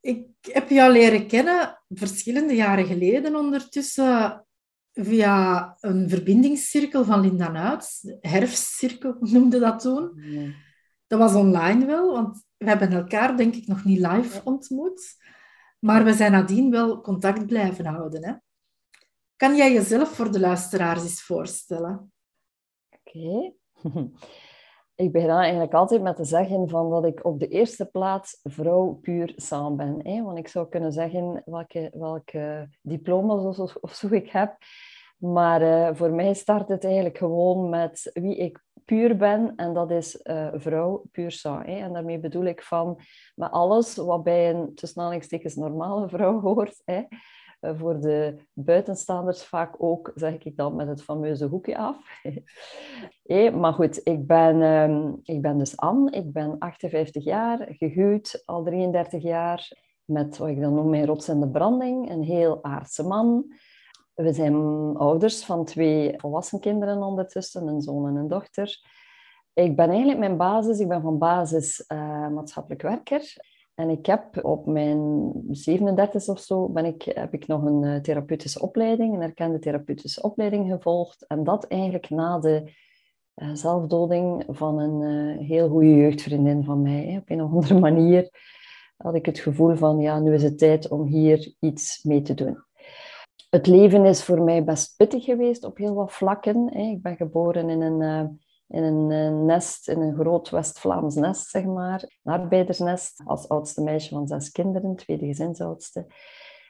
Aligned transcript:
Ik 0.00 0.26
heb 0.40 0.68
jou 0.68 0.92
leren 0.92 1.26
kennen 1.26 1.82
verschillende 1.88 2.54
jaren 2.54 2.86
geleden 2.86 3.36
ondertussen 3.36 4.46
via 4.92 5.76
een 5.80 6.08
verbindingscirkel 6.08 7.04
van 7.04 7.20
Linda 7.20 7.50
Nuits. 7.50 8.00
De 8.00 8.18
herfstcirkel 8.20 9.16
noemde 9.20 9.58
dat 9.58 9.80
toen. 9.80 10.22
Dat 11.06 11.18
was 11.18 11.34
online 11.34 11.86
wel, 11.86 12.12
want 12.12 12.44
we 12.56 12.68
hebben 12.68 12.92
elkaar 12.92 13.36
denk 13.36 13.54
ik 13.54 13.66
nog 13.66 13.84
niet 13.84 13.98
live 13.98 14.40
ontmoet. 14.44 15.16
Maar 15.78 16.04
we 16.04 16.12
zijn 16.12 16.32
nadien 16.32 16.70
wel 16.70 17.00
contact 17.00 17.46
blijven 17.46 17.86
houden. 17.86 18.24
Hè? 18.24 18.34
Kan 19.36 19.56
jij 19.56 19.72
jezelf 19.72 20.08
voor 20.08 20.32
de 20.32 20.40
luisteraars 20.40 21.02
eens 21.02 21.22
voorstellen? 21.22 22.12
Oké. 22.90 23.52
Ik 25.00 25.12
begin 25.12 25.28
eigenlijk 25.30 25.74
altijd 25.74 26.02
met 26.02 26.16
te 26.16 26.24
zeggen 26.24 26.68
van 26.68 26.90
dat 26.90 27.04
ik 27.04 27.24
op 27.24 27.40
de 27.40 27.48
eerste 27.48 27.86
plaats 27.86 28.40
vrouw 28.42 28.98
puur 29.02 29.32
samen 29.36 29.76
ben. 29.76 30.12
Hè? 30.12 30.22
Want 30.22 30.38
ik 30.38 30.48
zou 30.48 30.68
kunnen 30.68 30.92
zeggen 30.92 31.42
welke, 31.44 31.90
welke 31.92 32.68
diploma's 32.82 33.58
of, 33.80 33.94
zo 33.94 34.08
ik 34.10 34.30
heb. 34.30 34.56
Maar 35.16 35.62
uh, 35.62 35.88
voor 35.92 36.10
mij 36.10 36.34
start 36.34 36.68
het 36.68 36.84
eigenlijk 36.84 37.18
gewoon 37.18 37.68
met 37.68 38.10
wie 38.12 38.36
ik 38.36 38.64
puur 38.84 39.16
ben. 39.16 39.52
En 39.56 39.74
dat 39.74 39.90
is 39.90 40.20
uh, 40.22 40.48
vrouw 40.54 41.04
puur 41.12 41.30
sang. 41.30 41.66
En 41.66 41.92
daarmee 41.92 42.18
bedoel 42.18 42.44
ik 42.44 42.62
van 42.62 43.00
met 43.34 43.50
alles 43.50 43.96
wat 43.96 44.22
bij 44.22 44.50
een 44.50 44.74
tussen 44.74 45.00
aanhalingstekens 45.00 45.54
normale 45.54 46.08
vrouw 46.08 46.40
hoort. 46.40 46.82
Hè? 46.84 47.02
Eh, 47.60 47.78
voor 47.78 48.00
de 48.00 48.36
buitenstaanders 48.52 49.44
vaak 49.44 49.74
ook, 49.78 50.12
zeg 50.14 50.38
ik 50.38 50.56
dan, 50.56 50.76
met 50.76 50.88
het 50.88 51.02
fameuze 51.02 51.46
hoekje 51.46 51.78
af. 51.78 51.96
hey, 53.22 53.52
maar 53.60 53.72
goed, 53.72 54.00
ik 54.04 54.26
ben, 54.26 54.62
um, 54.62 55.20
ik 55.22 55.42
ben 55.42 55.58
dus 55.58 55.76
Anne, 55.76 56.10
ik 56.10 56.32
ben 56.32 56.58
58 56.58 57.24
jaar, 57.24 57.66
gehuwd, 57.68 58.42
al 58.44 58.64
33 58.64 59.22
jaar, 59.22 59.72
met 60.04 60.38
wat 60.38 60.48
ik 60.48 60.60
dan 60.60 60.74
noem 60.74 60.90
mijn 60.90 61.06
rots 61.06 61.28
en 61.28 61.40
de 61.40 61.48
branding, 61.48 62.10
een 62.10 62.22
heel 62.22 62.64
aardse 62.64 63.06
man. 63.06 63.52
We 64.14 64.32
zijn 64.32 64.54
ouders 64.96 65.44
van 65.44 65.64
twee 65.64 66.14
volwassen 66.16 66.60
kinderen 66.60 67.02
ondertussen, 67.02 67.66
een 67.66 67.80
zoon 67.80 68.06
en 68.08 68.16
een 68.16 68.28
dochter. 68.28 68.80
Ik 69.52 69.76
ben 69.76 69.88
eigenlijk 69.88 70.18
mijn 70.18 70.36
basis, 70.36 70.78
ik 70.78 70.88
ben 70.88 71.02
van 71.02 71.18
basis 71.18 71.84
uh, 71.92 72.28
maatschappelijk 72.28 72.82
werker. 72.82 73.34
En 73.74 73.90
ik 73.90 74.06
heb 74.06 74.44
op 74.44 74.66
mijn 74.66 75.32
37 75.50 76.28
of 76.28 76.40
zo 76.40 76.68
ben 76.68 76.84
ik, 76.84 77.02
heb 77.02 77.34
ik 77.34 77.46
nog 77.46 77.64
een 77.64 77.84
eh, 77.84 78.00
therapeutische 78.00 78.60
opleiding, 78.60 79.14
een 79.14 79.22
erkende 79.22 79.58
therapeutische 79.58 80.22
opleiding 80.22 80.70
gevolgd. 80.70 81.26
En 81.26 81.44
dat 81.44 81.66
eigenlijk 81.66 82.10
na 82.10 82.38
de 82.38 82.72
uh, 83.36 83.54
zelfdoding 83.54 84.44
van 84.48 84.78
een 84.78 85.00
uh, 85.00 85.46
heel 85.46 85.68
goede 85.68 85.96
jeugdvriendin 85.96 86.64
van 86.64 86.82
mij. 86.82 87.04
Hè. 87.04 87.18
Op 87.18 87.30
een 87.30 87.42
of 87.42 87.50
andere 87.50 87.78
manier 87.78 88.28
had 88.96 89.14
ik 89.14 89.26
het 89.26 89.38
gevoel 89.38 89.76
van, 89.76 89.98
ja, 89.98 90.20
nu 90.20 90.34
is 90.34 90.42
het 90.42 90.58
tijd 90.58 90.88
om 90.88 91.06
hier 91.06 91.54
iets 91.60 92.02
mee 92.02 92.22
te 92.22 92.34
doen. 92.34 92.64
Het 93.50 93.66
leven 93.66 94.04
is 94.04 94.22
voor 94.22 94.42
mij 94.42 94.64
best 94.64 94.96
pittig 94.96 95.24
geweest 95.24 95.64
op 95.64 95.76
heel 95.76 95.94
wat 95.94 96.12
vlakken. 96.12 96.70
Hè. 96.72 96.82
Ik 96.82 97.02
ben 97.02 97.16
geboren 97.16 97.68
in 97.68 97.80
een 97.80 98.40
in 98.70 98.82
een 98.82 99.10
eh, 99.10 99.44
nest, 99.44 99.88
in 99.88 100.00
een 100.00 100.14
groot 100.14 100.50
West-Vlaams 100.50 101.14
nest, 101.14 101.48
zeg 101.48 101.64
maar. 101.64 102.02
Een 102.22 102.32
arbeidersnest, 102.32 103.22
als 103.24 103.48
oudste 103.48 103.82
meisje 103.82 104.14
van 104.14 104.26
zes 104.26 104.50
kinderen, 104.50 104.96
tweede 104.96 105.26
gezinsoudste. 105.26 106.06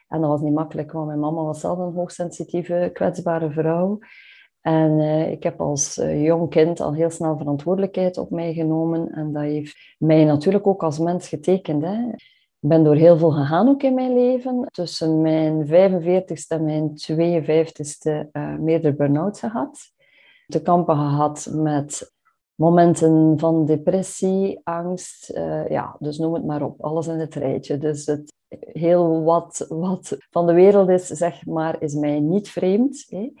En 0.07 0.21
dat 0.21 0.29
was 0.29 0.41
niet 0.41 0.53
makkelijk, 0.53 0.91
want 0.91 1.07
mijn 1.07 1.19
mama 1.19 1.43
was 1.43 1.59
zelf 1.59 1.77
een 1.77 1.93
hoogsensitieve, 1.93 2.89
kwetsbare 2.93 3.51
vrouw. 3.51 3.99
En 4.61 4.99
uh, 4.99 5.31
ik 5.31 5.43
heb 5.43 5.61
als 5.61 5.97
uh, 5.97 6.23
jong 6.23 6.49
kind 6.49 6.79
al 6.79 6.93
heel 6.93 7.09
snel 7.09 7.37
verantwoordelijkheid 7.37 8.17
op 8.17 8.29
mij 8.29 8.53
genomen. 8.53 9.11
En 9.11 9.31
dat 9.33 9.43
heeft 9.43 9.95
mij 9.97 10.23
natuurlijk 10.23 10.67
ook 10.67 10.83
als 10.83 10.99
mens 10.99 11.27
getekend. 11.27 11.83
Hè. 11.83 12.07
Ik 12.59 12.69
ben 12.69 12.83
door 12.83 12.95
heel 12.95 13.17
veel 13.17 13.31
gegaan 13.31 13.67
ook 13.67 13.83
in 13.83 13.93
mijn 13.93 14.13
leven. 14.13 14.67
Tussen 14.71 15.21
mijn 15.21 15.65
45ste 15.65 16.47
en 16.47 16.63
mijn 16.63 16.89
52ste 17.11 18.29
uh, 18.31 18.55
meerdere 18.57 18.95
burn-outs 18.95 19.39
gehad 19.39 19.91
te 20.51 20.61
kampen 20.61 20.95
gehad 20.95 21.49
met 21.53 22.13
momenten 22.55 23.39
van 23.39 23.65
depressie, 23.65 24.59
angst, 24.63 25.31
uh, 25.33 25.67
ja, 25.69 25.95
dus 25.99 26.17
noem 26.17 26.33
het 26.33 26.45
maar 26.45 26.61
op, 26.61 26.81
alles 26.81 27.07
in 27.07 27.19
het 27.19 27.35
rijtje. 27.35 27.77
Dus 27.77 28.05
het, 28.05 28.33
heel 28.59 29.23
wat, 29.23 29.65
wat 29.69 30.17
van 30.29 30.47
de 30.47 30.53
wereld 30.53 30.89
is, 30.89 31.07
zeg 31.07 31.45
maar, 31.45 31.81
is 31.81 31.93
mij 31.93 32.19
niet 32.19 32.49
vreemd. 32.49 33.05
Hè? 33.09 33.31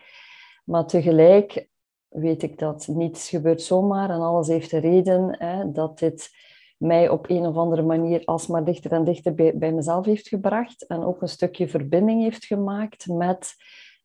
Maar 0.65 0.85
tegelijk 0.85 1.69
weet 2.07 2.43
ik 2.43 2.59
dat 2.59 2.87
niets 2.87 3.29
gebeurt 3.29 3.61
zomaar 3.61 4.09
en 4.09 4.19
alles 4.21 4.47
heeft 4.47 4.71
een 4.71 4.79
reden 4.79 5.35
hè, 5.37 5.71
dat 5.71 5.99
dit 5.99 6.29
mij 6.77 7.09
op 7.09 7.29
een 7.29 7.45
of 7.45 7.55
andere 7.55 7.81
manier 7.81 8.25
alsmaar 8.25 8.63
dichter 8.63 8.91
en 8.91 9.03
dichter 9.03 9.33
bij, 9.33 9.57
bij 9.57 9.71
mezelf 9.71 10.05
heeft 10.05 10.27
gebracht 10.27 10.87
en 10.87 11.03
ook 11.03 11.21
een 11.21 11.27
stukje 11.27 11.67
verbinding 11.67 12.21
heeft 12.21 12.45
gemaakt 12.45 13.07
met 13.07 13.55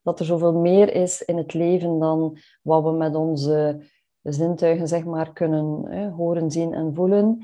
dat 0.07 0.19
er 0.19 0.25
zoveel 0.25 0.53
meer 0.53 0.93
is 0.93 1.21
in 1.21 1.37
het 1.37 1.53
leven 1.53 1.99
dan 1.99 2.37
wat 2.61 2.83
we 2.83 2.91
met 2.91 3.15
onze 3.15 3.85
zintuigen 4.21 4.87
zeg 4.87 5.05
maar, 5.05 5.33
kunnen 5.33 5.85
hè, 5.89 6.09
horen, 6.09 6.51
zien 6.51 6.73
en 6.73 6.95
voelen. 6.95 7.37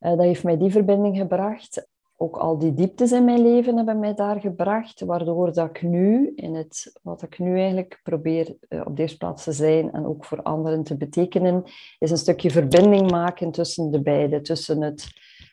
Uh, 0.00 0.10
dat 0.10 0.20
heeft 0.20 0.44
mij 0.44 0.58
die 0.58 0.70
verbinding 0.70 1.16
gebracht. 1.16 1.88
Ook 2.16 2.36
al 2.36 2.58
die 2.58 2.74
dieptes 2.74 3.12
in 3.12 3.24
mijn 3.24 3.42
leven 3.42 3.76
hebben 3.76 3.98
mij 3.98 4.14
daar 4.14 4.40
gebracht, 4.40 5.00
waardoor 5.00 5.52
dat 5.52 5.68
ik 5.68 5.82
nu, 5.82 6.32
in 6.34 6.54
het, 6.54 6.98
wat 7.02 7.22
ik 7.22 7.38
nu 7.38 7.58
eigenlijk 7.58 8.00
probeer 8.02 8.56
uh, 8.68 8.82
op 8.86 8.96
deze 8.96 9.16
plaats 9.16 9.44
te 9.44 9.52
zijn 9.52 9.92
en 9.92 10.06
ook 10.06 10.24
voor 10.24 10.42
anderen 10.42 10.82
te 10.82 10.96
betekenen, 10.96 11.62
is 11.98 12.10
een 12.10 12.16
stukje 12.16 12.50
verbinding 12.50 13.10
maken 13.10 13.50
tussen 13.50 13.90
de 13.90 14.02
beide. 14.02 14.40
Tussen 14.40 14.82
het, 14.82 15.06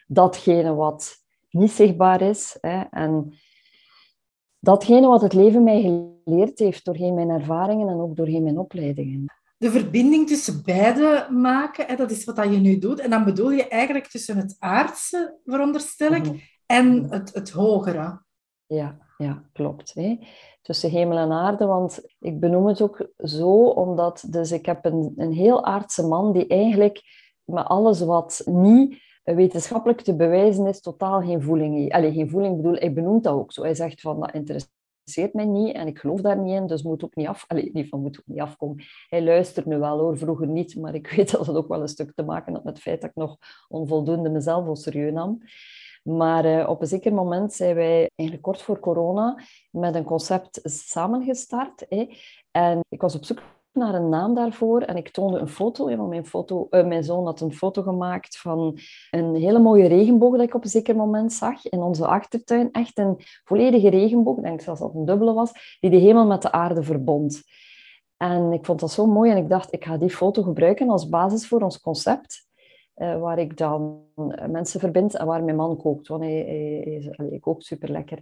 datgene 0.08 0.74
wat 0.74 1.16
niet 1.50 1.72
zichtbaar 1.72 2.22
is 2.22 2.58
hè, 2.62 2.82
en 2.92 3.34
datgene 4.60 5.08
wat 5.08 5.22
het 5.22 5.34
leven 5.34 5.64
mij 5.64 5.82
geleerd 5.82 6.60
heeft 6.60 6.86
doorheen 6.86 7.14
mijn 7.14 7.30
ervaringen 7.30 7.88
en 7.88 8.00
ook 8.00 8.16
doorheen 8.16 8.44
mijn 8.44 8.58
opleidingen. 8.58 9.26
De 9.58 9.72
verbinding 9.72 10.28
tussen 10.28 10.62
beide 10.66 11.28
maken, 11.32 11.86
hè, 11.86 11.96
dat 11.96 12.12
is 12.12 12.26
wat 12.26 12.36
dat 12.36 12.52
je 12.52 12.58
nu 12.58 12.78
doet. 12.78 13.00
En 13.00 13.10
dan 13.10 13.24
bedoel 13.24 13.52
je 13.52 13.68
eigenlijk 13.68 14.08
tussen 14.08 14.38
het 14.38 14.56
aardse, 14.60 15.40
veronderstel 15.46 16.12
ik, 16.12 16.24
mhm. 16.24 16.36
en 16.66 17.12
het, 17.12 17.34
het 17.34 17.50
hogere. 17.50 18.22
Ja, 18.66 18.98
ja 19.18 19.44
klopt. 19.54 19.94
Hè. 19.94 20.18
Tussen 20.62 20.90
hemel 20.90 21.18
en 21.18 21.32
aarde, 21.32 21.66
want 21.66 22.06
ik 22.20 22.40
benoem 22.40 22.68
het 22.68 22.82
ook 22.82 23.10
zo, 23.18 23.50
omdat 23.64 24.26
dus 24.30 24.52
ik 24.52 24.66
heb 24.66 24.86
een, 24.86 25.14
een 25.16 25.32
heel 25.32 25.66
aardse 25.66 26.08
man 26.08 26.34
die 26.34 26.48
eigenlijk 26.48 27.02
met 27.44 27.66
alles 27.66 28.00
wat 28.00 28.42
niet 28.46 29.02
wetenschappelijk 29.36 30.02
te 30.02 30.16
bewijzen 30.16 30.68
is 30.68 30.82
totaal 30.82 31.22
geen 31.22 31.42
voeling. 31.42 31.94
Allee, 31.94 32.14
geen 32.14 32.30
voeling 32.30 32.56
bedoel, 32.56 32.74
hij 32.74 32.94
benoemt 32.94 33.24
dat 33.24 33.34
ook 33.34 33.52
zo. 33.52 33.62
Hij 33.62 33.76
zegt 33.76 34.02
van, 34.02 34.20
dat 34.20 34.34
interesseert 34.34 35.34
mij 35.34 35.46
niet 35.46 35.76
en 35.76 35.88
ik 35.88 36.00
geloof 36.00 36.22
daar 36.22 36.38
niet 36.38 36.54
in, 36.54 36.68
dus 36.68 36.84
moet 36.84 37.04
ook 37.04 37.16
niet 37.16 37.28
af... 37.28 37.46
Allee, 37.48 37.70
niet 37.74 37.90
van 37.90 38.02
moet 38.02 38.20
ook 38.20 38.28
niet 38.28 38.40
afkomen. 38.40 38.84
Hij 39.10 39.24
luistert 39.24 39.66
nu 39.66 39.78
wel 39.78 40.00
hoor, 40.00 40.18
vroeger 40.18 40.48
niet, 40.48 40.76
maar 40.76 40.96
ik 40.96 41.10
weet 41.16 41.32
dat 41.32 41.48
het 41.48 41.56
ook 41.56 41.68
wel 41.68 41.82
een 41.82 41.88
stuk 41.88 42.14
te 42.16 42.24
maken 42.24 42.54
had 42.54 42.64
met 42.64 42.74
het 42.74 42.84
feit 42.84 43.02
dat 43.02 43.10
ik 43.10 43.16
nog 43.16 43.38
onvoldoende 43.68 44.30
mezelf 44.30 44.68
al 44.68 44.76
serieus 44.76 45.14
nam. 45.14 45.42
Maar 46.04 46.46
uh, 46.46 46.70
op 46.70 46.82
een 46.82 46.88
zeker 46.88 47.14
moment 47.14 47.54
zijn 47.54 47.76
wij 47.76 48.10
eigenlijk 48.16 48.42
kort 48.42 48.62
voor 48.62 48.80
corona 48.80 49.40
met 49.72 49.96
een 49.96 50.04
concept 50.04 50.60
samengestart. 50.64 51.88
En 52.52 52.80
ik 52.90 53.02
was 53.02 53.16
op 53.16 53.26
zoek 53.26 53.42
naar 53.78 53.94
een 53.94 54.10
naam 54.10 54.34
daarvoor 54.34 54.82
en 54.82 54.98
ik 54.98 55.10
toonde 55.10 55.40
een 55.40 55.48
foto. 55.48 55.96
Want 55.96 56.10
mijn, 56.10 56.26
foto, 56.26 56.68
uh, 56.70 56.86
mijn 56.86 57.04
zoon 57.04 57.26
had 57.26 57.42
een 57.42 57.54
foto 57.54 57.82
gemaakt 57.82 58.38
van 58.38 58.80
een 59.12 59.36
hele 59.36 59.60
mooie 59.60 59.88
regenboog 59.88 60.32
dat 60.32 60.46
ik 60.46 60.54
op 60.54 60.64
een 60.64 60.70
zeker 60.70 60.96
moment 60.96 61.34
zag 61.34 61.66
in 61.66 61.80
onze 61.80 62.08
achtertuin. 62.08 62.72
Echt 62.72 62.98
een 62.98 63.16
volledige 63.44 63.90
regenboog, 63.90 64.38
ik 64.38 64.44
denk 64.44 64.62
zelfs 64.62 64.80
dat 64.80 64.90
het 64.90 64.98
een 64.98 65.06
dubbele 65.06 65.34
was, 65.34 65.78
die 65.80 65.90
de 65.90 65.98
hemel 65.98 66.26
met 66.26 66.42
de 66.42 66.52
aarde 66.52 66.84
verbond. 66.84 67.42
En 68.18 68.52
ik 68.52 68.66
vond 68.66 68.80
dat 68.80 68.92
zo 68.92 69.06
mooi 69.06 69.32
en 69.32 69.38
ik 69.38 69.50
dacht, 69.50 69.74
ik 69.74 69.86
ga 69.86 69.98
die 69.98 70.10
foto 70.10 70.44
gebruiken 70.44 70.90
als 70.90 71.10
basis 71.10 71.48
voor 71.48 71.62
ons 71.62 71.82
concept. 71.82 72.46
Uh, 72.96 73.20
waar 73.20 73.40
ik 73.40 73.58
dan 73.58 74.02
mensen 74.50 74.80
verbind 74.80 75.16
en 75.16 75.26
waar 75.26 75.44
mijn 75.44 75.56
man 75.56 75.78
kookt. 75.78 76.08
Want 76.08 76.24
hij, 76.24 77.12
hij 77.16 77.40
kookt 77.40 77.66
super 77.66 77.92
lekker. 77.92 78.20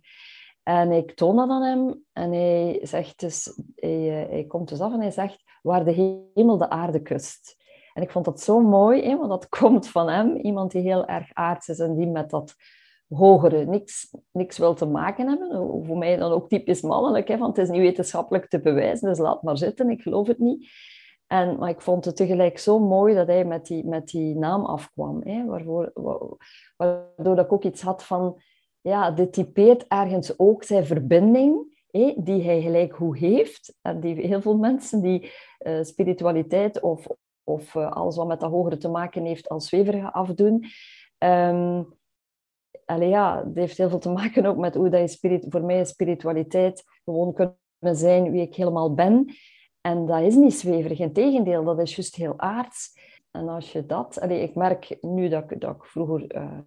En 0.66 0.92
ik 0.92 1.16
toon 1.16 1.36
dat 1.36 1.50
aan 1.50 1.62
hem 1.62 2.04
en 2.14 2.32
hij, 2.32 2.80
zegt 2.82 3.20
dus, 3.20 3.60
hij, 3.76 4.24
eh, 4.24 4.30
hij 4.30 4.46
komt 4.48 4.70
dus 4.70 4.80
af 4.80 4.94
en 4.94 5.00
hij 5.00 5.12
zegt 5.12 5.44
waar 5.62 5.86
de 5.86 5.92
hemel 6.34 6.58
de 6.58 6.70
aarde 6.70 7.02
kust. 7.02 7.64
En 7.94 8.04
ik 8.04 8.12
vond 8.12 8.26
dat 8.26 8.42
zo 8.42 8.60
mooi, 8.62 9.04
hè, 9.04 9.18
want 9.18 9.30
dat 9.30 9.50
komt 9.60 9.88
van 9.88 10.10
hem. 10.10 10.36
Iemand 10.36 10.72
die 10.72 10.82
heel 10.82 11.06
erg 11.06 11.34
aards 11.34 11.68
is 11.68 11.80
en 11.80 11.96
die 11.96 12.08
met 12.08 12.30
dat 12.30 12.56
hogere 13.08 13.66
niks, 13.66 14.16
niks 14.32 14.58
wil 14.58 14.74
te 14.74 14.86
maken 14.86 15.28
hebben. 15.28 15.86
Voor 15.86 15.98
mij 15.98 16.16
dan 16.16 16.32
ook 16.32 16.50
typisch 16.50 16.82
mannelijk, 16.82 17.28
hè, 17.28 17.38
want 17.38 17.58
het 17.58 17.66
is 17.66 17.72
niet 17.72 17.82
wetenschappelijk 17.82 18.50
te 18.50 18.62
bewijzen, 18.62 19.10
dus 19.10 19.18
laat 19.18 19.44
maar 19.44 19.58
zitten, 19.58 19.90
ik 19.90 20.02
geloof 20.02 20.28
het 20.28 20.40
niet. 20.40 20.70
En, 21.28 21.58
maar 21.58 21.70
ik 21.70 21.82
vond 21.82 22.06
het 22.06 22.16
tegelijk 22.16 22.58
zo 22.58 22.80
mooi 22.80 23.16
dat 23.16 23.28
hij 23.28 23.46
met 23.46 23.66
die, 23.66 23.86
met 23.86 24.08
die 24.08 24.36
naam 24.36 24.66
afkwam. 24.66 25.22
Hè, 25.24 25.46
waarvoor, 25.46 25.92
waardoor 26.78 27.40
ik 27.40 27.52
ook 27.52 27.64
iets 27.64 27.82
had 27.82 28.04
van 28.04 28.42
ja, 28.86 29.12
dit 29.12 29.34
typeert 29.34 29.86
ergens 29.88 30.40
ook 30.40 30.64
zijn 30.64 30.86
verbinding, 30.86 31.74
die 32.16 32.44
hij 32.44 32.62
gelijk 32.62 32.94
hoe 32.94 33.18
heeft. 33.18 33.76
En 33.82 34.00
die 34.00 34.16
heel 34.16 34.42
veel 34.42 34.58
mensen 34.58 35.02
die 35.02 35.32
uh, 35.60 35.84
spiritualiteit 35.84 36.82
of, 36.82 37.08
of 37.44 37.76
uh, 37.76 37.92
alles 37.92 38.16
wat 38.16 38.28
met 38.28 38.40
dat 38.40 38.52
hogere 38.52 38.78
te 38.78 38.90
maken 38.90 39.26
heeft 39.26 39.50
als 39.50 39.68
zweverige 39.68 40.12
afdoen. 40.12 40.66
Um, 41.18 41.94
ja, 42.86 43.44
het 43.46 43.56
heeft 43.56 43.78
heel 43.78 43.90
veel 43.90 44.00
te 44.00 44.10
maken 44.10 44.46
ook 44.46 44.58
met 44.58 44.76
hoe 44.76 44.90
dat 44.90 45.02
je 45.02 45.08
spirit, 45.08 45.46
voor 45.50 45.64
mij 45.64 45.86
spiritualiteit 45.86 46.84
gewoon 47.04 47.34
kunnen 47.34 47.96
zijn 47.98 48.32
wie 48.32 48.42
ik 48.42 48.56
helemaal 48.56 48.94
ben. 48.94 49.36
En 49.82 50.06
dat 50.06 50.22
is 50.22 50.36
niet 50.36 50.54
zweverig, 50.54 51.00
in 51.00 51.14
tegendeel, 51.14 51.64
dat 51.64 51.80
is 51.80 51.96
juist 51.96 52.16
heel 52.16 52.40
aards. 52.40 53.00
En 53.32 53.50
als 53.50 53.72
je 53.72 53.86
dat... 53.86 54.30
Ik 54.30 54.56
merk 54.56 54.98
nu 55.02 55.28
dat, 55.28 55.44
dat 55.58 55.76
ik 55.76 55.84
vroeger... 55.84 56.36
Uh, 56.36 56.58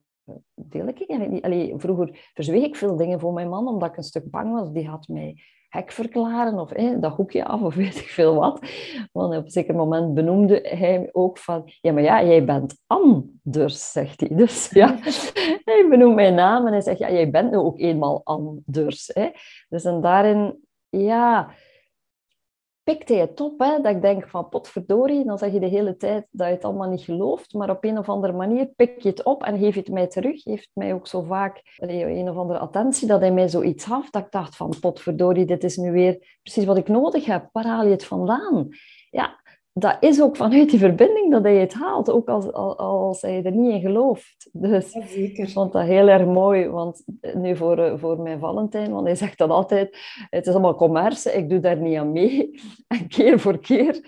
deel 0.54 0.86
ik 0.86 0.98
eigenlijk 0.98 1.30
niet. 1.30 1.42
Allee, 1.42 1.74
vroeger 1.76 2.30
verzweeg 2.34 2.64
ik 2.64 2.76
veel 2.76 2.96
dingen 2.96 3.20
voor 3.20 3.32
mijn 3.32 3.48
man, 3.48 3.68
omdat 3.68 3.88
ik 3.88 3.96
een 3.96 4.02
stuk 4.02 4.30
bang 4.30 4.52
was. 4.52 4.72
Die 4.72 4.88
had 4.88 5.08
mij 5.08 5.42
hek 5.68 5.92
verklaren 5.92 6.58
of 6.58 6.70
dat 7.00 7.14
hoekje 7.14 7.44
af 7.44 7.60
of 7.60 7.74
weet 7.84 7.98
ik 7.98 8.08
veel 8.08 8.34
wat. 8.34 8.60
Want 9.12 9.36
op 9.36 9.44
een 9.44 9.50
zeker 9.50 9.74
moment 9.74 10.14
benoemde 10.14 10.60
hij 10.62 11.08
ook 11.12 11.38
van... 11.38 11.62
Ja, 11.80 11.92
maar 11.92 12.02
ja, 12.02 12.24
jij 12.24 12.44
bent 12.44 12.78
anders, 12.86 13.92
zegt 13.92 14.20
hij. 14.20 14.28
Dus 14.36 14.70
ja, 14.70 14.98
hij 15.64 15.86
benoemt 15.90 16.14
mijn 16.14 16.34
naam 16.34 16.66
en 16.66 16.72
hij 16.72 16.80
zegt... 16.80 16.98
Ja, 16.98 17.10
jij 17.10 17.30
bent 17.30 17.50
nu 17.50 17.56
ook 17.56 17.78
eenmaal 17.78 18.20
anders. 18.24 19.10
Hè. 19.14 19.30
Dus 19.68 19.84
en 19.84 20.00
daarin... 20.00 20.66
Ja, 20.90 21.50
pikt 22.88 23.08
hij 23.08 23.18
het 23.18 23.40
op. 23.40 23.58
Hè? 23.58 23.80
Dat 23.80 23.94
ik 23.94 24.02
denk 24.02 24.28
van 24.28 24.48
potverdorie, 24.48 25.24
dan 25.24 25.38
zeg 25.38 25.52
je 25.52 25.60
de 25.60 25.66
hele 25.66 25.96
tijd 25.96 26.26
dat 26.30 26.46
je 26.46 26.54
het 26.54 26.64
allemaal 26.64 26.88
niet 26.88 27.00
gelooft. 27.00 27.52
Maar 27.52 27.70
op 27.70 27.84
een 27.84 27.98
of 27.98 28.08
andere 28.08 28.32
manier 28.32 28.66
pik 28.66 29.02
je 29.02 29.08
het 29.08 29.22
op 29.22 29.42
en 29.42 29.58
geef 29.58 29.74
je 29.74 29.80
het 29.80 29.90
mij 29.90 30.06
terug. 30.06 30.42
Geeft 30.42 30.70
mij 30.72 30.94
ook 30.94 31.06
zo 31.06 31.22
vaak 31.22 31.62
een 31.76 32.28
of 32.28 32.36
andere 32.36 32.58
attentie 32.58 33.06
dat 33.06 33.20
hij 33.20 33.32
mij 33.32 33.48
zoiets 33.48 33.84
gaf. 33.84 34.10
Dat 34.10 34.24
ik 34.24 34.30
dacht 34.30 34.56
van 34.56 34.74
potverdorie, 34.80 35.44
dit 35.44 35.64
is 35.64 35.76
nu 35.76 35.92
weer 35.92 36.38
precies 36.42 36.64
wat 36.64 36.76
ik 36.76 36.88
nodig 36.88 37.24
heb. 37.24 37.48
Waar 37.52 37.66
haal 37.66 37.84
je 37.84 37.90
het 37.90 38.04
vandaan? 38.04 38.68
Ja, 39.10 39.40
dat 39.78 39.96
is 40.00 40.22
ook 40.22 40.36
vanuit 40.36 40.70
die 40.70 40.78
verbinding 40.78 41.32
dat 41.32 41.42
hij 41.42 41.56
het 41.56 41.74
haalt, 41.74 42.10
ook 42.10 42.28
als, 42.28 42.52
als, 42.52 43.22
hij 43.22 43.44
er 43.44 43.52
niet 43.52 43.72
in 43.72 43.80
gelooft. 43.80 44.48
Dus 44.52 44.90
zeker. 44.90 45.44
ik 45.44 45.50
vond 45.50 45.72
dat 45.72 45.82
heel 45.82 46.08
erg 46.08 46.26
mooi, 46.26 46.68
want 46.68 47.04
nu 47.34 47.56
voor, 47.56 47.78
eh, 47.78 47.98
voor 47.98 48.20
mijn 48.20 48.38
Valentijn, 48.38 48.92
want 48.92 49.06
hij 49.06 49.14
zegt 49.14 49.38
dat 49.38 49.50
altijd, 49.50 49.98
het 50.30 50.46
is 50.46 50.52
allemaal 50.52 50.74
commerce, 50.74 51.32
ik 51.32 51.48
doe 51.48 51.60
daar 51.60 51.76
niet 51.76 51.96
aan 51.96 52.12
mee. 52.12 52.50
En 52.88 53.08
keer 53.08 53.40
voor 53.40 53.58
keer 53.58 54.00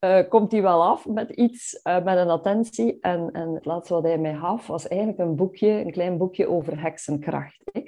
uh, 0.00 0.28
komt 0.28 0.52
hij 0.52 0.62
wel 0.62 0.84
af 0.84 1.06
met 1.06 1.30
iets, 1.30 1.80
uh, 1.84 2.04
met 2.04 2.18
een 2.18 2.30
attentie. 2.30 2.98
En, 3.00 3.30
en 3.32 3.54
het 3.54 3.64
laatste 3.64 3.94
wat 3.94 4.02
hij 4.02 4.18
mij 4.18 4.34
gaf, 4.34 4.66
was 4.66 4.88
eigenlijk 4.88 5.20
een 5.20 5.36
boekje, 5.36 5.68
een 5.68 5.92
klein 5.92 6.18
boekje 6.18 6.48
over 6.48 6.80
heksenkracht. 6.80 7.62
Hè. 7.72 7.82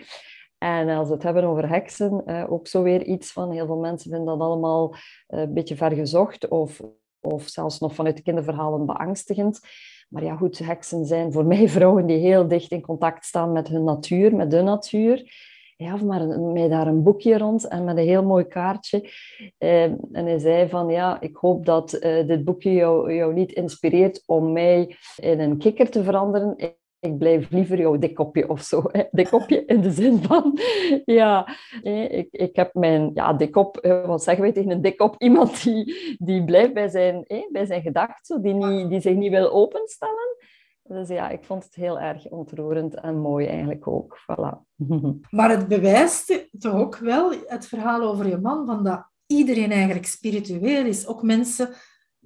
En 0.59 0.89
als 0.89 1.09
we 1.09 1.15
het 1.15 1.23
hebben 1.23 1.45
over 1.45 1.69
heksen, 1.69 2.49
ook 2.49 2.67
zo 2.67 2.83
weer 2.83 3.03
iets 3.03 3.33
van, 3.33 3.51
heel 3.51 3.67
veel 3.67 3.79
mensen 3.79 4.11
vinden 4.11 4.39
dat 4.39 4.49
allemaal 4.49 4.95
een 5.27 5.53
beetje 5.53 5.77
vergezocht 5.77 6.49
of 6.49 6.81
of 7.27 7.49
zelfs 7.49 7.79
nog 7.79 7.95
vanuit 7.95 8.17
de 8.17 8.23
kinderverhalen 8.23 8.87
beangstigend. 8.87 9.61
Maar 10.09 10.25
ja, 10.25 10.37
goed, 10.37 10.59
heksen 10.59 11.05
zijn 11.05 11.33
voor 11.33 11.45
mij 11.55 11.69
vrouwen 11.69 12.07
die 12.07 12.19
heel 12.19 12.49
dicht 12.49 12.71
in 12.71 12.81
contact 12.81 13.25
staan 13.25 13.53
met 13.53 13.69
hun 13.69 13.85
natuur, 13.85 14.37
met 14.37 14.51
de 14.51 14.63
natuur. 14.63 15.45
Ja, 15.79 15.97
maar 15.97 16.27
mij 16.41 16.69
daar 16.69 16.87
een 16.87 17.03
boekje 17.03 17.39
rond 17.39 17.69
en 17.69 17.85
met 17.85 17.97
een 17.97 18.07
heel 18.07 18.25
mooi 18.25 18.45
kaartje. 18.45 19.11
Eh, 19.59 19.83
en 19.83 20.09
hij 20.13 20.39
zei 20.39 20.69
van, 20.69 20.89
ja, 20.89 21.21
ik 21.21 21.37
hoop 21.37 21.67
dat 21.67 21.93
eh, 21.93 22.27
dit 22.27 22.45
boekje 22.45 22.73
jou, 22.73 23.15
jou 23.15 23.35
niet 23.35 23.53
inspireert 23.53 24.23
om 24.27 24.53
mij 24.53 24.97
in 25.17 25.41
een 25.41 25.59
kikker 25.59 25.91
te 25.91 26.05
veranderen 26.05 26.57
ik 27.07 27.19
blijf 27.19 27.51
liever 27.51 27.79
jouw 27.79 27.99
dikkopje 27.99 28.49
of 28.49 28.61
zo. 28.61 28.83
Hè. 28.87 29.03
Dikkopje 29.11 29.65
in 29.65 29.81
de 29.81 29.91
zin 29.91 30.23
van, 30.23 30.59
ja, 31.05 31.49
ik, 31.83 32.29
ik 32.31 32.57
heb 32.57 32.75
mijn 32.75 33.11
ja, 33.15 33.33
dikkop, 33.33 33.77
eh, 33.77 34.07
wat 34.07 34.23
zeggen 34.23 34.43
wij 34.43 34.53
tegen 34.53 34.71
een 34.71 34.83
dikkop? 34.83 35.15
Iemand 35.23 35.63
die, 35.63 36.17
die 36.19 36.45
blijft 36.45 36.75
bij 36.75 36.89
zijn, 36.89 37.25
bij 37.53 37.67
zijn 37.67 37.83
gedachten, 37.83 38.43
die, 38.43 38.55
niet, 38.55 38.89
die 38.89 39.01
zich 39.01 39.15
niet 39.15 39.31
wil 39.31 39.53
openstellen. 39.53 40.37
Dus 40.83 41.09
ja, 41.09 41.29
ik 41.29 41.45
vond 41.45 41.65
het 41.65 41.75
heel 41.75 42.01
erg 42.01 42.29
ontroerend 42.29 42.95
en 42.95 43.19
mooi 43.19 43.47
eigenlijk 43.47 43.89
ook. 43.89 44.19
Voilà. 44.21 44.65
Maar 45.31 45.51
het 45.51 45.69
bewijst 45.69 46.49
toch 46.59 46.75
ook 46.75 46.97
wel 46.97 47.33
het 47.47 47.67
verhaal 47.67 48.01
over 48.01 48.29
je 48.29 48.37
man, 48.37 48.67
van 48.67 48.85
dat 48.85 49.05
iedereen 49.27 49.71
eigenlijk 49.73 50.07
spiritueel 50.07 50.87
is. 50.87 51.07
Ook 51.07 51.23
mensen 51.23 51.69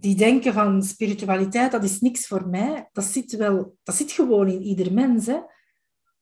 die 0.01 0.17
denken 0.17 0.53
van 0.53 0.83
spiritualiteit, 0.83 1.73
dat 1.73 1.85
is 1.85 2.01
niks 2.01 2.27
voor 2.27 2.49
mij. 2.49 2.89
Dat 2.93 3.05
zit, 3.05 3.37
wel, 3.37 3.75
dat 3.83 3.95
zit 3.95 4.13
gewoon 4.13 4.49
in 4.49 4.63
ieder 4.63 4.93
mens. 4.93 5.27
Hè? 5.27 5.39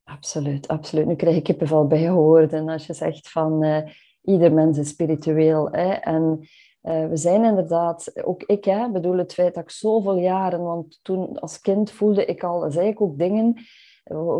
Absoluut, 0.04 0.68
absoluut. 0.68 1.06
Nu 1.06 1.14
krijg 1.14 1.36
ik 1.36 1.42
kippenvel 1.42 1.86
bij 1.86 2.08
En 2.50 2.68
als 2.68 2.86
je 2.86 2.94
zegt 2.94 3.30
van 3.30 3.64
uh, 3.64 3.78
ieder 4.22 4.52
mens 4.52 4.78
is 4.78 4.88
spiritueel. 4.88 5.68
Hè? 5.70 5.88
En 5.88 6.38
uh, 6.82 7.08
we 7.08 7.16
zijn 7.16 7.44
inderdaad, 7.44 8.24
ook 8.24 8.42
ik 8.42 8.64
hè, 8.64 8.90
bedoel 8.90 9.18
het 9.18 9.34
feit 9.34 9.54
dat 9.54 9.62
ik 9.62 9.70
zoveel 9.70 10.18
jaren, 10.18 10.62
want 10.62 10.98
toen 11.02 11.38
als 11.38 11.60
kind 11.60 11.90
voelde 11.90 12.24
ik 12.24 12.44
al, 12.44 12.70
zei 12.70 12.88
ik 12.88 13.00
ook 13.00 13.18
dingen 13.18 13.54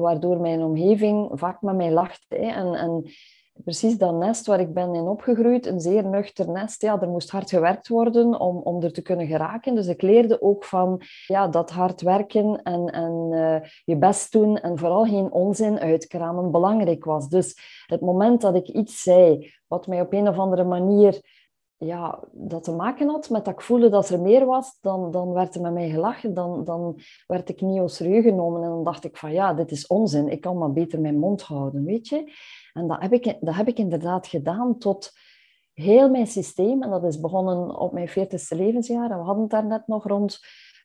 waardoor 0.00 0.40
mijn 0.40 0.62
omgeving 0.62 1.30
vaak 1.32 1.62
met 1.62 1.76
mij 1.76 1.92
lachte. 1.92 2.36
Hè? 2.36 2.50
En, 2.52 2.74
en 2.74 3.10
precies 3.64 3.98
dat 3.98 4.14
nest 4.14 4.46
waar 4.46 4.60
ik 4.60 4.74
ben 4.74 4.94
in 4.94 5.06
opgegroeid, 5.06 5.66
een 5.66 5.80
zeer 5.80 6.04
nuchter 6.04 6.50
nest, 6.50 6.82
ja, 6.82 7.00
er 7.00 7.08
moest 7.08 7.30
hard 7.30 7.50
gewerkt 7.50 7.88
worden 7.88 8.40
om, 8.40 8.56
om 8.56 8.82
er 8.82 8.92
te 8.92 9.02
kunnen 9.02 9.26
geraken. 9.26 9.74
Dus 9.74 9.86
ik 9.86 10.02
leerde 10.02 10.42
ook 10.42 10.64
van 10.64 11.02
ja, 11.26 11.48
dat 11.48 11.70
hard 11.70 12.00
werken 12.00 12.62
en, 12.62 12.86
en 12.86 13.28
uh, 13.30 13.56
je 13.84 13.96
best 13.96 14.32
doen 14.32 14.58
en 14.58 14.78
vooral 14.78 15.04
geen 15.04 15.32
onzin 15.32 15.78
uitkramen 15.78 16.50
belangrijk 16.50 17.04
was. 17.04 17.28
Dus 17.28 17.82
het 17.86 18.00
moment 18.00 18.40
dat 18.40 18.54
ik 18.54 18.68
iets 18.68 19.02
zei 19.02 19.52
wat 19.66 19.86
mij 19.86 20.00
op 20.00 20.12
een 20.12 20.28
of 20.28 20.38
andere 20.38 20.64
manier 20.64 21.20
ja, 21.78 22.18
dat 22.32 22.64
te 22.64 22.72
maken 22.72 23.08
had 23.08 23.30
met 23.30 23.44
dat 23.44 23.54
ik 23.54 23.60
voelde 23.60 23.88
dat 23.88 24.08
er 24.08 24.20
meer 24.20 24.46
was, 24.46 24.78
dan, 24.80 25.10
dan 25.10 25.32
werd 25.32 25.54
er 25.54 25.60
met 25.60 25.72
mij 25.72 25.90
gelachen. 25.90 26.34
Dan, 26.34 26.64
dan 26.64 26.98
werd 27.26 27.48
ik 27.48 27.60
niet 27.60 27.90
serieus 27.90 28.24
genomen. 28.24 28.62
En 28.62 28.68
dan 28.68 28.84
dacht 28.84 29.04
ik 29.04 29.16
van 29.16 29.32
ja, 29.32 29.54
dit 29.54 29.70
is 29.70 29.86
onzin. 29.86 30.28
Ik 30.28 30.40
kan 30.40 30.58
maar 30.58 30.72
beter 30.72 31.00
mijn 31.00 31.18
mond 31.18 31.42
houden, 31.42 31.84
weet 31.84 32.08
je. 32.08 32.32
En 32.72 32.86
dat 32.86 33.00
heb 33.00 33.12
ik, 33.12 33.36
dat 33.40 33.54
heb 33.54 33.68
ik 33.68 33.78
inderdaad 33.78 34.26
gedaan 34.26 34.78
tot 34.78 35.10
heel 35.72 36.10
mijn 36.10 36.26
systeem. 36.26 36.82
En 36.82 36.90
dat 36.90 37.04
is 37.04 37.20
begonnen 37.20 37.78
op 37.78 37.92
mijn 37.92 38.08
40ste 38.08 38.56
levensjaar. 38.56 39.10
En 39.10 39.18
we 39.18 39.24
hadden 39.24 39.42
het 39.42 39.50
daar 39.50 39.66
net 39.66 39.86
nog 39.86 40.06
rond 40.06 40.38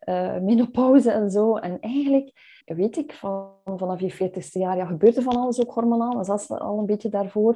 uh, 0.10 0.40
menopauze 0.40 1.12
en 1.12 1.32
zo. 1.32 1.56
En 1.56 1.80
eigenlijk 1.80 2.32
weet 2.66 2.98
ik 2.98 3.14
van, 3.14 3.52
vanaf 3.66 4.00
je 4.00 4.14
40ste 4.14 4.52
jaar, 4.52 4.78
ja, 4.78 4.86
gebeurt 4.86 5.18
er 5.18 5.24
van 5.24 5.36
alles 5.36 5.62
ook 5.62 5.74
hormonaal. 5.74 6.24
Dat 6.24 6.40
is 6.40 6.50
al 6.50 6.80
een 6.80 6.86
beetje 6.86 7.10
daarvoor. 7.10 7.56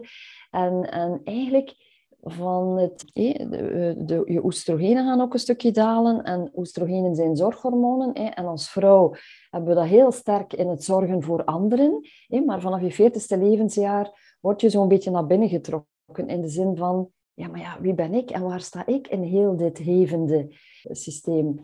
En, 0.51 0.91
en 0.91 1.22
eigenlijk 1.24 1.87
van 2.21 2.77
het, 2.77 3.05
de, 3.13 3.95
de, 3.97 4.21
je 4.25 4.45
oestrogenen 4.45 5.05
gaan 5.05 5.21
ook 5.21 5.33
een 5.33 5.39
stukje 5.39 5.71
dalen. 5.71 6.24
En 6.24 6.51
oestrogenen 6.55 7.15
zijn 7.15 7.36
zorghormonen. 7.36 8.13
En 8.13 8.45
als 8.45 8.69
vrouw 8.69 9.13
hebben 9.50 9.69
we 9.69 9.75
dat 9.75 9.86
heel 9.86 10.12
sterk 10.12 10.53
in 10.53 10.67
het 10.67 10.83
zorgen 10.83 11.24
voor 11.24 11.43
anderen. 11.43 12.07
Maar 12.45 12.62
vanaf 12.62 12.81
je 12.81 13.12
40ste 13.12 13.39
levensjaar 13.39 14.36
word 14.39 14.62
je 14.62 14.69
zo'n 14.69 14.88
beetje 14.88 15.12
naar 15.12 15.25
binnen 15.25 15.50
getrokken. 15.50 16.27
In 16.27 16.41
de 16.41 16.50
zin 16.50 16.75
van, 16.75 17.09
ja, 17.33 17.47
maar 17.47 17.59
ja, 17.59 17.77
wie 17.81 17.93
ben 17.93 18.13
ik 18.13 18.29
en 18.29 18.43
waar 18.43 18.62
sta 18.62 18.86
ik 18.86 19.07
in 19.07 19.21
heel 19.21 19.57
dit 19.57 19.77
hevende 19.77 20.47
systeem? 20.81 21.62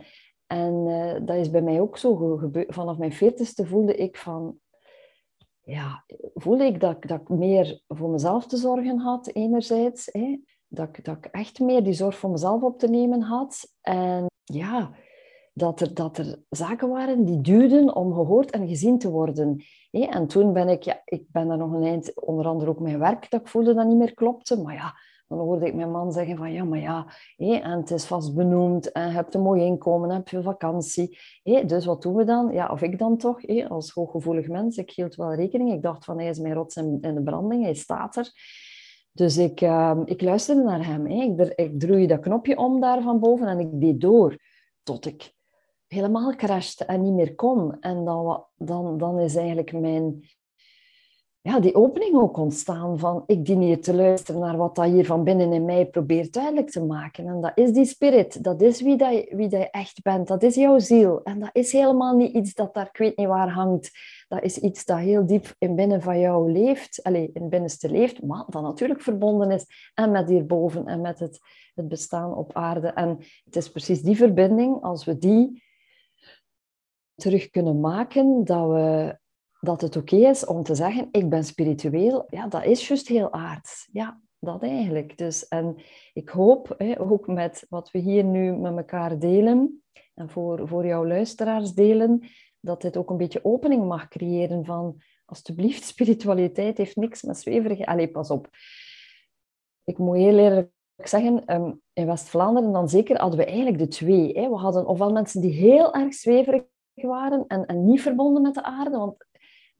En 0.47 0.87
uh, 0.87 1.13
dat 1.25 1.35
is 1.35 1.49
bij 1.49 1.61
mij 1.61 1.81
ook 1.81 1.97
zo 1.97 2.15
gebeurd. 2.15 2.73
Vanaf 2.73 2.97
mijn 2.97 3.13
40ste 3.13 3.67
voelde 3.67 3.95
ik 3.95 4.17
van, 4.17 4.57
ja, 5.63 6.03
voelde 6.33 6.65
ik 6.65 6.79
dat, 6.79 7.01
dat 7.01 7.21
ik 7.21 7.29
meer 7.29 7.81
voor 7.87 8.09
mezelf 8.09 8.47
te 8.47 8.57
zorgen 8.57 8.99
had, 8.99 9.27
enerzijds. 9.27 10.09
Hè. 10.11 10.37
dat, 10.67 10.87
ik, 10.87 11.05
dat 11.05 11.17
ik 11.17 11.25
echt 11.25 11.59
meer 11.59 11.83
die 11.83 11.93
zorg 11.93 12.17
voor 12.17 12.29
mezelf 12.29 12.61
op 12.61 12.79
te 12.79 12.87
nemen 12.87 13.21
had. 13.21 13.73
En 13.81 14.25
ja, 14.43 14.91
dat 15.53 15.79
er, 15.79 15.93
dat 15.93 16.17
er 16.17 16.43
zaken 16.49 16.89
waren 16.89 17.25
die 17.25 17.41
duurden 17.41 17.95
om 17.95 18.13
gehoord 18.13 18.51
en 18.51 18.67
gezien 18.67 18.97
te 18.97 19.09
worden. 19.09 19.63
En 19.91 20.27
toen 20.27 20.53
ben 20.53 20.69
ik, 20.69 20.83
ja, 20.83 21.01
ik 21.05 21.25
ben 21.31 21.47
daar 21.47 21.57
nog 21.57 21.71
een 21.71 21.83
eind, 21.83 22.21
onder 22.21 22.45
andere 22.45 22.69
ook 22.69 22.79
mijn 22.79 22.99
werk, 22.99 23.29
dat 23.29 23.41
ik 23.41 23.47
voelde 23.47 23.73
dat 23.73 23.87
niet 23.87 23.97
meer 23.97 24.13
klopte. 24.13 24.61
Maar 24.61 24.73
ja, 24.73 24.93
dan 25.27 25.37
hoorde 25.37 25.65
ik 25.65 25.75
mijn 25.75 25.91
man 25.91 26.11
zeggen 26.11 26.37
van, 26.37 26.51
ja, 26.51 26.63
maar 26.63 26.79
ja, 26.79 27.07
en 27.37 27.79
het 27.79 27.91
is 27.91 28.05
vast 28.05 28.35
benoemd 28.35 28.91
en 28.91 29.07
je 29.07 29.13
hebt 29.13 29.33
een 29.33 29.41
mooi 29.41 29.63
inkomen, 29.63 30.09
heb 30.09 30.29
veel 30.29 30.41
vakantie. 30.41 31.17
Dus 31.65 31.85
wat 31.85 32.01
doen 32.01 32.15
we 32.15 32.23
dan? 32.23 32.51
Ja, 32.51 32.67
of 32.67 32.81
ik 32.81 32.99
dan 32.99 33.17
toch, 33.17 33.47
als 33.67 33.91
hooggevoelig 33.91 34.47
mens, 34.47 34.77
ik 34.77 34.91
hield 34.91 35.15
wel 35.15 35.33
rekening. 35.33 35.73
Ik 35.73 35.81
dacht 35.81 36.05
van, 36.05 36.19
hij 36.19 36.29
is 36.29 36.39
mijn 36.39 36.53
rots 36.53 36.75
in, 36.75 36.99
de 37.01 37.21
branding, 37.23 37.63
hij 37.63 37.73
staat 37.73 38.15
er. 38.15 38.31
Dus 39.11 39.37
ik, 39.37 39.61
uh, 39.61 39.99
ik 40.05 40.21
luisterde 40.21 40.63
naar 40.63 40.85
hem. 40.85 41.07
Ik, 41.07 41.39
ik 41.55 41.79
draaide 41.79 42.07
dat 42.07 42.19
knopje 42.19 42.57
om 42.57 42.79
daar 42.79 43.01
van 43.01 43.19
boven 43.19 43.47
en 43.47 43.59
ik 43.59 43.69
deed 43.71 44.01
door 44.01 44.37
tot 44.83 45.05
ik 45.05 45.33
helemaal 45.87 46.35
crashte 46.35 46.85
en 46.85 47.01
niet 47.01 47.13
meer 47.13 47.35
kon. 47.35 47.79
En 47.79 48.05
dan, 48.05 48.45
dan, 48.55 48.97
dan 48.97 49.19
is 49.19 49.35
eigenlijk 49.35 49.73
mijn, 49.73 50.29
ja, 51.43 51.59
die 51.59 51.75
opening 51.75 52.15
ook 52.15 52.37
ontstaan 52.37 52.99
van 52.99 53.23
ik 53.25 53.45
dien 53.45 53.61
hier 53.61 53.81
te 53.81 53.93
luisteren 53.93 54.41
naar 54.41 54.57
wat 54.57 54.75
dat 54.75 54.85
hier 54.85 55.05
van 55.05 55.23
binnen 55.23 55.53
in 55.53 55.65
mij 55.65 55.85
probeert 55.85 56.33
duidelijk 56.33 56.69
te 56.69 56.83
maken. 56.83 57.27
En 57.27 57.41
dat 57.41 57.51
is 57.55 57.71
die 57.71 57.85
spirit, 57.85 58.43
dat 58.43 58.61
is 58.61 58.81
wie, 58.81 58.97
dat, 58.97 59.25
wie 59.29 59.47
dat 59.47 59.59
je 59.59 59.69
echt 59.69 60.01
bent, 60.01 60.27
dat 60.27 60.43
is 60.43 60.55
jouw 60.55 60.79
ziel. 60.79 61.23
En 61.23 61.39
dat 61.39 61.49
is 61.53 61.71
helemaal 61.71 62.15
niet 62.15 62.33
iets 62.33 62.53
dat 62.53 62.73
daar 62.73 62.87
ik 62.87 62.97
weet 62.97 63.17
niet 63.17 63.27
waar 63.27 63.49
hangt. 63.49 63.91
Dat 64.27 64.43
is 64.43 64.57
iets 64.57 64.85
dat 64.85 64.97
heel 64.97 65.25
diep 65.25 65.55
in 65.57 65.75
binnen 65.75 66.01
van 66.01 66.19
jou 66.19 66.51
leeft, 66.51 67.03
allez, 67.03 67.29
in 67.33 67.49
binnenste 67.49 67.89
leeft, 67.89 68.23
maar 68.23 68.45
dat 68.47 68.61
natuurlijk 68.61 69.01
verbonden 69.01 69.51
is 69.51 69.65
en 69.93 70.11
met 70.11 70.29
hierboven 70.29 70.85
en 70.85 71.01
met 71.01 71.19
het, 71.19 71.39
het 71.75 71.87
bestaan 71.87 72.35
op 72.35 72.53
aarde. 72.53 72.87
En 72.87 73.17
het 73.43 73.55
is 73.55 73.71
precies 73.71 74.01
die 74.01 74.15
verbinding, 74.15 74.81
als 74.81 75.05
we 75.05 75.17
die 75.17 75.63
terug 77.15 77.49
kunnen 77.49 77.79
maken, 77.79 78.43
dat, 78.43 78.67
we, 78.69 79.17
dat 79.63 79.81
het 79.81 79.95
oké 79.95 80.15
is 80.15 80.45
om 80.45 80.63
te 80.63 80.75
zeggen, 80.75 81.07
ik 81.11 81.29
ben 81.29 81.43
spiritueel. 81.43 82.25
Ja, 82.29 82.47
dat 82.47 82.65
is 82.65 82.87
juist 82.87 83.07
heel 83.07 83.33
aards. 83.33 83.89
Ja, 83.91 84.21
dat 84.39 84.61
eigenlijk. 84.61 85.17
Dus, 85.17 85.47
en 85.47 85.75
ik 86.13 86.29
hoop, 86.29 86.75
hè, 86.77 86.99
ook 86.99 87.27
met 87.27 87.65
wat 87.69 87.91
we 87.91 87.99
hier 87.99 88.23
nu 88.23 88.51
met 88.51 88.77
elkaar 88.77 89.19
delen, 89.19 89.83
en 90.13 90.29
voor, 90.29 90.67
voor 90.67 90.85
jouw 90.85 91.05
luisteraars 91.05 91.73
delen, 91.73 92.23
dat 92.59 92.81
dit 92.81 92.97
ook 92.97 93.09
een 93.09 93.17
beetje 93.17 93.45
opening 93.45 93.87
mag 93.87 94.07
creëren 94.07 94.65
van, 94.65 95.01
alsjeblieft, 95.25 95.83
spiritualiteit 95.83 96.77
heeft 96.77 96.95
niks 96.95 97.21
met 97.21 97.37
zweverige... 97.37 97.85
Allee, 97.85 98.11
pas 98.11 98.29
op. 98.29 98.47
Ik 99.83 99.97
moet 99.97 100.15
heel 100.15 100.37
eerlijk 100.37 100.71
zeggen, 100.95 101.45
ehm, 101.45 101.71
in 101.93 102.05
West-Vlaanderen 102.05 102.71
dan 102.71 102.89
zeker 102.89 103.19
hadden 103.19 103.39
we 103.39 103.45
eigenlijk 103.45 103.77
de 103.77 103.87
twee. 103.87 104.31
Hè. 104.33 104.49
We 104.49 104.55
hadden 104.55 104.87
ofwel 104.87 105.11
mensen 105.11 105.41
die 105.41 105.51
heel 105.51 105.93
erg 105.93 106.13
zweverig 106.13 106.63
waren 106.93 107.47
en, 107.47 107.65
en 107.65 107.85
niet 107.85 108.01
verbonden 108.01 108.41
met 108.41 108.53
de 108.53 108.63
aarde. 108.63 108.97
Want 108.97 109.31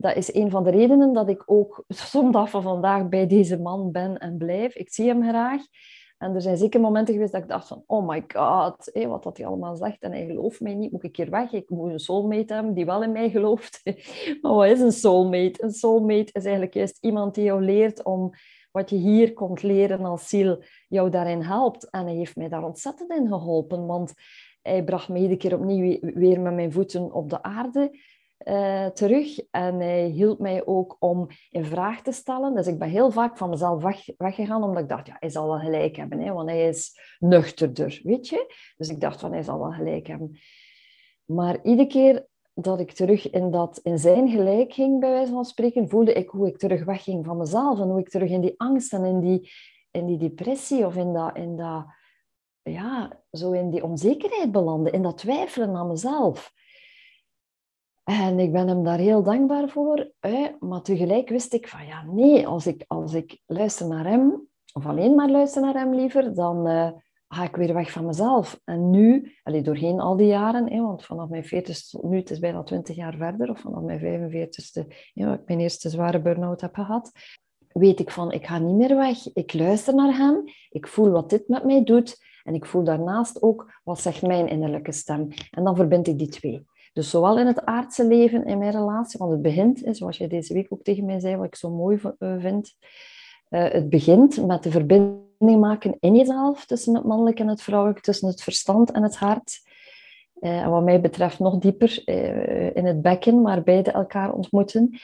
dat 0.03 0.15
is 0.15 0.33
een 0.33 0.49
van 0.49 0.63
de 0.63 0.69
redenen 0.69 1.13
dat 1.13 1.29
ik 1.29 1.43
ook 1.45 1.83
zondag 1.87 2.49
van 2.49 2.61
vandaag 2.61 3.09
bij 3.09 3.27
deze 3.27 3.59
man 3.59 3.91
ben 3.91 4.17
en 4.17 4.37
blijf. 4.37 4.75
Ik 4.75 4.93
zie 4.93 5.07
hem 5.07 5.23
graag. 5.23 5.61
En 6.17 6.35
er 6.35 6.41
zijn 6.41 6.57
zeker 6.57 6.81
momenten 6.81 7.13
geweest 7.13 7.31
dat 7.31 7.41
ik 7.41 7.47
dacht 7.47 7.67
van, 7.67 7.83
oh 7.87 8.07
my 8.07 8.23
god, 8.27 8.91
wat 9.07 9.23
dat 9.23 9.37
hij 9.37 9.45
allemaal 9.45 9.75
zegt. 9.75 10.01
En 10.01 10.11
hij 10.11 10.25
gelooft 10.25 10.61
mij 10.61 10.73
niet, 10.73 10.91
moet 10.91 11.03
ik 11.03 11.15
hier 11.15 11.29
weg? 11.29 11.51
Ik 11.51 11.69
moet 11.69 11.91
een 11.91 11.99
soulmate 11.99 12.53
hebben 12.53 12.73
die 12.73 12.85
wel 12.85 13.03
in 13.03 13.11
mij 13.11 13.29
gelooft. 13.29 13.81
maar 14.41 14.53
wat 14.53 14.67
is 14.69 14.79
een 14.79 14.91
soulmate? 14.91 15.63
Een 15.63 15.71
soulmate 15.71 16.29
is 16.31 16.43
eigenlijk 16.43 16.73
juist 16.73 16.97
iemand 17.01 17.35
die 17.35 17.43
jou 17.43 17.63
leert 17.63 18.03
om 18.03 18.31
wat 18.71 18.89
je 18.89 18.95
hier 18.95 19.33
komt 19.33 19.63
leren 19.63 20.05
als 20.05 20.29
ziel, 20.29 20.63
jou 20.87 21.09
daarin 21.09 21.41
helpt. 21.41 21.89
En 21.89 22.05
hij 22.05 22.15
heeft 22.15 22.35
mij 22.35 22.49
daar 22.49 22.63
ontzettend 22.63 23.11
in 23.11 23.27
geholpen, 23.27 23.85
want 23.85 24.13
hij 24.61 24.83
bracht 24.83 25.09
me 25.09 25.17
iedere 25.17 25.37
keer 25.37 25.55
opnieuw 25.55 25.99
weer 26.13 26.41
met 26.41 26.53
mijn 26.53 26.71
voeten 26.71 27.13
op 27.13 27.29
de 27.29 27.43
aarde 27.43 27.91
uh, 28.43 28.85
terug. 28.85 29.39
En 29.51 29.79
hij 29.79 30.05
hielp 30.05 30.39
mij 30.39 30.65
ook 30.65 30.95
om 30.99 31.27
in 31.49 31.65
vraag 31.65 32.01
te 32.01 32.11
stellen. 32.11 32.55
Dus 32.55 32.67
ik 32.67 32.79
ben 32.79 32.89
heel 32.89 33.11
vaak 33.11 33.37
van 33.37 33.49
mezelf 33.49 33.83
weg, 33.83 34.05
weggegaan, 34.17 34.63
omdat 34.63 34.83
ik 34.83 34.89
dacht, 34.89 35.07
ja, 35.07 35.15
hij 35.19 35.29
zal 35.29 35.47
wel 35.47 35.59
gelijk 35.59 35.95
hebben, 35.95 36.19
hè, 36.19 36.33
want 36.33 36.49
hij 36.49 36.67
is 36.67 36.99
nuchterder, 37.19 37.99
weet 38.03 38.27
je. 38.27 38.53
Dus 38.77 38.89
ik 38.89 39.01
dacht 39.01 39.19
van, 39.19 39.31
hij 39.31 39.43
zal 39.43 39.59
wel 39.59 39.71
gelijk 39.71 40.07
hebben. 40.07 40.39
Maar 41.25 41.63
iedere 41.63 41.87
keer 41.87 42.27
dat 42.53 42.79
ik 42.79 42.91
terug 42.91 43.29
in, 43.29 43.51
dat, 43.51 43.79
in 43.83 43.99
zijn 43.99 44.29
gelijk 44.29 44.73
ging, 44.73 44.99
bij 44.99 45.09
wijze 45.09 45.31
van 45.31 45.45
spreken, 45.45 45.89
voelde 45.89 46.13
ik 46.13 46.29
hoe 46.29 46.47
ik 46.47 46.57
terug 46.57 46.83
wegging 46.83 47.25
van 47.25 47.37
mezelf 47.37 47.79
en 47.79 47.89
hoe 47.89 47.99
ik 47.99 48.09
terug 48.09 48.29
in 48.29 48.41
die 48.41 48.53
angst 48.57 48.93
en 48.93 49.05
in 49.05 49.19
die, 49.19 49.51
in 49.91 50.05
die 50.05 50.17
depressie 50.17 50.85
of 50.85 50.95
in 50.95 51.13
dat, 51.13 51.37
in 51.37 51.55
dat 51.55 51.85
ja, 52.63 53.23
zo 53.31 53.51
in 53.51 53.69
die 53.69 53.83
onzekerheid 53.83 54.51
belanden, 54.51 54.93
in 54.93 55.01
dat 55.01 55.17
twijfelen 55.17 55.75
aan 55.75 55.87
mezelf. 55.87 56.53
En 58.03 58.39
ik 58.39 58.51
ben 58.51 58.67
hem 58.67 58.83
daar 58.83 58.97
heel 58.97 59.23
dankbaar 59.23 59.69
voor. 59.69 60.11
Maar 60.59 60.81
tegelijk 60.81 61.29
wist 61.29 61.53
ik 61.53 61.67
van 61.67 61.85
ja, 61.85 62.03
nee, 62.03 62.47
als 62.47 62.67
ik, 62.67 62.83
als 62.87 63.13
ik 63.13 63.39
luister 63.45 63.87
naar 63.87 64.05
hem, 64.05 64.47
of 64.73 64.85
alleen 64.85 65.15
maar 65.15 65.29
luister 65.29 65.61
naar 65.61 65.73
hem 65.73 65.95
liever, 65.95 66.33
dan 66.33 66.67
uh, 66.67 66.89
ga 67.27 67.43
ik 67.43 67.55
weer 67.55 67.73
weg 67.73 67.91
van 67.91 68.05
mezelf. 68.05 68.59
En 68.63 68.89
nu, 68.89 69.31
allee, 69.43 69.61
doorheen 69.61 69.99
al 69.99 70.17
die 70.17 70.27
jaren, 70.27 70.71
hè, 70.71 70.81
want 70.81 71.05
vanaf 71.05 71.29
mijn 71.29 71.43
40 71.43 71.81
tot 71.81 72.03
nu, 72.03 72.17
het 72.17 72.31
is 72.31 72.39
bijna 72.39 72.63
20 72.63 72.95
jaar 72.95 73.15
verder, 73.15 73.49
of 73.49 73.59
vanaf 73.59 73.81
mijn 73.81 73.99
45ste, 73.99 74.87
ja, 75.13 75.33
ik 75.33 75.41
mijn 75.45 75.59
eerste 75.59 75.89
zware 75.89 76.21
burn-out 76.21 76.61
heb 76.61 76.75
gehad, 76.75 77.11
weet 77.73 77.99
ik 77.99 78.11
van, 78.11 78.31
ik 78.31 78.45
ga 78.45 78.59
niet 78.59 78.75
meer 78.75 78.95
weg. 78.95 79.33
Ik 79.33 79.53
luister 79.53 79.95
naar 79.95 80.17
hem, 80.17 80.43
ik 80.69 80.87
voel 80.87 81.09
wat 81.09 81.29
dit 81.29 81.47
met 81.47 81.63
mij 81.63 81.83
doet. 81.83 82.31
En 82.43 82.53
ik 82.53 82.65
voel 82.65 82.83
daarnaast 82.83 83.41
ook 83.41 83.79
wat 83.83 83.99
zegt 83.99 84.21
mijn 84.21 84.47
innerlijke 84.47 84.91
stem. 84.91 85.27
En 85.51 85.63
dan 85.63 85.75
verbind 85.75 86.07
ik 86.07 86.17
die 86.17 86.27
twee. 86.27 86.65
Dus 86.93 87.09
zowel 87.09 87.39
in 87.39 87.47
het 87.47 87.65
aardse 87.65 88.07
leven, 88.07 88.45
in 88.45 88.57
mijn 88.57 88.71
relatie, 88.71 89.19
want 89.19 89.31
het 89.31 89.41
begint, 89.41 89.83
zoals 89.91 90.17
jij 90.17 90.27
deze 90.27 90.53
week 90.53 90.67
ook 90.69 90.83
tegen 90.83 91.05
mij 91.05 91.19
zei, 91.19 91.35
wat 91.35 91.45
ik 91.45 91.55
zo 91.55 91.69
mooi 91.69 91.99
eh, 92.19 92.35
vind, 92.39 92.75
uh, 93.49 93.71
het 93.71 93.89
begint 93.89 94.45
met 94.45 94.63
de 94.63 94.71
verbinding 94.71 95.59
maken 95.59 95.97
in 95.99 96.15
jezelf, 96.15 96.65
tussen 96.65 96.95
het 96.95 97.03
mannelijke 97.03 97.41
en 97.41 97.47
het 97.47 97.61
vrouwelijke, 97.61 98.01
tussen 98.01 98.27
het 98.27 98.43
verstand 98.43 98.91
en 98.91 99.03
het 99.03 99.15
hart. 99.15 99.61
Uh, 100.39 100.61
en 100.61 100.69
wat 100.69 100.83
mij 100.83 101.01
betreft 101.01 101.39
nog 101.39 101.57
dieper 101.57 102.07
in 102.75 102.85
het 102.85 103.01
bekken, 103.01 103.41
waar 103.41 103.63
beide 103.63 103.91
elkaar 103.91 104.33
ontmoeten. 104.33 104.99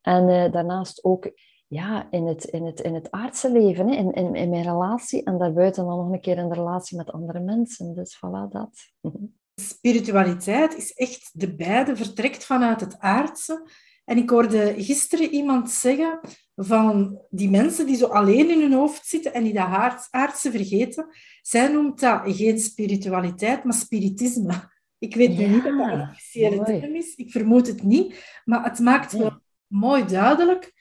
En 0.00 0.50
daarnaast 0.50 1.04
ook 1.04 1.30
ja, 1.66 2.10
in, 2.10 2.26
het, 2.26 2.44
in, 2.44 2.66
het, 2.66 2.80
in 2.80 2.94
het 2.94 3.10
aardse 3.10 3.52
leven, 3.52 3.88
in, 3.88 4.12
in, 4.12 4.34
in 4.34 4.48
mijn 4.50 4.62
relatie 4.62 5.24
en 5.24 5.38
daarbuiten 5.38 5.84
dan 5.84 5.96
nog 5.96 6.12
een 6.12 6.20
keer 6.20 6.38
in 6.38 6.48
de 6.48 6.54
relatie 6.54 6.96
met 6.96 7.12
andere 7.12 7.40
mensen. 7.40 7.94
Dus 7.94 8.16
voilà, 8.16 8.50
dat. 8.50 8.70
Spiritualiteit 9.60 10.76
is 10.76 10.92
echt 10.92 11.30
de 11.32 11.54
beide, 11.54 11.96
vertrekt 11.96 12.44
vanuit 12.44 12.80
het 12.80 12.98
aardse. 12.98 13.68
En 14.04 14.16
ik 14.16 14.30
hoorde 14.30 14.74
gisteren 14.76 15.30
iemand 15.30 15.70
zeggen 15.70 16.20
van 16.56 17.20
die 17.30 17.50
mensen 17.50 17.86
die 17.86 17.96
zo 17.96 18.06
alleen 18.06 18.50
in 18.50 18.60
hun 18.60 18.72
hoofd 18.72 19.06
zitten 19.06 19.34
en 19.34 19.44
die 19.44 19.52
dat 19.52 20.08
aardse 20.10 20.50
vergeten, 20.50 21.06
zij 21.42 21.68
noemt 21.68 22.00
dat 22.00 22.22
geen 22.24 22.58
spiritualiteit, 22.58 23.64
maar 23.64 23.74
spiritisme. 23.74 24.76
Ik 24.98 25.14
weet 25.14 25.38
ja, 25.38 25.48
niet 25.48 25.64
of 25.64 25.76
dat 25.76 25.92
een 25.92 26.00
officiële 26.00 26.64
term 26.64 26.94
is, 26.94 27.14
ik 27.14 27.30
vermoed 27.30 27.66
het 27.66 27.82
niet, 27.82 28.40
maar 28.44 28.64
het 28.64 28.78
maakt 28.78 29.12
wel 29.12 29.40
mooi 29.66 30.04
duidelijk 30.04 30.72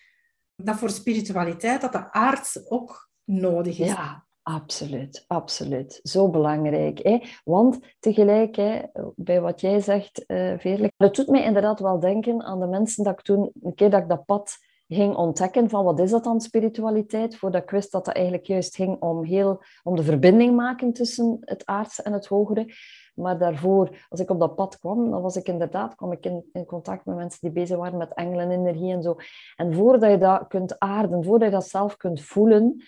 dat 0.56 0.78
voor 0.78 0.90
spiritualiteit 0.90 1.82
dat 1.82 1.92
de 1.92 2.12
aardse 2.12 2.70
ook 2.70 3.10
nodig 3.24 3.80
is. 3.80 3.88
Ja, 3.88 4.27
absoluut, 4.48 5.24
absoluut. 5.28 6.00
Zo 6.04 6.30
belangrijk. 6.30 7.00
Hè? 7.04 7.22
Want 7.44 7.80
tegelijk, 8.00 8.56
hè, 8.56 8.82
bij 9.16 9.42
wat 9.42 9.62
jij 9.62 9.80
zegt, 9.80 10.24
uh, 10.28 10.54
Veerlijk, 10.58 10.94
het 10.98 11.16
doet 11.16 11.28
mij 11.28 11.44
inderdaad 11.44 11.80
wel 11.80 12.00
denken 12.00 12.44
aan 12.44 12.60
de 12.60 12.68
mensen 12.68 13.04
dat 13.04 13.14
ik 13.14 13.22
toen, 13.22 13.52
een 13.62 13.76
keer 13.76 13.90
dat 13.90 14.02
ik 14.02 14.10
dat 14.10 14.26
pad 14.26 14.58
ging 14.88 15.16
ontdekken 15.16 15.70
van 15.70 15.84
wat 15.84 16.00
is 16.00 16.12
dat 16.12 16.24
dan 16.24 16.42
spiritualiteit, 16.42 17.38
voordat 17.38 17.64
ik 17.64 17.70
wist 17.70 17.92
dat 17.92 18.06
het 18.06 18.16
eigenlijk 18.16 18.46
juist 18.46 18.76
ging 18.76 19.02
om, 19.02 19.24
heel, 19.24 19.62
om 19.84 19.96
de 19.96 20.04
verbinding 20.04 20.56
maken 20.56 20.94
tussen 20.94 21.38
het 21.42 21.66
aardse 21.66 22.04
en 22.04 22.14
het 22.14 22.28
hogere. 22.28 22.74
Maar 23.16 23.38
daarvoor, 23.38 24.06
als 24.10 24.20
ik 24.20 24.30
op 24.30 24.40
dat 24.40 24.56
pad 24.56 24.80
kwam, 24.80 25.12
dan 25.12 25.22
was 25.22 25.36
ik 25.36 25.48
inderdaad 25.48 25.96
kwam 25.96 26.12
ik 26.12 26.26
in, 26.26 26.50
in 26.54 26.66
contact 26.66 27.06
met 27.06 27.16
mensen 27.16 27.40
die 27.42 27.52
bezig 27.52 27.78
waren 27.78 27.98
met 27.98 28.14
engelenenergie 28.14 28.92
en 28.92 29.02
zo. 29.02 29.16
En 29.56 29.74
voordat 29.74 30.12
je 30.12 30.18
dat 30.18 30.48
kunt 30.48 30.80
aarden, 30.80 31.24
voordat 31.24 31.48
je 31.48 31.54
dat 31.54 31.68
zelf 31.68 31.98
kunt 31.98 32.22
voelen, 32.22 32.82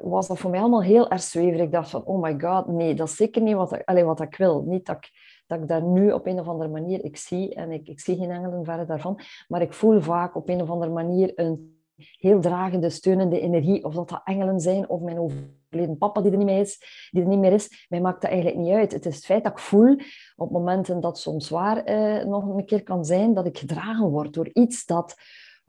was 0.00 0.28
dat 0.28 0.38
voor 0.38 0.50
mij 0.50 0.60
allemaal 0.60 0.82
heel 0.82 1.10
erg 1.10 1.22
zweverig. 1.22 1.60
Ik 1.60 1.72
dacht 1.72 1.90
van, 1.90 2.04
oh 2.04 2.22
my 2.22 2.40
god, 2.40 2.66
nee, 2.66 2.94
dat 2.94 3.08
is 3.08 3.16
zeker 3.16 3.42
niet 3.42 3.54
wat 3.54 3.82
wat 4.04 4.20
ik 4.20 4.36
wil. 4.36 4.62
Niet 4.62 4.86
dat 4.86 4.96
ik, 4.96 5.10
dat 5.46 5.60
ik 5.60 5.68
daar 5.68 5.82
nu 5.82 6.12
op 6.12 6.26
een 6.26 6.40
of 6.40 6.48
andere 6.48 6.70
manier, 6.70 7.04
ik 7.04 7.16
zie, 7.16 7.54
en 7.54 7.70
ik, 7.70 7.88
ik 7.88 8.00
zie 8.00 8.16
geen 8.16 8.30
engelen 8.30 8.64
verder 8.64 8.86
daarvan, 8.86 9.20
maar 9.48 9.62
ik 9.62 9.72
voel 9.72 10.00
vaak 10.00 10.36
op 10.36 10.48
een 10.48 10.62
of 10.62 10.70
andere 10.70 10.92
manier 10.92 11.32
een 11.34 11.80
heel 12.18 12.40
dragende, 12.40 12.90
steunende 12.90 13.40
energie. 13.40 13.84
Of 13.84 13.94
dat 13.94 14.08
dat 14.08 14.20
engelen 14.24 14.60
zijn, 14.60 14.88
of 14.88 15.00
mijn 15.00 15.18
overleden 15.18 15.98
papa 15.98 16.20
die 16.20 16.30
er 16.30 16.36
niet 16.36 16.46
meer 16.46 16.60
is, 16.60 17.08
die 17.10 17.22
er 17.22 17.28
niet 17.28 17.38
meer 17.38 17.52
is. 17.52 17.86
Mij 17.88 18.00
maakt 18.00 18.22
dat 18.22 18.30
eigenlijk 18.30 18.60
niet 18.60 18.74
uit. 18.74 18.92
Het 18.92 19.06
is 19.06 19.14
het 19.14 19.24
feit 19.24 19.44
dat 19.44 19.52
ik 19.52 19.58
voel, 19.58 19.96
op 20.36 20.50
momenten 20.50 21.00
dat 21.00 21.18
soms 21.18 21.48
waar 21.48 21.84
eh, 21.84 22.24
nog 22.24 22.44
een 22.44 22.64
keer 22.64 22.82
kan 22.82 23.04
zijn, 23.04 23.34
dat 23.34 23.46
ik 23.46 23.58
gedragen 23.58 24.08
word 24.08 24.32
door 24.34 24.50
iets 24.52 24.84
dat 24.84 25.16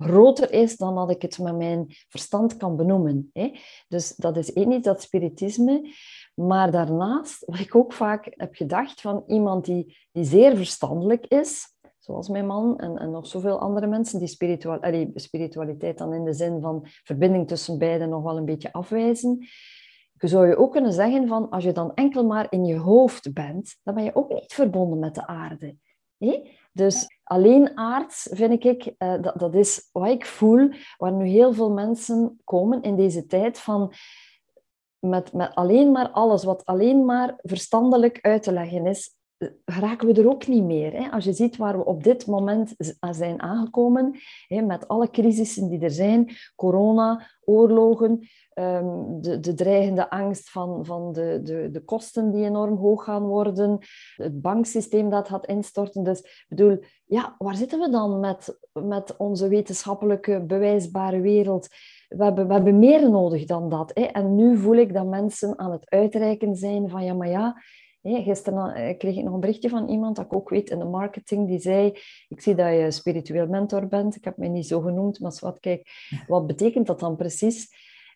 groter 0.01 0.53
is 0.53 0.77
dan 0.77 0.95
dat 0.95 1.09
ik 1.09 1.21
het 1.21 1.39
met 1.39 1.57
mijn 1.57 1.85
verstand 2.09 2.57
kan 2.57 2.75
benoemen. 2.75 3.29
Hè? 3.33 3.51
Dus 3.87 4.15
dat 4.15 4.37
is 4.37 4.53
één 4.53 4.71
iets, 4.71 4.85
dat 4.85 5.01
spiritisme. 5.01 5.93
Maar 6.33 6.71
daarnaast, 6.71 7.45
wat 7.45 7.59
ik 7.59 7.75
ook 7.75 7.93
vaak 7.93 8.27
heb 8.29 8.55
gedacht 8.55 9.01
van 9.01 9.23
iemand 9.27 9.65
die, 9.65 9.97
die 10.11 10.23
zeer 10.23 10.55
verstandelijk 10.55 11.25
is, 11.27 11.65
zoals 11.97 12.29
mijn 12.29 12.45
man 12.45 12.77
en, 12.77 12.97
en 12.97 13.11
nog 13.11 13.27
zoveel 13.27 13.59
andere 13.59 13.87
mensen 13.87 14.19
die 14.19 14.27
spiritual, 14.27 14.81
allee, 14.81 15.11
spiritualiteit 15.15 15.97
dan 15.97 16.13
in 16.13 16.23
de 16.23 16.33
zin 16.33 16.61
van 16.61 16.85
verbinding 17.03 17.47
tussen 17.47 17.77
beiden 17.77 18.09
nog 18.09 18.23
wel 18.23 18.37
een 18.37 18.45
beetje 18.45 18.73
afwijzen. 18.73 19.47
Je 20.17 20.27
zou 20.27 20.47
je 20.47 20.57
ook 20.57 20.71
kunnen 20.71 20.93
zeggen 20.93 21.27
van 21.27 21.49
als 21.49 21.63
je 21.63 21.71
dan 21.71 21.93
enkel 21.93 22.25
maar 22.25 22.47
in 22.49 22.65
je 22.65 22.77
hoofd 22.77 23.33
bent, 23.33 23.77
dan 23.83 23.95
ben 23.95 24.03
je 24.03 24.15
ook 24.15 24.29
niet 24.29 24.53
verbonden 24.53 24.99
met 24.99 25.15
de 25.15 25.27
aarde. 25.27 25.75
Dus 26.73 27.19
alleen 27.23 27.77
aards, 27.77 28.27
vind 28.31 28.63
ik, 28.65 28.85
uh, 28.97 29.21
dat, 29.21 29.39
dat 29.39 29.55
is 29.55 29.89
wat 29.91 30.07
ik 30.07 30.25
voel, 30.25 30.69
waar 30.97 31.11
nu 31.11 31.27
heel 31.27 31.53
veel 31.53 31.71
mensen 31.71 32.39
komen 32.43 32.81
in 32.81 32.95
deze 32.95 33.25
tijd 33.25 33.59
van 33.59 33.93
met, 34.99 35.33
met 35.33 35.55
alleen 35.55 35.91
maar 35.91 36.09
alles 36.09 36.43
wat 36.43 36.65
alleen 36.65 37.05
maar 37.05 37.35
verstandelijk 37.37 38.21
uit 38.21 38.43
te 38.43 38.51
leggen 38.51 38.85
is, 38.85 39.15
raken 39.65 40.07
we 40.07 40.21
er 40.21 40.29
ook 40.29 40.47
niet 40.47 40.63
meer. 40.63 40.91
Hè? 40.91 41.09
Als 41.09 41.23
je 41.23 41.33
ziet 41.33 41.57
waar 41.57 41.77
we 41.77 41.85
op 41.85 42.03
dit 42.03 42.27
moment 42.27 42.75
zijn 43.11 43.41
aangekomen, 43.41 44.15
hè, 44.47 44.61
met 44.61 44.87
alle 44.87 45.09
crisissen 45.09 45.69
die 45.69 45.79
er 45.79 45.91
zijn, 45.91 46.29
corona, 46.55 47.27
oorlogen, 47.43 48.27
ehm, 48.53 49.21
de, 49.21 49.39
de 49.39 49.53
dreigende 49.53 50.09
angst 50.09 50.49
van, 50.49 50.85
van 50.85 51.13
de, 51.13 51.39
de, 51.43 51.69
de 51.71 51.83
kosten 51.83 52.31
die 52.31 52.45
enorm 52.45 52.77
hoog 52.77 53.03
gaan 53.03 53.23
worden, 53.23 53.77
het 54.15 54.41
banksysteem 54.41 55.09
dat 55.09 55.27
gaat 55.27 55.45
instorten. 55.45 56.03
Dus 56.03 56.19
ik 56.19 56.45
bedoel, 56.47 56.79
ja, 57.05 57.35
waar 57.37 57.55
zitten 57.55 57.79
we 57.79 57.89
dan 57.89 58.19
met, 58.19 58.59
met 58.73 59.17
onze 59.17 59.47
wetenschappelijke 59.47 60.43
bewijsbare 60.45 61.21
wereld? 61.21 61.67
We 62.07 62.23
hebben, 62.23 62.47
we 62.47 62.53
hebben 62.53 62.79
meer 62.79 63.09
nodig 63.09 63.45
dan 63.45 63.69
dat. 63.69 63.91
Hè? 63.93 64.03
En 64.03 64.35
nu 64.35 64.57
voel 64.57 64.75
ik 64.75 64.93
dat 64.93 65.05
mensen 65.05 65.59
aan 65.59 65.71
het 65.71 65.89
uitreiken 65.89 66.55
zijn 66.55 66.89
van 66.89 67.03
ja, 67.03 67.13
maar 67.13 67.29
ja, 67.29 67.61
gisteren 68.01 68.73
eh, 68.73 68.97
kreeg 68.97 69.17
ik 69.17 69.23
nog 69.23 69.33
een 69.33 69.39
berichtje 69.39 69.69
van 69.69 69.89
iemand 69.89 70.15
dat 70.15 70.25
ik 70.25 70.33
ook 70.33 70.49
weet 70.49 70.69
in 70.69 70.79
de 70.79 70.85
marketing, 70.85 71.47
die 71.47 71.59
zei, 71.59 71.97
ik 72.27 72.41
zie 72.41 72.55
dat 72.55 72.73
je 72.73 72.91
spiritueel 72.91 73.47
mentor 73.47 73.87
bent, 73.87 74.15
ik 74.15 74.23
heb 74.23 74.37
mij 74.37 74.47
niet 74.47 74.67
zo 74.67 74.81
genoemd, 74.81 75.19
maar 75.19 75.37
wat, 75.39 75.59
kijk, 75.59 75.89
wat 76.27 76.47
betekent 76.47 76.87
dat 76.87 76.99
dan 76.99 77.15
precies? 77.15 77.67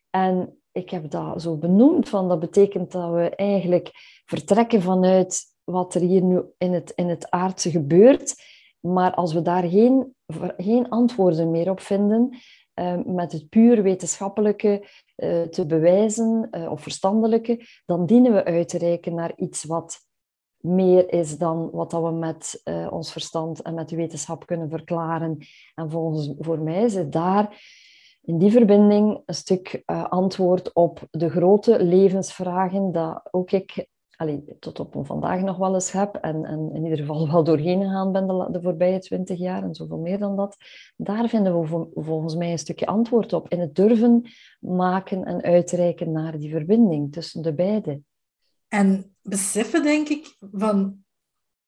En 0.10 0.62
ik 0.72 0.89
heb 0.89 1.10
dat 1.10 1.42
zo 1.42 1.58
benoemd, 1.58 2.10
van 2.10 2.27
dat 2.27 2.39
betekent 2.39 2.92
dat 2.92 3.12
we 3.12 3.30
eigenlijk 3.30 3.92
vertrekken 4.25 4.82
vanuit 4.82 5.44
wat 5.63 5.96
er 5.96 6.01
hier 6.01 6.24
nu 6.24 6.42
in 6.58 6.74
het, 6.74 6.92
in 6.96 7.10
het 7.10 7.30
aardse 7.30 7.72
gebeurt, 7.72 8.36
maar 8.80 9.13
als 9.13 9.34
we 9.34 9.42
daar 9.42 9.63
geen, 9.63 10.15
geen 10.58 10.89
antwoorden 10.89 11.51
meer 11.51 11.70
op 11.70 11.80
vinden, 11.80 12.38
Ehm, 12.75 13.13
met 13.13 13.32
het 13.32 13.50
puur 13.50 13.84
wetenschappelijke 13.84 14.88
te 15.50 15.65
bewijzen 15.67 16.48
uh, 16.51 16.72
of 16.72 16.81
verstandelijke, 16.81 17.65
dan 17.86 18.05
dienen 18.05 18.34
we 18.34 18.43
uit 18.43 18.69
te 18.69 18.77
reiken 18.77 19.15
naar 19.15 19.34
iets 19.36 19.63
wat 19.63 20.00
meer 20.57 21.13
is 21.13 21.38
dan 21.38 21.69
wat 21.72 21.91
dat 21.91 22.03
we 22.03 22.12
met 22.12 22.62
uh, 22.63 22.88
ons 22.91 23.12
verstand 23.12 23.62
en 23.62 23.74
met 23.74 23.89
de 23.89 23.95
wetenschap 23.95 24.45
kunnen 24.45 24.69
verklaren. 24.69 25.38
En 25.75 25.91
volgens, 25.91 26.34
voor 26.38 26.60
mij 26.60 26.84
is 26.84 26.95
het 26.95 27.12
daar 27.12 27.63
in 28.22 28.38
die 28.38 28.51
verbinding 28.51 29.22
een 29.25 29.36
stuk 29.36 29.84
antwoord 30.10 30.74
op 30.74 31.07
de 31.12 31.29
grote 31.29 31.84
levensvragen 31.84 32.91
dat 32.91 33.27
ook 33.31 33.51
ik 33.51 33.88
allee, 34.15 34.57
tot 34.60 34.79
op 34.79 35.05
vandaag 35.05 35.41
nog 35.41 35.57
wel 35.57 35.74
eens 35.74 35.91
heb 35.91 36.15
en, 36.15 36.45
en 36.45 36.72
in 36.74 36.84
ieder 36.84 36.98
geval 36.98 37.31
wel 37.31 37.43
doorheen 37.43 37.81
gegaan 37.81 38.12
ben 38.12 38.27
de, 38.27 38.48
de 38.51 38.62
voorbije 38.62 39.00
twintig 39.00 39.39
jaar 39.39 39.63
en 39.63 39.75
zoveel 39.75 39.98
meer 39.98 40.19
dan 40.19 40.36
dat, 40.36 40.57
daar 40.95 41.29
vinden 41.29 41.62
we 41.62 41.88
volgens 41.93 42.36
mij 42.36 42.51
een 42.51 42.60
stukje 42.60 42.86
antwoord 42.86 43.34
op. 43.34 43.50
In 43.50 43.60
het 43.60 43.75
durven 43.75 44.29
maken 44.60 45.24
en 45.24 45.41
uitreiken 45.41 46.12
naar 46.12 46.38
die 46.39 46.51
verbinding 46.51 47.12
tussen 47.12 47.41
de 47.41 47.53
beide. 47.53 48.01
En 48.67 49.15
beseffen, 49.22 49.84
denk 49.84 50.07
ik, 50.10 50.38
van 50.51 51.03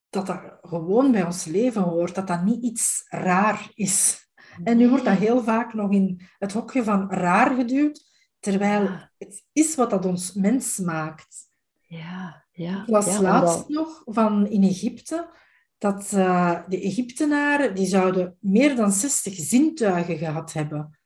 dat 0.10 0.26
dat 0.26 0.58
gewoon 0.62 1.12
bij 1.12 1.26
ons 1.26 1.46
leven 1.46 1.82
hoort, 1.82 2.16
dat 2.16 2.28
dat 2.28 2.44
niet 2.44 2.64
iets 2.64 3.06
raar 3.08 3.72
is. 3.74 4.26
En 4.64 4.78
nu 4.78 4.90
wordt 4.90 5.06
dat 5.06 5.18
heel 5.18 5.44
vaak 5.44 5.74
nog 5.74 5.92
in 5.92 6.22
het 6.38 6.54
hokje 6.54 6.84
van 6.84 7.12
raar 7.12 7.56
geduwd, 7.56 8.06
terwijl 8.40 8.90
het 9.18 9.46
is 9.52 9.76
wat 9.76 9.90
dat 9.90 10.06
ons 10.06 10.34
mens 10.34 10.78
maakt. 10.78 11.47
Ja, 11.88 12.46
ja. 12.52 12.82
Ik 12.82 12.88
was 12.88 13.20
laatst 13.20 13.70
nog 13.70 14.02
van 14.06 14.48
in 14.48 14.64
Egypte 14.64 15.30
dat 15.78 16.12
uh, 16.12 16.62
de 16.68 16.82
Egyptenaren 16.82 17.76
die 17.76 17.86
zouden 17.86 18.38
meer 18.40 18.76
dan 18.76 18.92
60 18.92 19.34
zintuigen 19.36 20.18
gehad 20.18 20.54
hebben. 20.54 21.00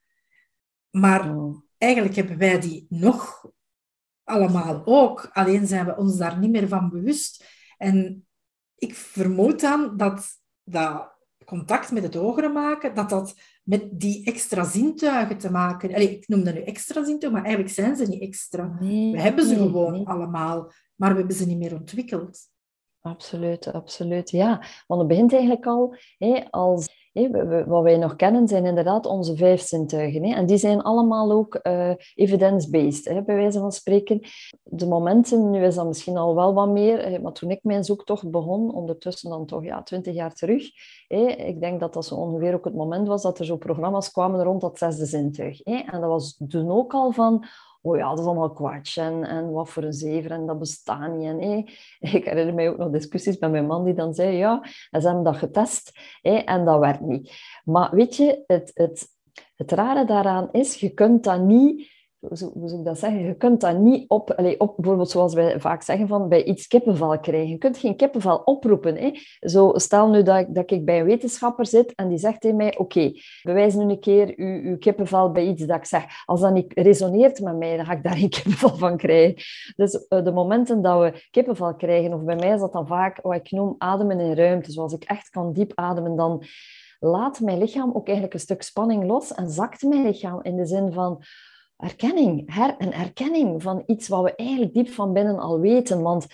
Maar 0.89 1.35
oh. 1.35 1.61
eigenlijk 1.77 2.15
hebben 2.15 2.37
wij 2.37 2.59
die 2.59 2.85
nog 2.89 3.45
allemaal 4.23 4.81
ook, 4.85 5.29
alleen 5.31 5.67
zijn 5.67 5.85
we 5.85 5.97
ons 5.97 6.17
daar 6.17 6.37
niet 6.37 6.51
meer 6.51 6.67
van 6.67 6.89
bewust. 6.89 7.45
En 7.77 8.27
ik 8.75 8.95
vermoed 8.95 9.59
dan 9.59 9.97
dat 9.97 10.39
dat 10.63 11.15
contact 11.45 11.91
met 11.91 12.03
het 12.03 12.13
hogere 12.13 12.49
maken, 12.49 12.95
dat 12.95 13.09
dat 13.09 13.35
met 13.63 13.87
die 13.91 14.25
extra 14.25 14.63
zintuigen 14.63 15.37
te 15.37 15.51
maken... 15.51 15.93
Allee, 15.93 16.11
ik 16.11 16.27
noem 16.27 16.43
dat 16.43 16.53
nu 16.53 16.61
extra 16.61 17.03
zintuigen, 17.03 17.31
maar 17.31 17.43
eigenlijk 17.43 17.73
zijn 17.73 17.95
ze 17.95 18.05
niet 18.07 18.21
extra. 18.21 18.77
we 18.79 19.21
hebben 19.21 19.45
ze 19.45 19.55
gewoon 19.55 20.05
allemaal, 20.05 20.71
maar 20.95 21.11
we 21.11 21.17
hebben 21.17 21.35
ze 21.35 21.45
niet 21.45 21.57
meer 21.57 21.75
ontwikkeld. 21.75 22.49
Absoluut, 23.01 23.73
absoluut. 23.73 24.29
Ja, 24.29 24.63
want 24.87 24.99
het 24.99 25.09
begint 25.09 25.33
eigenlijk 25.33 25.65
al 25.65 25.95
hè, 26.17 26.43
als 26.49 27.00
wat 27.65 27.83
wij 27.83 27.97
nog 27.97 28.15
kennen 28.15 28.47
zijn 28.47 28.65
inderdaad 28.65 29.05
onze 29.05 29.35
vijf 29.35 29.61
zintuigen. 29.61 30.23
En 30.23 30.45
die 30.45 30.57
zijn 30.57 30.81
allemaal 30.81 31.31
ook 31.31 31.59
uh, 31.63 31.91
evidence-based, 32.15 33.25
bij 33.25 33.35
wijze 33.35 33.59
van 33.59 33.71
spreken. 33.71 34.19
De 34.63 34.87
momenten, 34.87 35.49
nu 35.49 35.63
is 35.63 35.75
dat 35.75 35.87
misschien 35.87 36.17
al 36.17 36.35
wel 36.35 36.53
wat 36.53 36.69
meer, 36.69 37.21
maar 37.21 37.33
toen 37.33 37.51
ik 37.51 37.63
mijn 37.63 37.83
zoektocht 37.83 38.31
begon, 38.31 38.73
ondertussen 38.73 39.29
dan 39.29 39.45
toch 39.45 39.63
ja, 39.63 39.83
twintig 39.83 40.13
jaar 40.13 40.33
terug, 40.33 40.69
ik 41.37 41.59
denk 41.59 41.79
dat 41.79 41.93
dat 41.93 42.05
zo 42.05 42.15
ongeveer 42.15 42.53
ook 42.53 42.65
het 42.65 42.75
moment 42.75 43.07
was 43.07 43.21
dat 43.21 43.39
er 43.39 43.45
zo 43.45 43.57
programma's 43.57 44.11
kwamen 44.11 44.43
rond 44.43 44.61
dat 44.61 44.77
zesde 44.77 45.05
zintuig. 45.05 45.61
En 45.61 46.01
dat 46.01 46.09
was 46.09 46.41
toen 46.47 46.71
ook 46.71 46.93
al 46.93 47.11
van 47.11 47.45
oh 47.81 47.97
ja, 47.97 48.09
dat 48.09 48.19
is 48.19 48.25
allemaal 48.25 48.53
kwats 48.53 48.97
en, 48.97 49.23
en 49.23 49.51
wat 49.51 49.69
voor 49.69 49.83
een 49.83 49.93
zever 49.93 50.31
en 50.31 50.45
dat 50.45 50.59
bestaat 50.59 51.15
niet. 51.15 51.27
En, 51.27 51.39
ik 52.15 52.25
herinner 52.25 52.53
mij 52.53 52.69
ook 52.69 52.77
nog 52.77 52.89
discussies 52.89 53.37
met 53.37 53.51
mijn 53.51 53.67
man 53.67 53.85
die 53.85 53.93
dan 53.93 54.13
zei, 54.13 54.37
ja, 54.37 54.59
ze 54.91 54.99
hebben 54.99 55.23
dat 55.23 55.37
getest 55.37 55.91
en 56.21 56.65
dat 56.65 56.79
werkt 56.79 57.01
niet. 57.01 57.31
Maar 57.63 57.95
weet 57.95 58.15
je, 58.15 58.43
het, 58.47 58.71
het, 58.73 59.07
het 59.55 59.71
rare 59.71 60.05
daaraan 60.05 60.49
is, 60.51 60.75
je 60.75 60.89
kunt 60.89 61.23
dat 61.23 61.41
niet 61.41 61.90
hoe 62.27 62.37
zou 62.69 62.79
ik 62.79 62.85
dat 62.85 62.99
zeggen? 62.99 63.25
Je 63.25 63.35
kunt 63.35 63.61
dat 63.61 63.77
niet 63.77 64.09
op, 64.09 64.31
allez, 64.31 64.57
op, 64.57 64.73
bijvoorbeeld 64.75 65.09
zoals 65.09 65.33
wij 65.33 65.59
vaak 65.59 65.81
zeggen, 65.81 66.07
van 66.07 66.29
bij 66.29 66.43
iets 66.43 66.67
kippenvel 66.67 67.19
krijgen. 67.19 67.49
Je 67.49 67.57
kunt 67.57 67.77
geen 67.77 67.95
kippenvel 67.95 68.37
oproepen. 68.37 68.95
Hè? 68.95 69.11
Zo, 69.39 69.71
stel 69.75 70.09
nu 70.09 70.23
dat 70.23 70.39
ik, 70.39 70.55
dat 70.55 70.71
ik 70.71 70.85
bij 70.85 70.99
een 70.99 71.05
wetenschapper 71.05 71.65
zit 71.65 71.95
en 71.95 72.07
die 72.07 72.17
zegt 72.17 72.41
tegen 72.41 72.57
mij, 72.57 72.77
oké, 72.77 73.11
bewijs 73.43 73.73
nu 73.73 73.83
een 73.83 73.99
keer 73.99 74.33
uw, 74.35 74.61
uw 74.61 74.77
kippenvel 74.77 75.31
bij 75.31 75.45
iets 75.45 75.65
dat 75.65 75.77
ik 75.77 75.85
zeg. 75.85 76.03
Als 76.25 76.41
dat 76.41 76.53
niet 76.53 76.71
resoneert 76.73 77.41
met 77.41 77.57
mij, 77.57 77.75
dan 77.75 77.85
ga 77.85 77.93
ik 77.93 78.03
daar 78.03 78.17
geen 78.17 78.29
kippenvel 78.39 78.77
van 78.77 78.97
krijgen. 78.97 79.35
Dus 79.75 80.05
uh, 80.09 80.23
de 80.23 80.31
momenten 80.31 80.81
dat 80.81 80.99
we 80.99 81.27
kippenvel 81.31 81.75
krijgen, 81.75 82.13
of 82.13 82.23
bij 82.23 82.35
mij 82.35 82.53
is 82.53 82.59
dat 82.59 82.73
dan 82.73 82.87
vaak 82.87 83.21
wat 83.21 83.35
ik 83.35 83.51
noem 83.51 83.75
ademen 83.77 84.19
in 84.19 84.33
ruimte. 84.33 84.71
Zoals 84.71 84.93
ik 84.93 85.03
echt 85.03 85.29
kan 85.29 85.53
diep 85.53 85.71
ademen, 85.75 86.15
dan 86.15 86.43
laat 86.99 87.39
mijn 87.39 87.57
lichaam 87.57 87.91
ook 87.93 88.05
eigenlijk 88.05 88.33
een 88.33 88.39
stuk 88.39 88.61
spanning 88.61 89.05
los 89.05 89.33
en 89.33 89.49
zakt 89.49 89.81
mijn 89.81 90.03
lichaam 90.03 90.39
in 90.43 90.55
de 90.55 90.65
zin 90.65 90.93
van 90.93 91.23
erkenning, 91.81 92.53
her 92.53 92.75
en 92.77 92.93
erkenning 92.93 93.61
van 93.61 93.83
iets 93.85 94.07
wat 94.07 94.23
we 94.23 94.35
eigenlijk 94.35 94.73
diep 94.73 94.89
van 94.89 95.13
binnen 95.13 95.39
al 95.39 95.59
weten. 95.59 96.01
Want 96.01 96.27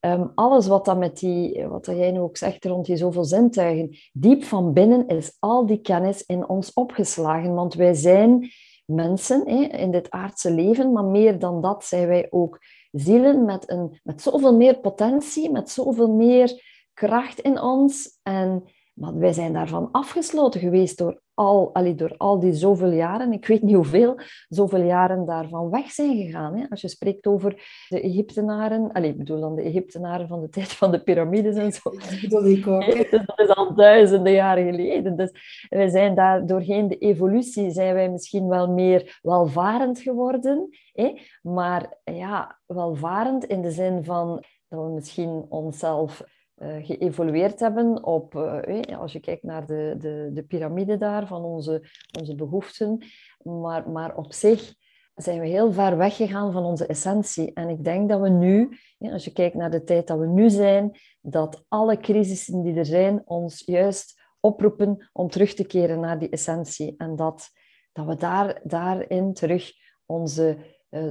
um, 0.00 0.32
alles 0.34 0.66
wat, 0.66 0.84
dat 0.84 0.98
met 0.98 1.18
die, 1.18 1.66
wat 1.66 1.86
jij 1.86 2.10
nu 2.10 2.20
ook 2.20 2.36
zegt 2.36 2.64
rond 2.64 2.86
die 2.86 2.96
zoveel 2.96 3.24
zintuigen, 3.24 3.96
diep 4.12 4.44
van 4.44 4.72
binnen 4.72 5.06
is 5.06 5.36
al 5.38 5.66
die 5.66 5.80
kennis 5.80 6.24
in 6.26 6.48
ons 6.48 6.72
opgeslagen. 6.72 7.54
Want 7.54 7.74
wij 7.74 7.94
zijn 7.94 8.50
mensen 8.84 9.48
hè, 9.48 9.62
in 9.62 9.90
dit 9.90 10.10
aardse 10.10 10.50
leven, 10.50 10.92
maar 10.92 11.04
meer 11.04 11.38
dan 11.38 11.60
dat 11.60 11.84
zijn 11.84 12.08
wij 12.08 12.26
ook 12.30 12.58
zielen 12.90 13.44
met, 13.44 13.70
een, 13.70 14.00
met 14.02 14.22
zoveel 14.22 14.56
meer 14.56 14.78
potentie, 14.78 15.50
met 15.50 15.70
zoveel 15.70 16.12
meer 16.12 16.62
kracht 16.94 17.40
in 17.40 17.60
ons. 17.60 18.18
En 18.22 18.64
maar 18.92 19.18
wij 19.18 19.32
zijn 19.32 19.52
daarvan 19.52 19.88
afgesloten 19.92 20.60
geweest 20.60 20.98
door 20.98 21.21
al, 21.34 21.74
allee, 21.74 21.94
door 21.94 22.14
al 22.16 22.40
die 22.40 22.52
zoveel 22.52 22.90
jaren, 22.90 23.32
ik 23.32 23.46
weet 23.46 23.62
niet 23.62 23.74
hoeveel, 23.74 24.18
zoveel 24.48 24.82
jaren 24.82 25.26
daarvan 25.26 25.70
weg 25.70 25.90
zijn 25.90 26.16
gegaan. 26.16 26.56
Hè? 26.56 26.66
Als 26.68 26.80
je 26.80 26.88
spreekt 26.88 27.26
over 27.26 27.84
de 27.88 28.00
Egyptenaren, 28.00 28.92
allee, 28.92 29.10
ik 29.10 29.18
bedoel 29.18 29.40
dan 29.40 29.54
de 29.54 29.62
Egyptenaren 29.62 30.28
van 30.28 30.40
de 30.40 30.48
tijd 30.56 30.72
van 30.72 30.90
de 30.90 31.02
piramides 31.02 31.56
en 31.56 31.72
zo. 31.72 31.90
Dat 31.90 32.20
bedoel 32.20 32.44
ik 32.44 32.66
ook. 32.66 33.10
dat 33.26 33.38
is 33.38 33.48
al 33.48 33.74
duizenden 33.74 34.32
jaren 34.32 34.64
geleden. 34.64 35.16
Dus 35.16 35.66
wij 35.68 35.88
zijn 35.88 36.14
daar 36.14 36.46
doorheen 36.46 36.88
de 36.88 36.98
evolutie, 36.98 37.70
zijn 37.70 37.94
wij 37.94 38.10
misschien 38.10 38.48
wel 38.48 38.70
meer 38.70 39.18
welvarend 39.22 40.00
geworden. 40.00 40.68
Hè? 40.92 41.18
Maar 41.42 41.98
ja, 42.04 42.58
welvarend 42.66 43.44
in 43.44 43.62
de 43.62 43.70
zin 43.70 44.04
van 44.04 44.44
dat 44.68 44.84
we 44.84 44.90
misschien 44.90 45.46
onszelf 45.48 46.22
uh, 46.62 46.86
geëvolueerd 46.86 47.60
hebben 47.60 48.04
op, 48.04 48.34
uh, 48.34 48.98
als 48.98 49.12
je 49.12 49.20
kijkt 49.20 49.42
naar 49.42 49.66
de, 49.66 49.94
de, 49.98 50.30
de 50.32 50.42
piramide 50.42 50.96
daar 50.96 51.26
van 51.26 51.44
onze, 51.44 51.82
onze 52.18 52.34
behoeften. 52.34 53.04
Maar, 53.42 53.90
maar 53.90 54.16
op 54.16 54.32
zich 54.32 54.74
zijn 55.14 55.40
we 55.40 55.46
heel 55.46 55.72
ver 55.72 55.96
weggegaan 55.96 56.52
van 56.52 56.64
onze 56.64 56.86
essentie. 56.86 57.52
En 57.52 57.68
ik 57.68 57.84
denk 57.84 58.08
dat 58.08 58.20
we 58.20 58.28
nu, 58.28 58.78
als 58.98 59.24
je 59.24 59.32
kijkt 59.32 59.54
naar 59.54 59.70
de 59.70 59.84
tijd 59.84 60.06
dat 60.06 60.18
we 60.18 60.26
nu 60.26 60.50
zijn, 60.50 60.98
dat 61.20 61.64
alle 61.68 61.96
crisissen 61.96 62.62
die 62.62 62.74
er 62.74 62.86
zijn 62.86 63.22
ons 63.24 63.62
juist 63.64 64.20
oproepen 64.40 65.10
om 65.12 65.28
terug 65.28 65.54
te 65.54 65.64
keren 65.64 66.00
naar 66.00 66.18
die 66.18 66.28
essentie. 66.28 66.94
En 66.96 67.16
dat, 67.16 67.48
dat 67.92 68.06
we 68.06 68.16
daar, 68.16 68.60
daarin 68.64 69.32
terug 69.32 69.72
onze 70.06 70.56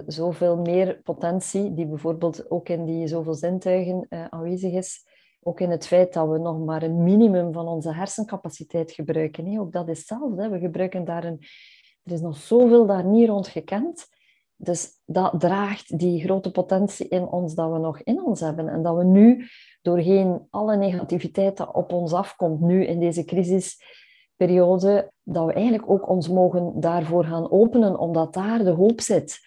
zoveel 0.07 0.57
meer 0.57 1.01
potentie, 1.03 1.73
die 1.73 1.87
bijvoorbeeld 1.87 2.51
ook 2.51 2.69
in 2.69 2.85
die 2.85 3.07
zoveel 3.07 3.33
zintuigen 3.33 4.05
aanwezig 4.29 4.73
is, 4.73 5.05
ook 5.43 5.60
in 5.60 5.69
het 5.69 5.88
feit 5.88 6.13
dat 6.13 6.30
we 6.30 6.38
nog 6.38 6.60
maar 6.60 6.84
een 6.84 7.04
minimum 7.04 7.54
van 7.54 7.67
onze 7.67 7.93
hersencapaciteit 7.93 8.91
gebruiken. 8.91 9.60
Ook 9.60 9.71
dat 9.71 9.88
is 9.88 9.97
hetzelfde. 9.97 10.49
We 10.49 10.60
gebruiken 10.60 11.06
daar 11.06 11.23
een... 11.23 11.39
Er 12.04 12.12
is 12.12 12.21
nog 12.21 12.38
zoveel 12.38 12.86
daar 12.86 13.06
niet 13.06 13.30
rond 13.30 13.47
gekend. 13.47 14.08
Dus 14.56 14.89
dat 15.06 15.39
draagt 15.39 15.99
die 15.99 16.23
grote 16.23 16.51
potentie 16.51 17.08
in 17.08 17.27
ons 17.27 17.56
dat 17.56 17.71
we 17.71 17.77
nog 17.77 18.01
in 18.01 18.23
ons 18.23 18.39
hebben. 18.39 18.67
En 18.67 18.84
dat 18.84 18.95
we 18.95 19.04
nu, 19.04 19.47
doorheen 19.82 20.47
alle 20.49 20.77
negativiteit 20.77 21.58
dat 21.58 21.73
op 21.73 21.91
ons 21.91 22.13
afkomt, 22.13 22.60
nu 22.60 22.86
in 22.86 22.99
deze 22.99 23.25
crisisperiode, 23.25 25.12
dat 25.23 25.45
we 25.45 25.54
eigenlijk 25.54 25.89
ook 25.89 26.10
ons 26.10 26.30
mogen 26.30 26.80
daarvoor 26.80 27.25
gaan 27.25 27.51
openen, 27.51 27.99
omdat 27.99 28.34
daar 28.34 28.63
de 28.63 28.69
hoop 28.71 29.01
zit 29.01 29.39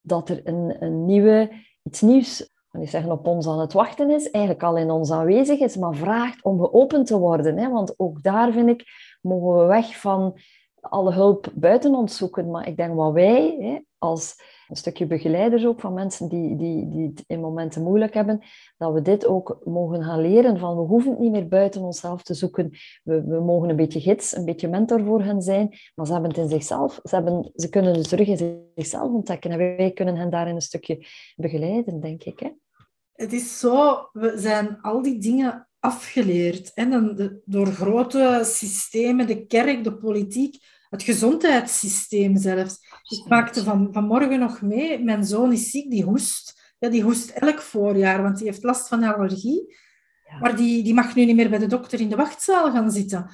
dat 0.00 0.28
er 0.28 0.40
een, 0.46 0.82
een 0.82 1.04
nieuwe, 1.04 1.50
iets 1.82 2.00
nieuws 2.00 2.50
niet 2.72 2.90
zeggen 2.90 3.10
op 3.10 3.26
ons 3.26 3.48
aan 3.48 3.60
het 3.60 3.72
wachten 3.72 4.10
is, 4.10 4.30
eigenlijk 4.30 4.64
al 4.64 4.76
in 4.76 4.90
ons 4.90 5.10
aanwezig 5.10 5.58
is, 5.58 5.76
maar 5.76 5.94
vraagt 5.94 6.44
om 6.44 6.60
geopend 6.60 7.06
te 7.06 7.18
worden. 7.18 7.58
Hè? 7.58 7.70
Want 7.70 7.94
ook 7.96 8.22
daar, 8.22 8.52
vind 8.52 8.68
ik, 8.68 8.84
mogen 9.20 9.58
we 9.58 9.66
weg 9.66 10.00
van 10.00 10.38
alle 10.80 11.12
hulp 11.12 11.52
buiten 11.54 11.94
ons 11.94 12.16
zoeken. 12.16 12.50
Maar 12.50 12.68
ik 12.68 12.76
denk 12.76 12.94
wat 12.94 13.12
wij, 13.12 13.56
hè, 13.60 13.78
als 13.98 14.36
een 14.68 14.76
stukje 14.76 15.06
begeleiders 15.06 15.66
ook 15.66 15.80
van 15.80 15.94
mensen 15.94 16.28
die, 16.28 16.56
die, 16.56 16.88
die 16.88 17.06
het 17.06 17.24
in 17.26 17.40
momenten 17.40 17.82
moeilijk 17.82 18.14
hebben, 18.14 18.40
dat 18.76 18.92
we 18.92 19.02
dit 19.02 19.26
ook 19.26 19.60
mogen 19.64 20.04
gaan 20.04 20.20
leren 20.20 20.58
van 20.58 20.76
we 20.76 20.82
hoeven 20.82 21.10
het 21.10 21.20
niet 21.20 21.30
meer 21.30 21.48
buiten 21.48 21.82
onszelf 21.82 22.22
te 22.22 22.34
zoeken. 22.34 22.70
We, 23.02 23.24
we 23.24 23.40
mogen 23.40 23.68
een 23.68 23.76
beetje 23.76 24.00
gids, 24.00 24.36
een 24.36 24.44
beetje 24.44 24.68
mentor 24.68 25.04
voor 25.04 25.22
hen 25.22 25.42
zijn, 25.42 25.68
maar 25.94 26.06
ze 26.06 26.12
hebben 26.12 26.30
het 26.30 26.38
in 26.38 26.48
zichzelf. 26.48 27.00
Ze, 27.02 27.14
hebben, 27.14 27.50
ze 27.54 27.68
kunnen 27.68 27.94
het 27.94 28.08
terug 28.08 28.28
in 28.28 28.70
zichzelf 28.74 29.12
ontdekken 29.12 29.50
en 29.50 29.58
wij 29.58 29.92
kunnen 29.94 30.16
hen 30.16 30.30
daarin 30.30 30.54
een 30.54 30.60
stukje 30.60 31.06
begeleiden, 31.36 32.00
denk 32.00 32.24
ik. 32.24 32.38
Hè? 32.38 32.50
Het 33.12 33.32
is 33.32 33.58
zo, 33.58 34.08
we 34.12 34.32
zijn 34.36 34.80
al 34.80 35.02
die 35.02 35.18
dingen 35.18 35.67
afgeleerd. 35.80 36.72
En 36.74 36.90
dan 36.90 37.40
door 37.44 37.66
grote 37.66 38.40
systemen, 38.44 39.26
de 39.26 39.46
kerk, 39.46 39.84
de 39.84 39.96
politiek, 39.96 40.56
het 40.90 41.02
gezondheidssysteem 41.02 42.36
zelfs. 42.36 42.78
Ik 43.08 43.28
maakte 43.28 43.62
van, 43.62 43.88
vanmorgen 43.92 44.38
nog 44.38 44.62
mee, 44.62 45.04
mijn 45.04 45.24
zoon 45.24 45.52
is 45.52 45.70
ziek, 45.70 45.90
die 45.90 46.04
hoest. 46.04 46.56
Ja, 46.78 46.88
die 46.88 47.02
hoest 47.02 47.30
elk 47.30 47.60
voorjaar, 47.60 48.22
want 48.22 48.36
die 48.38 48.46
heeft 48.46 48.62
last 48.62 48.88
van 48.88 49.02
allergie. 49.02 49.76
Maar 50.40 50.56
die, 50.56 50.82
die 50.82 50.94
mag 50.94 51.14
nu 51.14 51.24
niet 51.24 51.36
meer 51.36 51.50
bij 51.50 51.58
de 51.58 51.66
dokter 51.66 52.00
in 52.00 52.08
de 52.08 52.16
wachtzaal 52.16 52.70
gaan 52.70 52.90
zitten. 52.90 53.30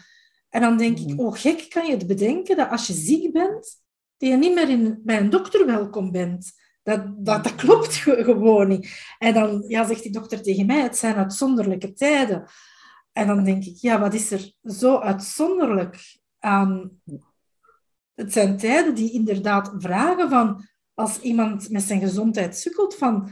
En 0.48 0.60
dan 0.60 0.76
denk 0.76 0.98
ik, 0.98 1.08
mm. 1.08 1.20
oh 1.20 1.36
gek, 1.36 1.66
kan 1.68 1.86
je 1.86 1.92
het 1.92 2.06
bedenken 2.06 2.56
dat 2.56 2.70
als 2.70 2.86
je 2.86 2.92
ziek 2.92 3.32
bent, 3.32 3.82
dat 4.16 4.28
je 4.28 4.36
niet 4.36 4.54
meer 4.54 4.68
in, 4.68 5.00
bij 5.02 5.20
een 5.20 5.30
dokter 5.30 5.66
welkom 5.66 6.10
bent. 6.10 6.52
Dat, 6.84 7.24
dat, 7.24 7.44
dat 7.44 7.54
klopt 7.54 7.94
gewoon 7.94 8.68
niet. 8.68 9.14
En 9.18 9.34
dan 9.34 9.64
ja, 9.68 9.86
zegt 9.86 10.02
die 10.02 10.12
dokter 10.12 10.42
tegen 10.42 10.66
mij, 10.66 10.82
het 10.82 10.96
zijn 10.96 11.14
uitzonderlijke 11.14 11.92
tijden. 11.92 12.46
En 13.12 13.26
dan 13.26 13.44
denk 13.44 13.64
ik, 13.64 13.76
ja, 13.76 14.00
wat 14.00 14.14
is 14.14 14.30
er 14.30 14.52
zo 14.62 14.98
uitzonderlijk 14.98 16.18
aan 16.38 17.00
het 18.14 18.32
zijn 18.32 18.56
tijden 18.56 18.94
die 18.94 19.12
inderdaad 19.12 19.74
vragen 19.78 20.28
van, 20.28 20.66
als 20.94 21.20
iemand 21.20 21.70
met 21.70 21.82
zijn 21.82 22.00
gezondheid 22.00 22.56
sukkelt, 22.56 22.94
van, 22.94 23.30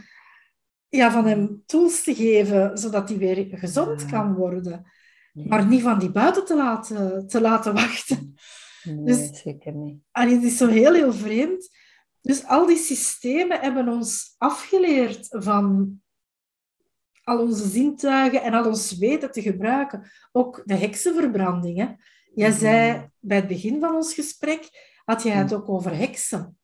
ja, 0.88 1.10
van 1.10 1.26
hem 1.26 1.62
tools 1.66 2.02
te 2.02 2.14
geven, 2.14 2.78
zodat 2.78 3.08
hij 3.08 3.18
weer 3.18 3.46
gezond 3.50 4.06
kan 4.06 4.34
worden. 4.34 4.90
Maar 5.32 5.66
niet 5.66 5.82
van 5.82 5.98
die 5.98 6.10
buiten 6.10 6.44
te 6.44 6.56
laten, 6.56 7.26
te 7.26 7.40
laten 7.40 7.74
wachten. 7.74 8.34
Nee, 8.82 9.04
dus, 9.04 9.42
zeker 9.42 9.74
niet. 9.74 10.00
En 10.12 10.28
het 10.28 10.42
is 10.42 10.56
zo 10.56 10.68
heel, 10.68 10.92
heel 10.92 11.12
vreemd. 11.12 11.68
Dus 12.22 12.46
al 12.46 12.66
die 12.66 12.76
systemen 12.76 13.60
hebben 13.60 13.88
ons 13.88 14.34
afgeleerd 14.38 15.26
van 15.30 16.00
al 17.24 17.38
onze 17.40 17.68
zintuigen 17.68 18.42
en 18.42 18.54
al 18.54 18.66
ons 18.66 18.98
weten 18.98 19.32
te 19.32 19.42
gebruiken. 19.42 20.10
Ook 20.32 20.62
de 20.64 20.74
heksenverbrandingen. 20.74 21.96
Jij 22.34 22.48
mhm. 22.48 22.58
zei 22.58 23.08
bij 23.18 23.36
het 23.36 23.48
begin 23.48 23.80
van 23.80 23.94
ons 23.94 24.14
gesprek, 24.14 24.68
had 25.04 25.22
jij 25.22 25.34
het 25.34 25.50
mhm. 25.50 25.54
ook 25.54 25.68
over 25.68 25.96
heksen. 25.96 26.58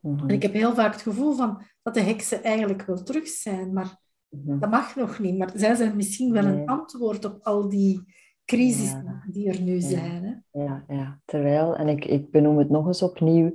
Mhm. 0.00 0.28
En 0.28 0.34
ik 0.34 0.42
heb 0.42 0.52
heel 0.52 0.74
vaak 0.74 0.92
het 0.92 1.02
gevoel 1.02 1.34
van 1.34 1.62
dat 1.82 1.94
de 1.94 2.00
heksen 2.00 2.42
eigenlijk 2.42 2.82
wel 2.82 3.02
terug 3.02 3.28
zijn, 3.28 3.72
maar 3.72 3.98
dat 4.30 4.70
mag 4.70 4.96
nog 4.96 5.18
niet. 5.18 5.38
Maar 5.38 5.50
zij 5.54 5.74
zijn 5.74 5.96
misschien 5.96 6.32
wel 6.32 6.44
een 6.44 6.66
antwoord 6.66 7.24
op 7.24 7.38
al 7.42 7.68
die 7.68 8.04
crisis 8.44 8.94
die 9.26 9.48
er 9.48 9.60
nu 9.60 9.80
zijn. 9.80 10.24
Hè? 10.24 10.60
Ja, 10.60 10.84
ja, 10.88 11.20
terwijl, 11.24 11.76
en 11.76 11.88
ik, 11.88 12.04
ik 12.04 12.30
benoem 12.30 12.58
het 12.58 12.70
nog 12.70 12.86
eens 12.86 13.02
opnieuw, 13.02 13.52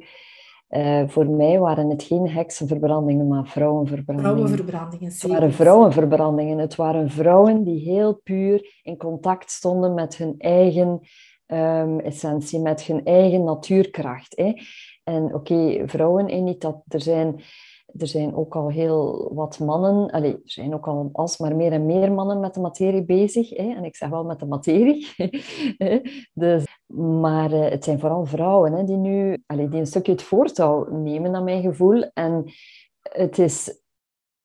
uh, 0.69 1.03
voor 1.07 1.27
mij 1.29 1.59
waren 1.59 1.89
het 1.89 2.03
geen 2.03 2.29
heksenverbrandingen, 2.29 3.27
maar 3.27 3.47
vrouwenverbrandingen. 3.47 4.31
Vrouwenverbrandingen, 4.31 5.11
zeker. 5.11 5.29
Het 5.29 5.39
waren 5.39 5.53
vrouwenverbrandingen. 5.53 6.57
Het 6.57 6.75
waren 6.75 7.09
vrouwen 7.09 7.63
die 7.63 7.79
heel 7.79 8.13
puur 8.23 8.79
in 8.83 8.97
contact 8.97 9.51
stonden 9.51 9.93
met 9.93 10.17
hun 10.17 10.35
eigen 10.37 10.99
um, 11.47 11.99
essentie, 11.99 12.59
met 12.59 12.83
hun 12.83 13.05
eigen 13.05 13.43
natuurkracht. 13.43 14.37
Hè. 14.37 14.53
En 15.03 15.33
oké, 15.33 15.83
vrouwen, 15.87 16.29
hè, 16.29 16.37
niet 16.37 16.61
dat 16.61 16.81
er 16.87 17.01
zijn, 17.01 17.41
er 17.97 18.07
zijn 18.07 18.35
ook 18.35 18.55
al 18.55 18.69
heel 18.69 19.31
wat 19.33 19.59
mannen, 19.59 20.09
er 20.11 20.39
zijn 20.43 20.73
ook 20.73 20.87
al 20.87 21.09
alsmaar 21.11 21.55
meer 21.55 21.71
en 21.71 21.85
meer 21.85 22.11
mannen 22.11 22.39
met 22.39 22.53
de 22.53 22.59
materie 22.59 23.03
bezig. 23.03 23.49
Hè. 23.49 23.73
En 23.75 23.83
ik 23.83 23.95
zeg 23.95 24.09
wel 24.09 24.23
met 24.23 24.39
de 24.39 24.45
materie. 24.45 25.07
dus, 26.33 26.65
maar 26.93 27.51
uh, 27.51 27.69
het 27.69 27.83
zijn 27.83 27.99
vooral 27.99 28.25
vrouwen 28.25 28.73
hè, 28.73 28.83
die 28.83 28.97
nu 28.97 29.43
die 29.47 29.79
een 29.79 29.87
stukje 29.87 30.11
het 30.11 30.23
voortouw 30.23 30.89
nemen, 30.89 31.31
naar 31.31 31.43
mijn 31.43 31.61
gevoel. 31.61 32.09
En 32.13 32.43
het 33.01 33.39
is 33.39 33.83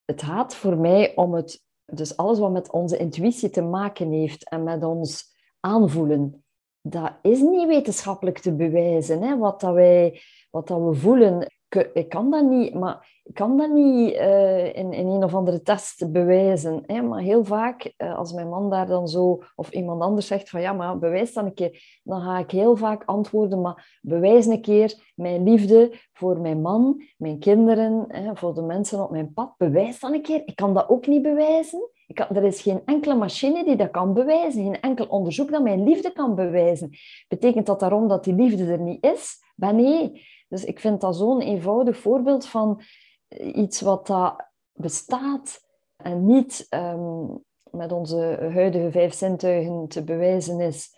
het 0.05 0.23
gaat 0.23 0.55
voor 0.55 0.77
mij 0.77 1.17
om 1.17 1.35
het, 1.35 1.63
dus 1.85 2.17
alles 2.17 2.39
wat 2.39 2.53
met 2.53 2.71
onze 2.71 2.97
intuïtie 2.97 3.51
te 3.51 3.63
maken 3.63 4.11
heeft 4.11 4.49
en 4.49 4.63
met 4.63 4.85
ons 4.85 5.25
aanvoelen 5.61 6.45
dat 6.83 7.13
is 7.23 7.41
niet 7.41 7.67
wetenschappelijk 7.67 8.39
te 8.39 8.53
bewijzen. 8.53 9.23
Hè? 9.23 9.39
Wat, 9.39 9.61
dat 9.61 9.75
wij, 9.75 10.21
wat 10.51 10.69
dat 10.69 10.81
we 10.81 10.95
voelen, 10.95 11.53
ik 11.93 12.09
kan 12.09 12.31
dat 12.31 12.45
niet, 12.45 12.75
maar 12.75 13.21
ik 13.25 13.35
kan 13.35 13.57
dat 13.57 13.71
niet 13.71 14.15
uh, 14.15 14.67
in, 14.67 14.93
in 14.93 15.07
een 15.07 15.25
of 15.25 15.35
andere 15.35 15.63
test 15.63 16.13
bewijzen. 16.13 16.83
Hè? 16.87 17.03
Maar 17.03 17.21
heel 17.21 17.45
vaak, 17.45 17.93
uh, 17.99 18.19
als 18.19 18.33
mijn 18.33 18.49
man 18.49 18.71
daar 18.71 18.87
dan 18.87 19.09
zo, 19.09 19.43
of 19.55 19.71
iemand 19.71 20.03
anders 20.03 20.27
zegt 20.27 20.51
van 20.51 20.61
ja, 20.61 20.73
maar 20.73 20.99
bewijs 20.99 21.33
dan 21.33 21.45
een 21.45 21.55
keer, 21.55 22.01
dan 22.03 22.21
ga 22.21 22.39
ik 22.39 22.51
heel 22.51 22.77
vaak 22.77 23.03
antwoorden, 23.05 23.61
maar 23.61 23.99
bewijs 24.03 24.47
een 24.47 24.61
keer 24.61 25.13
mijn 25.15 25.45
liefde 25.45 25.93
voor 26.13 26.41
mijn 26.41 26.61
man, 26.61 27.03
mijn 27.17 27.39
kinderen, 27.39 28.05
hè, 28.09 28.37
voor 28.37 28.55
de 28.55 28.63
mensen 28.63 29.03
op 29.03 29.11
mijn 29.11 29.33
pad. 29.33 29.55
Bewijs 29.57 30.01
dan 30.01 30.15
een 30.15 30.23
keer. 30.23 30.43
Ik 30.45 30.57
kan 30.57 30.75
dat 30.75 30.89
ook 30.89 31.07
niet 31.07 31.23
bewijzen. 31.23 31.91
Ik 32.07 32.15
kan, 32.15 32.37
er 32.37 32.45
is 32.45 32.63
geen 32.63 32.83
enkele 32.85 33.15
machine 33.15 33.65
die 33.65 33.77
dat 33.77 33.91
kan 33.91 34.15
bewijzen, 34.15 34.63
geen 34.63 34.81
enkel 34.81 35.07
onderzoek 35.07 35.51
dat 35.51 35.63
mijn 35.63 35.85
liefde 35.85 36.13
kan 36.13 36.35
bewijzen. 36.35 36.91
Betekent 37.29 37.67
dat 37.67 37.81
daarom 37.81 38.09
dat 38.09 38.25
die 38.25 38.35
liefde 38.35 38.73
er 38.73 38.81
niet 38.81 39.05
is? 39.05 39.39
Ben 39.55 39.77
nee. 39.77 40.23
Dus 40.51 40.65
ik 40.65 40.81
vind 40.81 41.01
dat 41.01 41.17
zo'n 41.17 41.41
eenvoudig 41.41 41.99
voorbeeld 41.99 42.47
van 42.47 42.81
iets 43.39 43.81
wat 43.81 44.07
dat 44.07 44.49
bestaat 44.73 45.61
en 45.97 46.27
niet 46.27 46.67
ehm, 46.69 47.27
met 47.71 47.93
onze 47.93 48.49
huidige 48.53 48.91
vijf 48.91 49.15
zintuigen 49.15 49.89
te 49.89 50.05
bewijzen 50.05 50.61
is, 50.61 50.97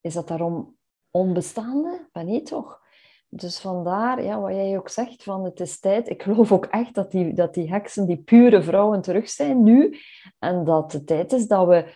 is 0.00 0.14
dat 0.14 0.28
daarom 0.28 0.76
onbestaande? 1.10 2.08
Ben 2.12 2.26
nee, 2.26 2.42
toch? 2.42 2.80
Dus 3.28 3.60
vandaar, 3.60 4.22
ja, 4.22 4.40
wat 4.40 4.50
jij 4.50 4.78
ook 4.78 4.88
zegt, 4.88 5.22
van 5.22 5.44
het 5.44 5.60
is 5.60 5.80
tijd. 5.80 6.08
Ik 6.08 6.22
geloof 6.22 6.52
ook 6.52 6.64
echt 6.64 6.94
dat 6.94 7.10
die, 7.10 7.34
dat 7.34 7.54
die 7.54 7.70
heksen, 7.70 8.06
die 8.06 8.22
pure 8.22 8.62
vrouwen 8.62 9.00
terug 9.02 9.28
zijn 9.28 9.62
nu. 9.62 9.98
En 10.38 10.64
dat 10.64 10.92
het 10.92 11.06
tijd 11.06 11.32
is 11.32 11.46
dat 11.46 11.66
we 11.66 11.94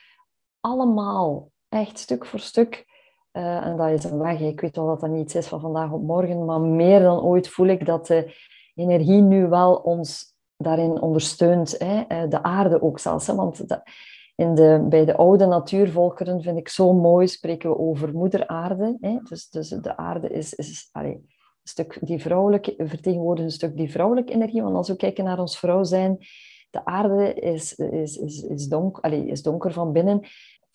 allemaal, 0.61 1.51
echt 1.69 1.99
stuk 1.99 2.27
voor 2.27 2.41
stuk, 2.41 2.85
uh, 3.37 3.67
en 3.67 3.77
dat 3.77 3.89
is 3.89 4.05
een 4.05 4.19
weg, 4.19 4.41
ik 4.41 4.61
weet 4.61 4.77
wel 4.77 4.87
dat 4.87 5.01
dat 5.01 5.11
niet 5.11 5.35
is 5.35 5.47
van 5.47 5.61
vandaag 5.61 5.93
op 5.93 6.03
morgen, 6.03 6.45
maar 6.45 6.61
meer 6.61 7.01
dan 7.01 7.21
ooit 7.21 7.49
voel 7.49 7.67
ik 7.67 7.87
dat 7.87 8.07
de 8.07 8.35
energie 8.75 9.21
nu 9.21 9.49
wel 9.49 9.75
ons 9.75 10.35
daarin 10.57 11.01
ondersteunt. 11.01 11.79
Hè? 11.79 12.01
Eh, 12.01 12.29
de 12.29 12.43
aarde 12.43 12.83
ook 12.83 12.99
zelfs. 12.99 13.27
Hè? 13.27 13.35
Want 13.35 13.69
dat, 13.69 13.83
in 14.35 14.55
de, 14.55 14.87
bij 14.89 15.05
de 15.05 15.17
oude 15.17 15.47
natuurvolkeren 15.47 16.43
vind 16.43 16.59
ik 16.59 16.69
zo 16.69 16.93
mooi, 16.93 17.29
spreken 17.29 17.71
we 17.71 17.79
over 17.79 18.13
moeder 18.13 18.47
aarde. 18.47 18.97
Hè? 19.01 19.19
Dus, 19.23 19.49
dus 19.49 19.69
de 19.69 19.97
aarde 19.97 20.29
is, 20.29 20.55
is 20.55 20.89
allez, 20.93 21.15
een 21.15 21.29
stuk 21.63 21.99
die 22.01 22.21
vrouwelijke, 22.21 22.75
vertegenwoordigt 22.79 23.47
een 23.47 23.55
stuk 23.55 23.77
die 23.77 23.91
vrouwelijke 23.91 24.33
energie. 24.33 24.63
Want 24.63 24.77
als 24.77 24.89
we 24.89 24.97
kijken 24.97 25.25
naar 25.25 25.39
ons 25.39 25.59
vrouw 25.59 25.83
zijn, 25.83 26.19
de 26.71 26.85
aarde 26.85 27.35
is, 27.35 27.75
is, 27.75 28.17
is, 28.17 28.43
is, 28.43 28.69
donker, 28.69 29.03
allez, 29.03 29.25
is 29.25 29.43
donker 29.43 29.73
van 29.73 29.93
binnen. 29.93 30.21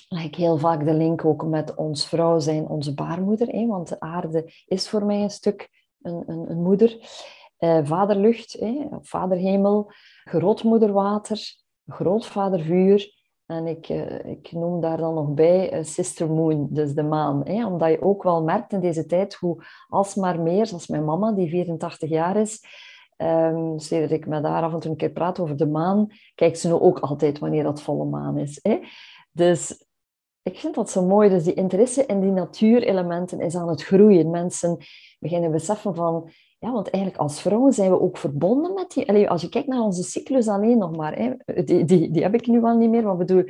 Leg 0.09 0.35
heel 0.35 0.57
vaak 0.57 0.85
de 0.85 0.93
link 0.93 1.25
ook 1.25 1.45
met 1.45 1.75
ons 1.75 2.07
vrouw 2.07 2.39
zijn, 2.39 2.67
onze 2.67 2.93
baarmoeder. 2.93 3.47
Hè? 3.47 3.65
Want 3.67 3.89
de 3.89 3.99
aarde 3.99 4.53
is 4.65 4.89
voor 4.89 5.05
mij 5.05 5.21
een 5.21 5.29
stuk 5.29 5.69
een, 6.01 6.23
een, 6.27 6.51
een 6.51 6.61
moeder. 6.61 6.97
Uh, 7.59 7.79
vaderlucht, 7.83 8.53
hè? 8.59 8.87
vaderhemel, 9.01 9.91
grootmoederwater, 10.23 11.55
grootvadervuur. 11.87 13.19
En 13.45 13.67
ik, 13.67 13.89
uh, 13.89 14.25
ik 14.25 14.51
noem 14.51 14.81
daar 14.81 14.97
dan 14.97 15.13
nog 15.13 15.33
bij 15.33 15.77
uh, 15.77 15.83
Sister 15.83 16.31
Moon, 16.31 16.67
dus 16.69 16.93
de 16.93 17.03
maan. 17.03 17.47
Hè? 17.47 17.65
Omdat 17.65 17.89
je 17.89 18.01
ook 18.01 18.23
wel 18.23 18.43
merkt 18.43 18.73
in 18.73 18.79
deze 18.79 19.05
tijd 19.05 19.33
hoe 19.33 19.63
alsmaar 19.87 20.39
meer, 20.39 20.65
zoals 20.65 20.87
mijn 20.87 21.05
mama, 21.05 21.31
die 21.31 21.49
84 21.49 22.09
jaar 22.09 22.35
is, 22.35 22.63
um, 23.17 23.75
ik 23.89 24.27
met 24.27 24.43
haar 24.43 24.63
af 24.63 24.73
en 24.73 24.79
toe 24.79 24.91
een 24.91 24.97
keer 24.97 25.11
praat 25.11 25.39
over 25.39 25.57
de 25.57 25.67
maan, 25.67 26.07
kijkt 26.35 26.59
ze 26.59 26.67
nu 26.67 26.73
ook 26.73 26.99
altijd 26.99 27.39
wanneer 27.39 27.63
dat 27.63 27.81
volle 27.81 28.05
maan 28.05 28.37
is. 28.37 28.59
Hè? 28.61 28.79
Dus 29.31 29.85
ik 30.43 30.57
vind 30.57 30.75
dat 30.75 30.89
zo 30.89 31.05
mooi. 31.05 31.29
Dus 31.29 31.43
die 31.43 31.53
interesse 31.53 32.05
in 32.05 32.19
die 32.21 32.31
natuurelementen 32.31 33.39
is 33.39 33.55
aan 33.55 33.69
het 33.69 33.83
groeien. 33.83 34.29
Mensen 34.29 34.77
beginnen 35.19 35.51
beseffen 35.51 35.95
van, 35.95 36.29
ja, 36.59 36.71
want 36.71 36.89
eigenlijk 36.89 37.23
als 37.23 37.41
vrouwen 37.41 37.73
zijn 37.73 37.91
we 37.91 38.01
ook 38.01 38.17
verbonden 38.17 38.73
met 38.73 38.91
die... 38.91 39.29
Als 39.29 39.41
je 39.41 39.49
kijkt 39.49 39.67
naar 39.67 39.81
onze 39.81 40.03
cyclus 40.03 40.47
alleen 40.47 40.77
nog 40.77 40.95
maar, 40.95 41.17
hè, 41.17 41.63
die, 41.63 41.85
die, 41.85 42.11
die 42.11 42.23
heb 42.23 42.33
ik 42.33 42.47
nu 42.47 42.63
al 42.63 42.77
niet 42.77 42.89
meer, 42.89 43.03
maar 43.03 43.17
bedoel, 43.17 43.43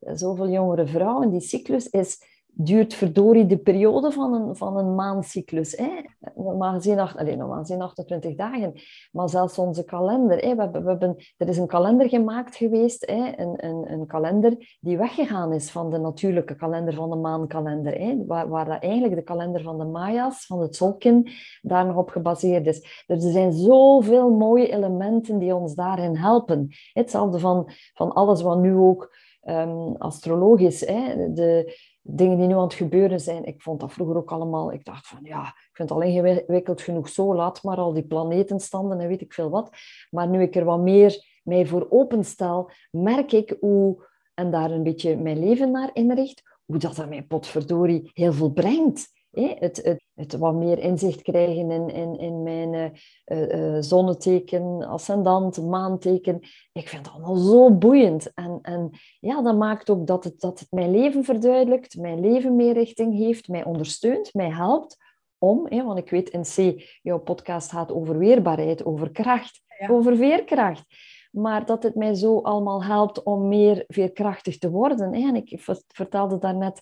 zoveel 0.00 0.48
jongere 0.48 0.86
vrouwen, 0.86 1.30
die 1.30 1.40
cyclus 1.40 1.88
is 1.88 2.31
duurt 2.54 2.94
verdorie 2.94 3.46
de 3.46 3.58
periode 3.58 4.12
van 4.12 4.34
een, 4.34 4.56
van 4.56 4.76
een 4.76 4.94
maandcyclus. 4.94 5.76
Hè? 5.76 5.90
Normaal 6.34 6.72
gezien, 6.72 6.98
alleen, 6.98 7.38
normaal 7.38 7.58
gezien 7.58 7.82
28 7.82 8.34
dagen. 8.34 8.72
Maar 9.12 9.28
zelfs 9.28 9.58
onze 9.58 9.84
kalender. 9.84 10.38
Hè? 10.38 10.54
We, 10.54 10.70
we, 10.70 10.88
hebben, 10.88 11.16
er 11.36 11.48
is 11.48 11.58
een 11.58 11.66
kalender 11.66 12.08
gemaakt 12.08 12.56
geweest. 12.56 13.06
Hè? 13.06 13.32
Een, 13.36 13.66
een, 13.66 13.92
een 13.92 14.06
kalender 14.06 14.76
die 14.80 14.98
weggegaan 14.98 15.52
is 15.52 15.70
van 15.70 15.90
de 15.90 15.98
natuurlijke 15.98 16.56
kalender, 16.56 16.94
van 16.94 17.10
de 17.10 17.16
maankalender. 17.16 17.98
Hè? 17.98 18.24
Waar, 18.26 18.48
waar 18.48 18.64
dat 18.64 18.82
eigenlijk 18.82 19.14
de 19.14 19.22
kalender 19.22 19.62
van 19.62 19.78
de 19.78 19.84
Maya's, 19.84 20.46
van 20.46 20.60
het 20.60 20.76
Zolkin, 20.76 21.28
daar 21.62 21.86
nog 21.86 21.96
op 21.96 22.08
gebaseerd 22.08 22.66
is. 22.66 23.04
Dus 23.06 23.24
er 23.24 23.32
zijn 23.32 23.52
zoveel 23.52 24.30
mooie 24.30 24.72
elementen 24.72 25.38
die 25.38 25.54
ons 25.54 25.74
daarin 25.74 26.16
helpen. 26.16 26.68
Hetzelfde 26.92 27.38
van, 27.38 27.70
van 27.94 28.12
alles 28.12 28.42
wat 28.42 28.58
nu 28.58 28.74
ook 28.74 29.16
um, 29.44 29.96
astrologisch... 29.96 30.80
Hè? 30.80 31.32
De, 31.32 31.90
dingen 32.02 32.38
die 32.38 32.46
nu 32.46 32.54
aan 32.54 32.62
het 32.62 32.74
gebeuren 32.74 33.20
zijn. 33.20 33.44
Ik 33.44 33.62
vond 33.62 33.80
dat 33.80 33.92
vroeger 33.92 34.16
ook 34.16 34.32
allemaal... 34.32 34.72
Ik 34.72 34.84
dacht 34.84 35.06
van, 35.06 35.18
ja, 35.22 35.46
ik 35.46 35.70
vind 35.72 35.88
het 35.88 35.98
al 35.98 36.04
ingewikkeld 36.04 36.80
genoeg 36.80 37.08
zo. 37.08 37.34
Laat 37.34 37.62
maar 37.62 37.76
al 37.76 37.92
die 37.92 38.06
planetenstanden 38.06 39.00
en 39.00 39.08
weet 39.08 39.20
ik 39.20 39.32
veel 39.32 39.50
wat. 39.50 39.70
Maar 40.10 40.28
nu 40.28 40.42
ik 40.42 40.56
er 40.56 40.64
wat 40.64 40.80
meer 40.80 41.40
mij 41.42 41.66
voor 41.66 41.86
openstel, 41.90 42.70
merk 42.90 43.32
ik 43.32 43.56
hoe... 43.60 44.10
En 44.34 44.50
daar 44.50 44.70
een 44.70 44.82
beetje 44.82 45.16
mijn 45.16 45.38
leven 45.38 45.70
naar 45.70 45.90
inricht, 45.92 46.42
hoe 46.64 46.78
dat 46.78 46.96
er 46.96 47.08
mij 47.08 47.22
potverdorie 47.22 48.10
heel 48.12 48.32
veel 48.32 48.50
brengt. 48.50 49.21
Het, 49.32 49.82
het, 49.82 50.04
het, 50.14 50.36
wat 50.36 50.54
meer 50.54 50.78
inzicht 50.78 51.22
krijgen 51.22 51.70
in, 51.70 51.90
in, 51.90 52.18
in 52.18 52.42
mijn 52.42 52.92
uh, 53.26 53.76
zonneteken, 53.80 54.82
ascendant, 54.82 55.62
maanteken. 55.62 56.40
Ik 56.72 56.88
vind 56.88 57.06
het 57.06 57.14
allemaal 57.14 57.36
zo 57.36 57.70
boeiend. 57.70 58.34
En, 58.34 58.58
en 58.62 58.90
ja, 59.20 59.42
dat 59.42 59.56
maakt 59.56 59.90
ook 59.90 60.06
dat 60.06 60.24
het, 60.24 60.40
dat 60.40 60.58
het 60.58 60.70
mijn 60.70 60.90
leven 60.90 61.24
verduidelijkt, 61.24 61.96
mijn 61.96 62.20
leven 62.20 62.56
meer 62.56 62.72
richting 62.72 63.16
heeft, 63.16 63.48
mij 63.48 63.64
ondersteunt, 63.64 64.34
mij 64.34 64.50
helpt 64.50 64.96
om, 65.38 65.68
want 65.68 65.98
ik 65.98 66.10
weet 66.10 66.28
in 66.28 66.42
C, 66.42 66.82
jouw 67.02 67.18
podcast 67.18 67.70
gaat 67.70 67.92
over 67.92 68.18
weerbaarheid, 68.18 68.84
over 68.84 69.10
kracht, 69.10 69.62
over 69.88 70.16
veerkracht. 70.16 70.84
Maar 71.30 71.66
dat 71.66 71.82
het 71.82 71.94
mij 71.94 72.14
zo 72.14 72.40
allemaal 72.40 72.84
helpt 72.84 73.22
om 73.22 73.48
meer 73.48 73.84
veerkrachtig 73.86 74.58
te 74.58 74.70
worden. 74.70 75.12
En 75.12 75.36
ik 75.36 75.60
vertelde 75.86 76.38
daarnet 76.38 76.80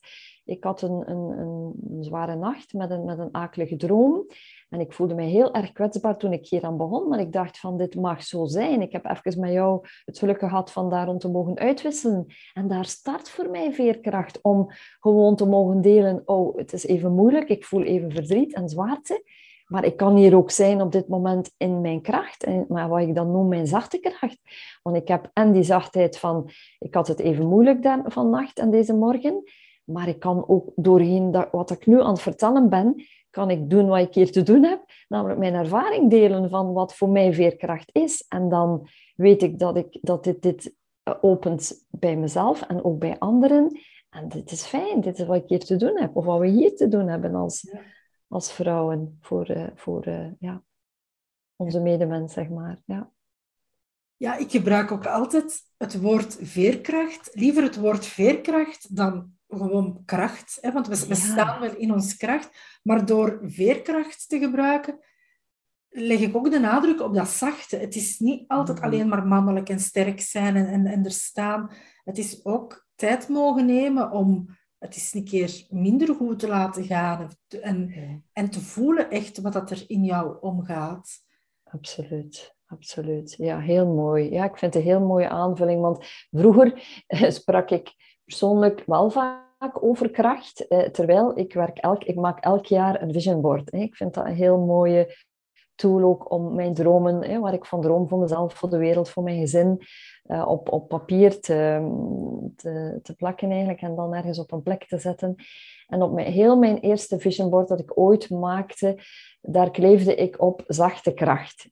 ik 0.50 0.64
had 0.64 0.82
een, 0.82 1.10
een, 1.10 1.38
een, 1.38 2.04
zware 2.04 2.36
nacht 2.36 2.72
met 2.72 2.90
een, 2.90 3.04
met 3.04 3.18
een 3.18 3.34
akelige 3.34 3.76
droom. 3.76 4.26
En 4.68 4.80
ik 4.80 4.92
voelde 4.92 5.14
mij 5.14 5.26
heel 5.26 5.54
erg 5.54 5.72
kwetsbaar 5.72 6.16
toen 6.16 6.32
ik 6.32 6.46
hier 6.46 6.62
aan 6.62 6.76
begon. 6.76 7.08
Maar 7.08 7.20
ik 7.20 7.32
dacht 7.32 7.58
van, 7.58 7.76
dit 7.76 7.94
mag 7.94 8.22
zo 8.22 8.44
zijn. 8.44 8.82
Ik 8.82 8.92
heb 8.92 9.04
even 9.04 9.40
met 9.40 9.52
jou 9.52 9.86
het 10.04 10.18
geluk 10.18 10.38
gehad 10.38 10.72
van 10.72 10.90
daarom 10.90 11.18
te 11.18 11.28
mogen 11.28 11.58
uitwisselen. 11.58 12.26
En 12.54 12.68
daar 12.68 12.84
start 12.84 13.28
voor 13.28 13.50
mij 13.50 13.72
veerkracht 13.72 14.38
om 14.42 14.70
gewoon 15.00 15.36
te 15.36 15.46
mogen 15.46 15.80
delen. 15.80 16.22
Oh, 16.24 16.56
het 16.56 16.72
is 16.72 16.86
even 16.86 17.12
moeilijk. 17.12 17.48
Ik 17.48 17.64
voel 17.64 17.82
even 17.82 18.10
verdriet 18.10 18.54
en 18.54 18.68
zwaarte. 18.68 19.22
Maar 19.70 19.84
ik 19.84 19.96
kan 19.96 20.16
hier 20.16 20.36
ook 20.36 20.50
zijn 20.50 20.80
op 20.80 20.92
dit 20.92 21.08
moment 21.08 21.54
in 21.56 21.80
mijn 21.80 22.02
kracht, 22.02 22.46
maar 22.68 22.88
wat 22.88 23.00
ik 23.00 23.14
dan 23.14 23.30
noem 23.30 23.48
mijn 23.48 23.66
zachte 23.66 23.98
kracht. 23.98 24.38
Want 24.82 24.96
ik 24.96 25.08
heb 25.08 25.30
en 25.32 25.52
die 25.52 25.62
zachtheid 25.62 26.18
van, 26.18 26.50
ik 26.78 26.94
had 26.94 27.08
het 27.08 27.18
even 27.18 27.46
moeilijk 27.46 27.82
dan, 27.82 28.02
vannacht 28.06 28.58
en 28.58 28.70
deze 28.70 28.94
morgen. 28.94 29.42
Maar 29.92 30.08
ik 30.08 30.20
kan 30.20 30.48
ook 30.48 30.72
doorheen 30.76 31.30
dat, 31.30 31.48
wat 31.50 31.70
ik 31.70 31.86
nu 31.86 32.00
aan 32.00 32.10
het 32.12 32.20
vertellen 32.20 32.68
ben, 32.68 33.04
kan 33.30 33.50
ik 33.50 33.70
doen 33.70 33.86
wat 33.86 33.98
ik 33.98 34.14
hier 34.14 34.32
te 34.32 34.42
doen 34.42 34.64
heb. 34.64 34.84
Namelijk 35.08 35.38
mijn 35.38 35.54
ervaring 35.54 36.10
delen 36.10 36.50
van 36.50 36.72
wat 36.72 36.94
voor 36.94 37.08
mij 37.08 37.34
veerkracht 37.34 37.90
is. 37.92 38.24
En 38.28 38.48
dan 38.48 38.88
weet 39.16 39.42
ik 39.42 39.58
dat, 39.58 39.76
ik, 39.76 39.98
dat 40.00 40.24
dit, 40.24 40.42
dit 40.42 40.74
eh, 41.02 41.14
opent 41.20 41.86
bij 41.90 42.16
mezelf 42.16 42.62
en 42.62 42.84
ook 42.84 42.98
bij 42.98 43.18
anderen. 43.18 43.80
En 44.10 44.28
dit 44.28 44.50
is 44.50 44.64
fijn, 44.64 45.00
dit 45.00 45.18
is 45.18 45.26
wat 45.26 45.36
ik 45.36 45.48
hier 45.48 45.64
te 45.64 45.76
doen 45.76 45.98
heb. 45.98 46.16
Of 46.16 46.24
wat 46.24 46.38
we 46.38 46.48
hier 46.48 46.76
te 46.76 46.88
doen 46.88 47.08
hebben 47.08 47.34
als, 47.34 47.74
als 48.28 48.52
vrouwen 48.52 49.18
voor, 49.20 49.50
uh, 49.50 49.66
voor 49.74 50.08
uh, 50.08 50.26
ja, 50.38 50.62
onze 51.56 51.80
medemens, 51.80 52.32
zeg 52.32 52.48
maar. 52.48 52.82
Ja. 52.84 53.10
ja, 54.16 54.36
ik 54.36 54.50
gebruik 54.50 54.90
ook 54.90 55.06
altijd 55.06 55.60
het 55.76 56.00
woord 56.00 56.38
veerkracht. 56.40 57.30
Liever 57.34 57.62
het 57.62 57.76
woord 57.76 58.06
veerkracht 58.06 58.96
dan 58.96 59.38
gewoon 59.50 60.02
kracht. 60.04 60.58
Hè? 60.60 60.72
Want 60.72 60.86
we, 60.86 61.06
we 61.06 61.14
staan 61.14 61.60
wel 61.60 61.76
in 61.76 61.92
ons 61.92 62.16
kracht. 62.16 62.78
Maar 62.82 63.06
door 63.06 63.40
veerkracht 63.42 64.28
te 64.28 64.38
gebruiken, 64.38 64.98
leg 65.88 66.20
ik 66.20 66.36
ook 66.36 66.50
de 66.50 66.58
nadruk 66.58 67.00
op 67.00 67.14
dat 67.14 67.28
zachte. 67.28 67.76
Het 67.76 67.94
is 67.94 68.18
niet 68.18 68.48
altijd 68.48 68.78
mhm. 68.78 68.86
alleen 68.86 69.08
maar 69.08 69.26
mannelijk 69.26 69.68
en 69.68 69.80
sterk 69.80 70.20
zijn 70.20 70.56
en, 70.56 70.66
en, 70.66 70.86
en 70.86 71.04
er 71.04 71.12
staan. 71.12 71.70
Het 72.04 72.18
is 72.18 72.44
ook 72.44 72.86
tijd 72.94 73.28
mogen 73.28 73.66
nemen 73.66 74.10
om 74.10 74.58
het 74.78 74.96
is 74.96 75.14
een 75.14 75.24
keer 75.24 75.66
minder 75.68 76.14
goed 76.14 76.38
te 76.38 76.48
laten 76.48 76.84
gaan. 76.84 77.30
En, 77.60 77.92
en 78.32 78.50
te 78.50 78.60
voelen 78.60 79.10
echt 79.10 79.40
wat 79.40 79.52
dat 79.52 79.70
er 79.70 79.84
in 79.86 80.04
jou 80.04 80.36
omgaat. 80.40 81.10
Absoluut. 81.64 82.58
Absoluut. 82.70 83.34
Ja, 83.38 83.58
heel 83.58 83.86
mooi. 83.86 84.30
Ja, 84.30 84.44
ik 84.44 84.58
vind 84.58 84.74
het 84.74 84.82
een 84.82 84.90
heel 84.90 85.06
mooie 85.06 85.28
aanvulling. 85.28 85.80
Want 85.80 86.06
vroeger 86.30 86.82
sprak 87.38 87.70
ik 87.70 87.94
persoonlijk 88.30 88.82
wel 88.86 89.10
vaak 89.10 89.82
over 89.84 90.10
kracht, 90.10 90.66
eh, 90.68 90.78
terwijl 90.78 91.38
ik, 91.38 91.52
werk 91.52 91.78
elk, 91.78 92.04
ik 92.04 92.14
maak 92.14 92.44
elk 92.44 92.66
jaar 92.66 93.02
een 93.02 93.12
vision 93.12 93.40
board. 93.40 93.72
Ik 93.72 93.96
vind 93.96 94.14
dat 94.14 94.24
een 94.24 94.34
heel 94.34 94.58
mooie 94.58 95.16
tool 95.74 96.02
ook 96.02 96.30
om 96.30 96.54
mijn 96.54 96.74
dromen, 96.74 97.40
waar 97.40 97.54
ik 97.54 97.64
van 97.66 97.80
droom 97.80 98.08
voor 98.08 98.18
mezelf, 98.18 98.54
voor 98.54 98.70
de 98.70 98.78
wereld, 98.78 99.10
voor 99.10 99.22
mijn 99.22 99.38
gezin, 99.38 99.82
eh, 100.22 100.48
op, 100.48 100.72
op 100.72 100.88
papier 100.88 101.40
te, 101.40 101.90
te, 102.56 102.98
te, 103.02 103.14
plakken 103.14 103.50
eigenlijk 103.50 103.80
en 103.80 103.94
dan 103.94 104.14
ergens 104.14 104.38
op 104.38 104.52
een 104.52 104.62
plek 104.62 104.86
te 104.86 104.98
zetten. 104.98 105.34
En 105.86 106.02
op 106.02 106.12
mijn, 106.12 106.32
heel 106.32 106.56
mijn 106.56 106.78
eerste 106.78 107.18
vision 107.18 107.50
board 107.50 107.68
dat 107.68 107.80
ik 107.80 107.98
ooit 107.98 108.30
maakte, 108.30 108.98
daar 109.40 109.70
kleefde 109.70 110.14
ik 110.14 110.40
op 110.40 110.62
zachte 110.66 111.14
kracht. 111.14 111.68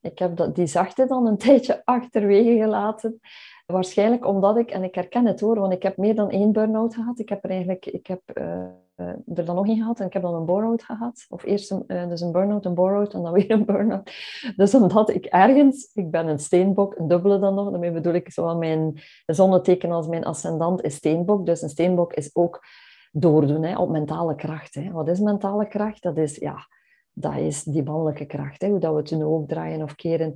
Ik 0.00 0.18
heb 0.18 0.36
dat, 0.36 0.54
die 0.54 0.66
zachte 0.66 1.06
dan 1.06 1.26
een 1.26 1.38
tijdje 1.46 1.82
achterwege 1.84 2.56
gelaten. 2.56 3.20
Waarschijnlijk 3.66 4.26
omdat 4.26 4.56
ik, 4.56 4.70
en 4.70 4.84
ik 4.84 4.94
herken 4.94 5.26
het 5.26 5.40
hoor, 5.40 5.60
want 5.60 5.72
ik 5.72 5.82
heb 5.82 5.96
meer 5.96 6.14
dan 6.14 6.30
één 6.30 6.52
burn-out 6.52 6.94
gehad. 6.94 7.18
Ik 7.18 7.28
heb 7.28 7.44
er 7.44 7.50
eigenlijk, 7.50 7.86
ik 7.86 8.06
heb 8.06 8.20
uh, 8.34 8.64
er 9.34 9.44
dan 9.44 9.54
nog 9.54 9.66
in 9.66 9.76
gehad 9.76 10.00
en 10.00 10.06
ik 10.06 10.12
heb 10.12 10.22
dan 10.22 10.34
een 10.34 10.44
bore-out 10.44 10.82
gehad. 10.82 11.26
Of 11.28 11.44
eerst 11.44 11.72
uh, 11.86 12.08
dus 12.08 12.20
een 12.20 12.32
burn-out, 12.32 12.64
een 12.64 12.74
bore-out 12.74 13.14
en 13.14 13.22
dan 13.22 13.32
weer 13.32 13.50
een 13.50 13.64
burn-out. 13.64 14.10
Dus 14.56 14.74
omdat 14.74 15.10
ik 15.10 15.24
ergens, 15.24 15.90
ik 15.94 16.10
ben 16.10 16.26
een 16.26 16.38
steenbok, 16.38 16.98
een 16.98 17.08
dubbele 17.08 17.38
dan 17.38 17.54
nog, 17.54 17.70
daarmee 17.70 17.92
bedoel 17.92 18.12
ik 18.12 18.30
zowel 18.30 18.56
mijn 18.56 19.00
zonneteken 19.26 19.90
als 19.90 20.06
mijn 20.06 20.24
ascendant 20.24 20.82
is 20.82 20.94
steenbok. 20.94 21.46
Dus 21.46 21.62
een 21.62 21.68
steenbok 21.68 22.12
is 22.12 22.30
ook 22.34 22.64
doordoen 23.12 23.62
hè, 23.62 23.78
op 23.78 23.90
mentale 23.90 24.34
kracht. 24.34 24.74
Hè. 24.74 24.90
Wat 24.90 25.08
is 25.08 25.20
mentale 25.20 25.68
kracht? 25.68 26.02
Dat 26.02 26.16
is, 26.16 26.36
ja, 26.36 26.66
dat 27.20 27.36
is 27.36 27.62
die 27.62 27.82
mannelijke 27.82 28.26
kracht. 28.26 28.62
Hè, 28.62 28.68
hoe 28.68 28.78
dat 28.78 28.92
we 28.92 28.98
het 28.98 29.10
nu 29.10 29.24
ook 29.24 29.48
draaien 29.48 29.82
of 29.82 29.94
keren 29.94 30.34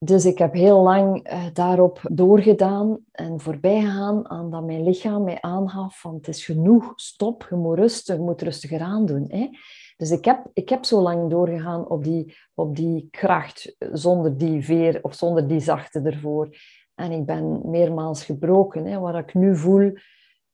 dus 0.00 0.24
ik 0.24 0.38
heb 0.38 0.52
heel 0.52 0.82
lang 0.82 1.32
uh, 1.32 1.44
daarop 1.52 2.00
doorgedaan 2.10 2.98
en 3.12 3.40
voorbij 3.40 3.80
gegaan 3.80 4.30
aan 4.30 4.50
dat 4.50 4.64
mijn 4.64 4.84
lichaam 4.84 5.24
mij 5.24 5.40
aangaf 5.40 6.00
van 6.00 6.14
het 6.14 6.28
is 6.28 6.44
genoeg, 6.44 6.92
stop, 6.96 7.46
je 7.50 7.56
moet 7.56 7.78
rusten, 7.78 8.16
je 8.16 8.22
moet 8.22 8.42
rustiger 8.42 8.80
aandoen. 8.80 9.24
Hè? 9.28 9.48
Dus 9.96 10.10
ik 10.10 10.24
heb, 10.24 10.46
ik 10.52 10.68
heb 10.68 10.84
zo 10.84 11.00
lang 11.00 11.30
doorgegaan 11.30 11.88
op 11.88 12.04
die, 12.04 12.36
op 12.54 12.76
die 12.76 13.08
kracht, 13.10 13.76
zonder 13.92 14.38
die 14.38 14.64
veer 14.64 14.98
of 15.02 15.14
zonder 15.14 15.48
die 15.48 15.60
zachte 15.60 16.00
ervoor. 16.00 16.48
En 16.94 17.12
ik 17.12 17.26
ben 17.26 17.60
meermaals 17.64 18.24
gebroken. 18.24 18.86
Hè, 18.86 18.98
waar 18.98 19.18
ik 19.18 19.34
nu 19.34 19.56
voel 19.56 19.92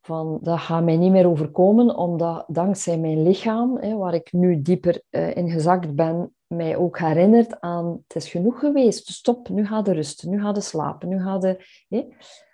van 0.06 0.38
dat 0.42 0.58
gaat 0.58 0.84
mij 0.84 0.96
niet 0.96 1.10
meer 1.10 1.28
overkomen, 1.28 1.96
omdat 1.96 2.44
dankzij 2.46 2.98
mijn 2.98 3.22
lichaam, 3.22 3.76
hè, 3.80 3.96
waar 3.96 4.14
ik 4.14 4.32
nu 4.32 4.62
dieper 4.62 5.02
uh, 5.10 5.36
in 5.36 5.50
gezakt 5.50 5.94
ben, 5.94 6.34
mij 6.46 6.76
ook 6.76 6.98
herinnert 6.98 7.60
aan 7.60 8.02
het 8.06 8.16
is 8.16 8.30
genoeg 8.30 8.58
geweest, 8.58 9.08
stop, 9.08 9.48
nu 9.48 9.66
ga 9.66 9.82
de 9.82 9.92
rusten, 9.92 10.30
nu 10.30 10.40
ga 10.40 10.52
de 10.52 10.60
slapen, 10.60 11.08
nu 11.08 11.20
ga 11.20 11.38
de... 11.38 11.64
Hè, 11.88 12.06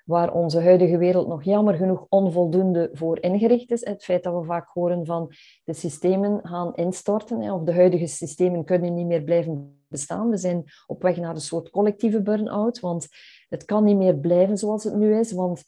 waar 0.05 0.33
onze 0.33 0.61
huidige 0.61 0.99
wereld 0.99 1.29
nog 1.29 1.45
jammer 1.45 1.75
genoeg 1.75 2.07
onvoldoende 2.09 2.91
voor 2.93 3.21
ingericht 3.21 3.71
is. 3.71 3.85
Het 3.85 4.05
feit 4.05 4.23
dat 4.23 4.35
we 4.35 4.45
vaak 4.45 4.69
horen 4.69 5.07
van 5.07 5.33
de 5.65 5.73
systemen 5.73 6.41
gaan 6.43 6.75
instorten, 6.75 7.53
of 7.53 7.63
de 7.63 7.73
huidige 7.73 8.07
systemen 8.07 8.65
kunnen 8.65 8.95
niet 8.95 9.07
meer 9.07 9.23
blijven 9.23 9.83
bestaan. 9.89 10.31
We 10.31 10.37
zijn 10.37 10.65
op 10.87 11.03
weg 11.03 11.17
naar 11.17 11.35
een 11.35 11.41
soort 11.41 11.71
collectieve 11.71 12.23
burn-out, 12.23 12.81
want 12.81 13.09
het 13.49 13.65
kan 13.65 13.85
niet 13.85 13.97
meer 13.97 14.15
blijven 14.15 14.59
zoals 14.59 14.85
het 14.85 14.95
nu 14.95 15.19
is, 15.19 15.33
want 15.33 15.65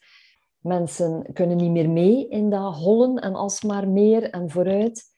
mensen 0.63 1.25
kunnen 1.33 1.57
niet 1.57 1.71
meer 1.71 1.89
mee 1.89 2.27
in 2.27 2.49
dat 2.49 2.75
hollen 2.75 3.15
en 3.15 3.35
alsmaar 3.35 3.87
meer 3.87 4.29
en 4.29 4.49
vooruit. 4.49 5.11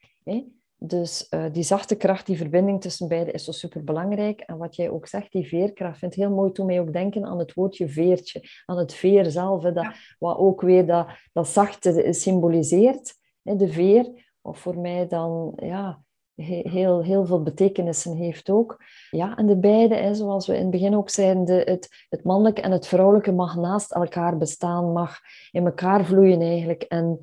Dus 0.78 1.28
uh, 1.30 1.46
die 1.52 1.64
zachte 1.64 1.96
kracht, 1.96 2.26
die 2.26 2.38
verbinding 2.38 2.82
tussen 2.82 3.08
beiden 3.08 3.34
is 3.34 3.44
zo 3.44 3.52
super 3.52 3.84
belangrijk. 3.84 4.40
En 4.40 4.58
wat 4.58 4.76
jij 4.76 4.90
ook 4.90 5.08
zegt, 5.08 5.32
die 5.32 5.48
veerkracht, 5.48 5.98
vind 6.00 6.16
het 6.16 6.24
heel 6.24 6.34
mooi 6.34 6.52
toen 6.52 6.66
mij 6.66 6.80
ook 6.80 6.94
denken 6.94 7.26
aan 7.26 7.40
het 7.40 7.54
woordje 7.54 7.90
veertje, 7.90 8.42
aan 8.66 8.78
het 8.78 8.94
veer 8.94 9.32
zelf, 9.32 9.64
hè, 9.64 9.72
dat, 9.72 9.88
wat 10.20 10.38
ook 10.38 10.62
weer 10.62 10.86
dat, 10.86 11.08
dat 11.34 11.48
zachte 11.48 12.08
symboliseert, 12.10 13.14
hè, 13.42 13.56
de 13.56 13.68
veer. 13.68 14.24
Of 14.42 14.60
voor 14.60 14.78
mij 14.78 15.08
dan 15.08 15.54
ja, 15.56 16.04
heel, 16.44 17.04
heel 17.04 17.26
veel 17.26 17.42
betekenissen 17.42 18.16
heeft 18.16 18.50
ook. 18.50 18.84
Ja, 19.10 19.36
en 19.36 19.46
de 19.46 19.58
beide, 19.58 19.96
hè, 19.96 20.14
zoals 20.14 20.48
we 20.48 20.56
in 20.56 20.62
het 20.62 20.72
begin 20.72 20.96
ook 20.96 21.10
zeiden, 21.10 21.46
de, 21.46 21.62
het, 21.66 22.06
het 22.10 22.24
mannelijke 22.24 22.62
en 22.62 22.72
het 22.72 22.88
vrouwelijke 22.88 23.32
mag 23.32 23.56
naast 23.56 23.92
elkaar 23.92 24.38
bestaan, 24.38 24.92
mag 24.92 25.20
in 25.52 25.66
elkaar 25.66 26.06
vloeien 26.06 26.42
eigenlijk. 26.42 26.82
En 26.82 27.20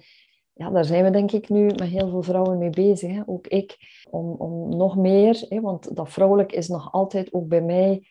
ja, 0.53 0.70
daar 0.70 0.85
zijn 0.85 1.05
we 1.05 1.11
denk 1.11 1.33
ik 1.33 1.48
nu 1.48 1.64
met 1.64 1.83
heel 1.83 2.09
veel 2.09 2.22
vrouwen 2.22 2.59
mee 2.59 2.70
bezig. 2.70 3.27
Ook 3.27 3.46
ik, 3.46 3.77
om, 4.11 4.35
om 4.38 4.77
nog 4.77 4.96
meer, 4.96 5.44
hè? 5.48 5.61
want 5.61 5.96
dat 5.96 6.11
vrouwelijk 6.11 6.53
is 6.53 6.68
nog 6.68 6.92
altijd 6.92 7.33
ook 7.33 7.48
bij 7.48 7.62
mij 7.62 8.07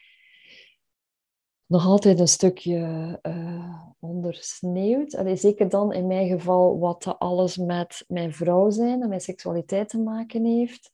nog 1.71 1.85
altijd 1.85 2.19
een 2.19 2.27
stukje 2.27 3.19
uh, 3.23 3.81
ondersneeuwd. 3.99 5.15
Allee, 5.15 5.35
zeker 5.35 5.69
dan 5.69 5.93
in 5.93 6.07
mijn 6.07 6.27
geval 6.27 6.79
wat 6.79 7.15
alles 7.19 7.57
met 7.57 8.03
mijn 8.07 8.33
vrouw 8.33 8.69
zijn 8.69 9.01
en 9.01 9.09
mijn 9.09 9.21
seksualiteit 9.21 9.89
te 9.89 9.99
maken 9.99 10.45
heeft. 10.45 10.91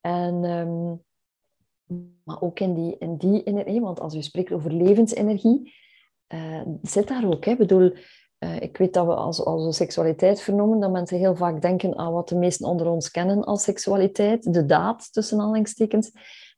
En, 0.00 0.44
um, 0.44 1.02
maar 2.24 2.42
ook 2.42 2.60
in 2.60 2.74
die, 2.74 2.96
in 2.98 3.16
die 3.16 3.42
energie, 3.42 3.80
want 3.80 4.00
als 4.00 4.14
u 4.14 4.22
spreekt 4.22 4.52
over 4.52 4.72
levensenergie, 4.72 5.74
uh, 6.28 6.62
zit 6.82 7.08
daar 7.08 7.26
ook. 7.26 7.46
Ik 7.46 7.58
bedoel, 7.58 7.92
uh, 8.38 8.60
ik 8.60 8.76
weet 8.76 8.94
dat 8.94 9.06
we 9.06 9.14
als, 9.14 9.44
als 9.44 9.64
we 9.64 9.72
seksualiteit 9.72 10.40
vernoemen, 10.40 10.80
dat 10.80 10.90
mensen 10.90 11.18
heel 11.18 11.36
vaak 11.36 11.62
denken 11.62 11.98
aan 11.98 12.12
wat 12.12 12.28
de 12.28 12.36
meesten 12.36 12.68
onder 12.68 12.88
ons 12.88 13.10
kennen 13.10 13.44
als 13.44 13.62
seksualiteit, 13.62 14.52
de 14.52 14.66
daad 14.66 15.12
tussen 15.12 15.38
aanhalingstekens. 15.38 16.12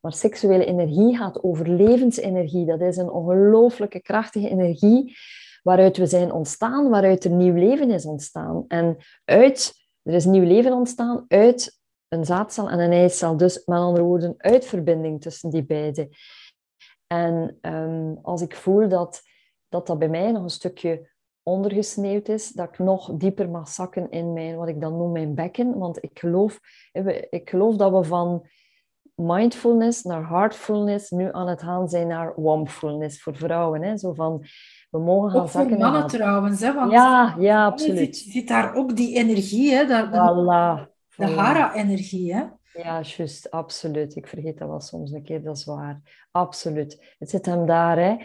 Maar 0.07 0.15
seksuele 0.15 0.65
energie 0.65 1.17
gaat 1.17 1.43
over 1.43 1.69
levensenergie. 1.69 2.67
Dat 2.67 2.81
is 2.81 2.97
een 2.97 3.11
ongelooflijke 3.11 4.01
krachtige 4.01 4.49
energie 4.49 5.17
waaruit 5.63 5.97
we 5.97 6.07
zijn 6.07 6.33
ontstaan, 6.33 6.89
waaruit 6.89 7.25
er 7.25 7.31
nieuw 7.31 7.55
leven 7.55 7.91
is 7.91 8.05
ontstaan. 8.05 8.65
En 8.69 8.97
uit, 9.25 9.73
er 10.03 10.15
is 10.15 10.25
nieuw 10.25 10.45
leven 10.45 10.73
ontstaan 10.73 11.25
uit 11.29 11.81
een 12.09 12.25
zaadcel 12.25 12.71
en 12.71 12.79
een 12.79 12.93
eicel. 12.93 13.37
Dus 13.37 13.65
met 13.65 13.79
andere 13.79 14.05
woorden, 14.05 14.35
uit 14.37 14.65
verbinding 14.65 15.21
tussen 15.21 15.51
die 15.51 15.65
beide. 15.65 16.09
En 17.07 17.59
um, 17.61 18.19
als 18.23 18.43
ik 18.43 18.57
voel 18.57 18.89
dat, 18.89 19.23
dat 19.69 19.87
dat 19.87 19.99
bij 19.99 20.09
mij 20.09 20.33
nog 20.33 20.43
een 20.43 20.51
stukje 20.51 21.11
ondergesneeuwd 21.43 22.29
is, 22.29 22.51
dat 22.51 22.69
ik 22.69 22.79
nog 22.79 23.11
dieper 23.15 23.49
mag 23.49 23.69
zakken 23.69 24.11
in 24.11 24.33
mijn, 24.33 24.57
wat 24.57 24.69
ik 24.69 24.81
dan 24.81 24.97
noem 24.97 25.13
mijn 25.13 25.35
bekken. 25.35 25.79
Want 25.79 26.03
ik 26.03 26.19
geloof, 26.19 26.61
ik 27.31 27.51
geloof 27.51 27.77
dat 27.77 27.93
we 27.93 28.05
van 28.05 28.47
mindfulness 29.17 30.03
naar 30.03 30.29
heartfulness 30.29 31.11
nu 31.11 31.29
aan 31.33 31.49
het 31.49 31.63
gaan 31.63 31.89
zijn 31.89 32.07
naar 32.07 32.33
warmfulness 32.37 33.23
voor 33.23 33.37
vrouwen. 33.37 33.83
Hè? 33.83 33.97
Zo 33.97 34.13
van, 34.13 34.45
we 34.91 34.99
mogen 34.99 35.31
gaan 35.31 35.41
ook 35.41 35.49
zakken. 35.49 35.71
voor 35.71 35.79
mannen 35.79 36.07
trouwens, 36.07 36.61
hè? 36.61 36.75
Want 36.75 36.93
ja, 36.93 37.35
ja, 37.39 37.67
absoluut. 37.67 38.17
Zit, 38.17 38.33
zit 38.33 38.49
daar 38.49 38.75
ook 38.75 38.97
die 38.97 39.17
energie, 39.17 39.73
hè? 39.73 39.87
De, 39.87 40.07
voilà, 40.07 40.95
de 41.17 41.27
Hara-energie, 41.27 42.35
hè? 42.35 42.45
Ja, 42.73 43.01
juist, 43.03 43.51
absoluut. 43.51 44.17
Ik 44.17 44.27
vergeet 44.27 44.59
dat 44.59 44.69
wel 44.69 44.81
soms 44.81 45.13
een 45.13 45.23
keer, 45.23 45.43
dat 45.43 45.57
is 45.57 45.65
waar. 45.65 46.27
Absoluut. 46.31 47.15
Het 47.19 47.31
zit 47.31 47.47
hem 47.47 47.67
daar, 47.67 47.99
hè 47.99 48.17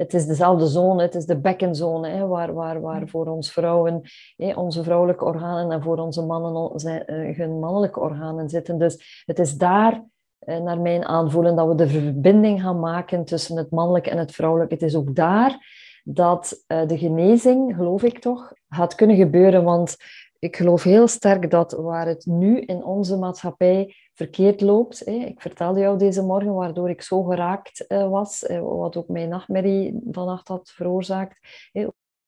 het 0.00 0.14
is 0.14 0.26
dezelfde 0.26 0.66
zone, 0.66 1.02
het 1.02 1.14
is 1.14 1.26
de 1.26 1.40
bekkenzone, 1.40 2.08
hè, 2.08 2.26
waar, 2.26 2.54
waar, 2.54 2.80
waar 2.80 3.08
voor 3.08 3.26
ons 3.26 3.52
vrouwen 3.52 4.00
hè, 4.36 4.52
onze 4.54 4.82
vrouwelijke 4.82 5.24
organen 5.24 5.72
en 5.72 5.82
voor 5.82 5.98
onze 5.98 6.22
mannen 6.22 6.72
uh, 6.84 7.36
hun 7.36 7.58
mannelijke 7.58 8.00
organen 8.00 8.48
zitten. 8.48 8.78
Dus 8.78 9.22
het 9.26 9.38
is 9.38 9.56
daar, 9.56 10.04
naar 10.46 10.80
mijn 10.80 11.04
aanvoelen, 11.04 11.56
dat 11.56 11.68
we 11.68 11.74
de 11.74 11.88
verbinding 11.88 12.60
gaan 12.60 12.80
maken 12.80 13.24
tussen 13.24 13.56
het 13.56 13.70
mannelijke 13.70 14.10
en 14.10 14.18
het 14.18 14.32
vrouwelijke. 14.32 14.74
Het 14.74 14.82
is 14.82 14.94
ook 14.94 15.14
daar 15.14 15.66
dat 16.04 16.64
uh, 16.68 16.86
de 16.86 16.98
genezing, 16.98 17.76
geloof 17.76 18.02
ik 18.02 18.18
toch, 18.18 18.52
gaat 18.68 18.94
kunnen 18.94 19.16
gebeuren. 19.16 19.64
Want 19.64 19.96
ik 20.38 20.56
geloof 20.56 20.82
heel 20.82 21.08
sterk 21.08 21.50
dat 21.50 21.72
waar 21.72 22.06
het 22.06 22.26
nu 22.26 22.60
in 22.60 22.84
onze 22.84 23.16
maatschappij 23.16 23.94
verkeerd 24.14 24.60
loopt. 24.60 25.06
Ik 25.06 25.40
vertelde 25.40 25.80
jou 25.80 25.98
deze 25.98 26.22
morgen 26.22 26.54
waardoor 26.54 26.90
ik 26.90 27.02
zo 27.02 27.22
geraakt 27.22 27.86
eh, 27.86 28.08
was, 28.08 28.46
eh, 28.46 28.60
wat 28.60 28.96
ook 28.96 29.08
mijn 29.08 29.28
nachtmerrie 29.28 30.00
vannacht 30.10 30.48
had 30.48 30.70
veroorzaakt, 30.70 31.38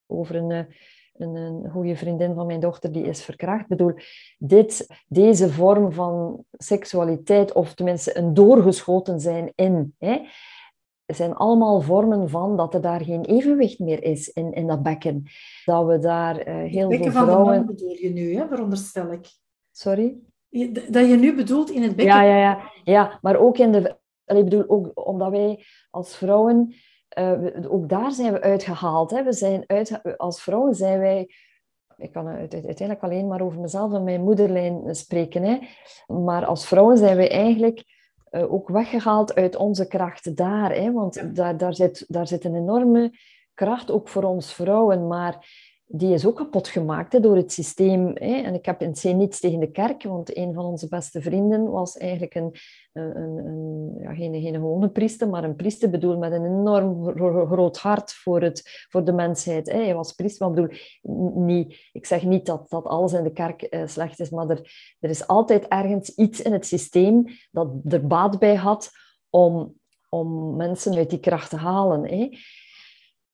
over 0.06 0.36
een, 0.36 0.50
eh, 0.50 0.64
een, 1.12 1.34
een 1.34 1.70
goede 1.70 1.96
vriendin 1.96 2.34
van 2.34 2.46
mijn 2.46 2.60
dochter 2.60 2.92
die 2.92 3.04
is 3.04 3.24
verkracht. 3.24 3.60
Ik 3.60 3.68
bedoel, 3.68 3.92
dit, 4.38 4.86
deze 5.08 5.50
vorm 5.50 5.92
van 5.92 6.44
seksualiteit, 6.50 7.52
of 7.52 7.74
tenminste 7.74 8.16
een 8.18 8.34
doorgeschoten 8.34 9.20
zijn 9.20 9.52
in, 9.54 9.94
hè, 9.98 10.20
zijn 11.06 11.34
allemaal 11.34 11.80
vormen 11.80 12.28
van 12.28 12.56
dat 12.56 12.74
er 12.74 12.80
daar 12.80 13.00
geen 13.00 13.24
evenwicht 13.24 13.78
meer 13.78 14.02
is 14.02 14.28
in, 14.28 14.52
in 14.52 14.66
dat 14.66 14.82
bekken. 14.82 15.24
Dat 15.64 15.86
we 15.86 15.98
daar 15.98 16.46
heel 16.46 16.90
veel 16.90 17.10
vrouwen... 17.10 17.12
van 17.12 17.26
de 17.26 17.58
man 17.58 17.66
bedoel 17.66 17.96
je 18.00 18.10
nu, 18.10 18.36
hè, 18.36 18.46
veronderstel 18.48 19.12
ik. 19.12 19.26
Sorry? 19.70 20.16
Dat 20.88 21.08
je 21.08 21.16
nu 21.16 21.34
bedoelt 21.34 21.70
in 21.70 21.82
het 21.82 21.96
bekken? 21.96 22.14
Ja, 22.14 22.22
ja, 22.22 22.36
ja. 22.36 22.70
ja 22.84 23.18
maar 23.22 23.36
ook 23.36 23.58
in 23.58 23.72
de... 23.72 23.96
Ik 24.24 24.44
bedoel, 24.44 24.64
ook 24.66 25.06
omdat 25.06 25.30
wij 25.30 25.64
als 25.90 26.16
vrouwen... 26.16 26.74
Uh, 27.18 27.72
ook 27.72 27.88
daar 27.88 28.12
zijn 28.12 28.32
we 28.32 28.40
uitgehaald. 28.40 29.10
Hè. 29.10 29.22
We 29.22 29.32
zijn 29.32 29.64
uit, 29.66 30.00
als 30.16 30.42
vrouwen 30.42 30.74
zijn 30.74 30.98
wij... 30.98 31.34
Ik 31.96 32.12
kan 32.12 32.26
uiteindelijk 32.26 33.02
alleen 33.02 33.28
maar 33.28 33.40
over 33.40 33.60
mezelf 33.60 33.92
en 33.92 34.04
mijn 34.04 34.22
moederlijn 34.22 34.94
spreken. 34.94 35.42
Hè. 35.42 35.58
Maar 36.14 36.44
als 36.44 36.66
vrouwen 36.66 36.96
zijn 36.96 37.16
wij 37.16 37.30
eigenlijk 37.30 37.84
uh, 38.30 38.52
ook 38.52 38.68
weggehaald 38.68 39.34
uit 39.34 39.56
onze 39.56 39.88
kracht 39.88 40.36
daar. 40.36 40.74
Hè. 40.74 40.92
Want 40.92 41.36
daar, 41.36 41.56
daar, 41.56 41.74
zit, 41.74 42.04
daar 42.08 42.26
zit 42.26 42.44
een 42.44 42.56
enorme 42.56 43.12
kracht 43.54 43.90
ook 43.90 44.08
voor 44.08 44.22
ons 44.22 44.54
vrouwen. 44.54 45.06
Maar 45.06 45.46
die 45.94 46.14
is 46.14 46.26
ook 46.26 46.36
kapot 46.36 46.68
gemaakt 46.68 47.22
door 47.22 47.36
het 47.36 47.52
systeem. 47.52 48.06
Hè. 48.14 48.34
En 48.34 48.54
ik 48.54 48.66
heb 48.66 48.82
in 48.82 48.92
C 48.92 49.02
niets 49.02 49.40
tegen 49.40 49.60
de 49.60 49.70
kerk, 49.70 50.02
want 50.02 50.36
een 50.36 50.54
van 50.54 50.64
onze 50.64 50.88
beste 50.88 51.20
vrienden 51.20 51.70
was 51.70 51.96
eigenlijk 51.96 52.34
een, 52.34 52.54
een, 52.92 53.36
een 53.46 53.94
ja, 54.00 54.14
geen, 54.14 54.40
geen 54.40 54.54
gewone 54.54 54.90
priester, 54.90 55.28
maar 55.28 55.44
een 55.44 55.56
priester 55.56 55.90
bedoel 55.90 56.18
met 56.18 56.32
een 56.32 56.44
enorm 56.44 57.04
groot 57.46 57.78
hart 57.78 58.12
voor, 58.12 58.42
het, 58.42 58.86
voor 58.88 59.04
de 59.04 59.12
mensheid. 59.12 59.72
Hè. 59.72 59.82
Hij 59.82 59.94
was 59.94 60.12
priester, 60.12 60.46
maar 60.46 60.54
bedoel, 60.54 60.78
niet, 61.44 61.88
ik 61.92 62.06
zeg 62.06 62.24
niet 62.24 62.46
dat, 62.46 62.70
dat 62.70 62.84
alles 62.84 63.12
in 63.12 63.24
de 63.24 63.32
kerk 63.32 63.66
uh, 63.70 63.86
slecht 63.86 64.20
is, 64.20 64.30
maar 64.30 64.48
er, 64.48 64.96
er 65.00 65.10
is 65.10 65.26
altijd 65.26 65.68
ergens 65.68 66.14
iets 66.14 66.42
in 66.42 66.52
het 66.52 66.66
systeem 66.66 67.24
dat 67.50 67.68
er 67.88 68.06
baat 68.06 68.38
bij 68.38 68.56
had 68.56 68.90
om, 69.30 69.74
om 70.08 70.56
mensen 70.56 70.94
uit 70.94 71.10
die 71.10 71.20
kracht 71.20 71.50
te 71.50 71.56
halen. 71.56 72.08
Hè. 72.08 72.28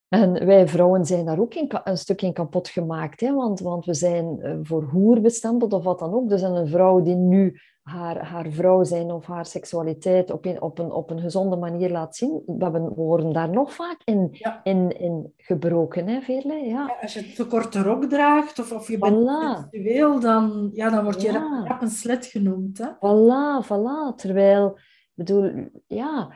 En 0.09 0.47
wij 0.47 0.69
vrouwen 0.69 1.05
zijn 1.05 1.25
daar 1.25 1.39
ook 1.39 1.55
een, 1.55 1.81
een 1.85 1.99
stuk 1.99 2.23
in 2.23 2.33
kapot 2.33 2.69
gemaakt, 2.69 3.21
hè? 3.21 3.35
Want, 3.35 3.61
want 3.61 3.85
we 3.85 3.95
zijn 3.95 4.41
eh, 4.41 4.57
voor 4.63 4.83
hoer 4.83 5.21
bestempeld 5.21 5.73
of 5.73 5.85
wat 5.85 5.99
dan 5.99 6.15
ook. 6.15 6.29
Dus 6.29 6.43
een 6.43 6.69
vrouw 6.69 7.03
die 7.03 7.15
nu 7.15 7.61
haar, 7.83 8.27
haar 8.27 8.51
vrouw 8.51 8.85
zijn 8.85 9.11
of 9.11 9.27
haar 9.27 9.47
seksualiteit 9.47 10.31
op 10.31 10.45
een, 10.45 10.63
op, 10.63 10.79
een, 10.79 10.93
op 10.93 11.11
een 11.11 11.21
gezonde 11.21 11.57
manier 11.57 11.91
laat 11.91 12.17
zien, 12.17 12.43
we, 12.47 12.93
worden 12.95 13.33
daar 13.33 13.51
nog 13.51 13.75
vaak 13.75 14.01
in, 14.05 14.39
in, 14.63 14.99
in 14.99 15.33
gebroken, 15.37 16.07
hè, 16.07 16.21
Veerle? 16.21 16.55
Ja. 16.55 16.87
ja. 16.87 16.97
als 17.01 17.15
je 17.15 17.33
te 17.33 17.47
korte 17.47 17.83
rok 17.83 18.05
draagt 18.05 18.59
of, 18.59 18.73
of 18.73 18.89
je 18.89 18.99
bent 18.99 19.17
voilà. 19.17 19.71
seksueel, 19.71 20.21
dan, 20.21 20.71
ja, 20.73 20.91
dan 20.91 21.05
word 21.05 21.23
je 21.23 21.33
ja. 21.33 21.65
rap 21.65 21.83
een 21.83 21.89
slet 21.89 22.27
genoemd. 22.27 22.79
Hè? 22.79 22.87
Voilà, 22.87 23.67
voilà. 23.67 24.17
Terwijl, 24.17 24.79
bedoel, 25.15 25.69
ja, 25.87 26.33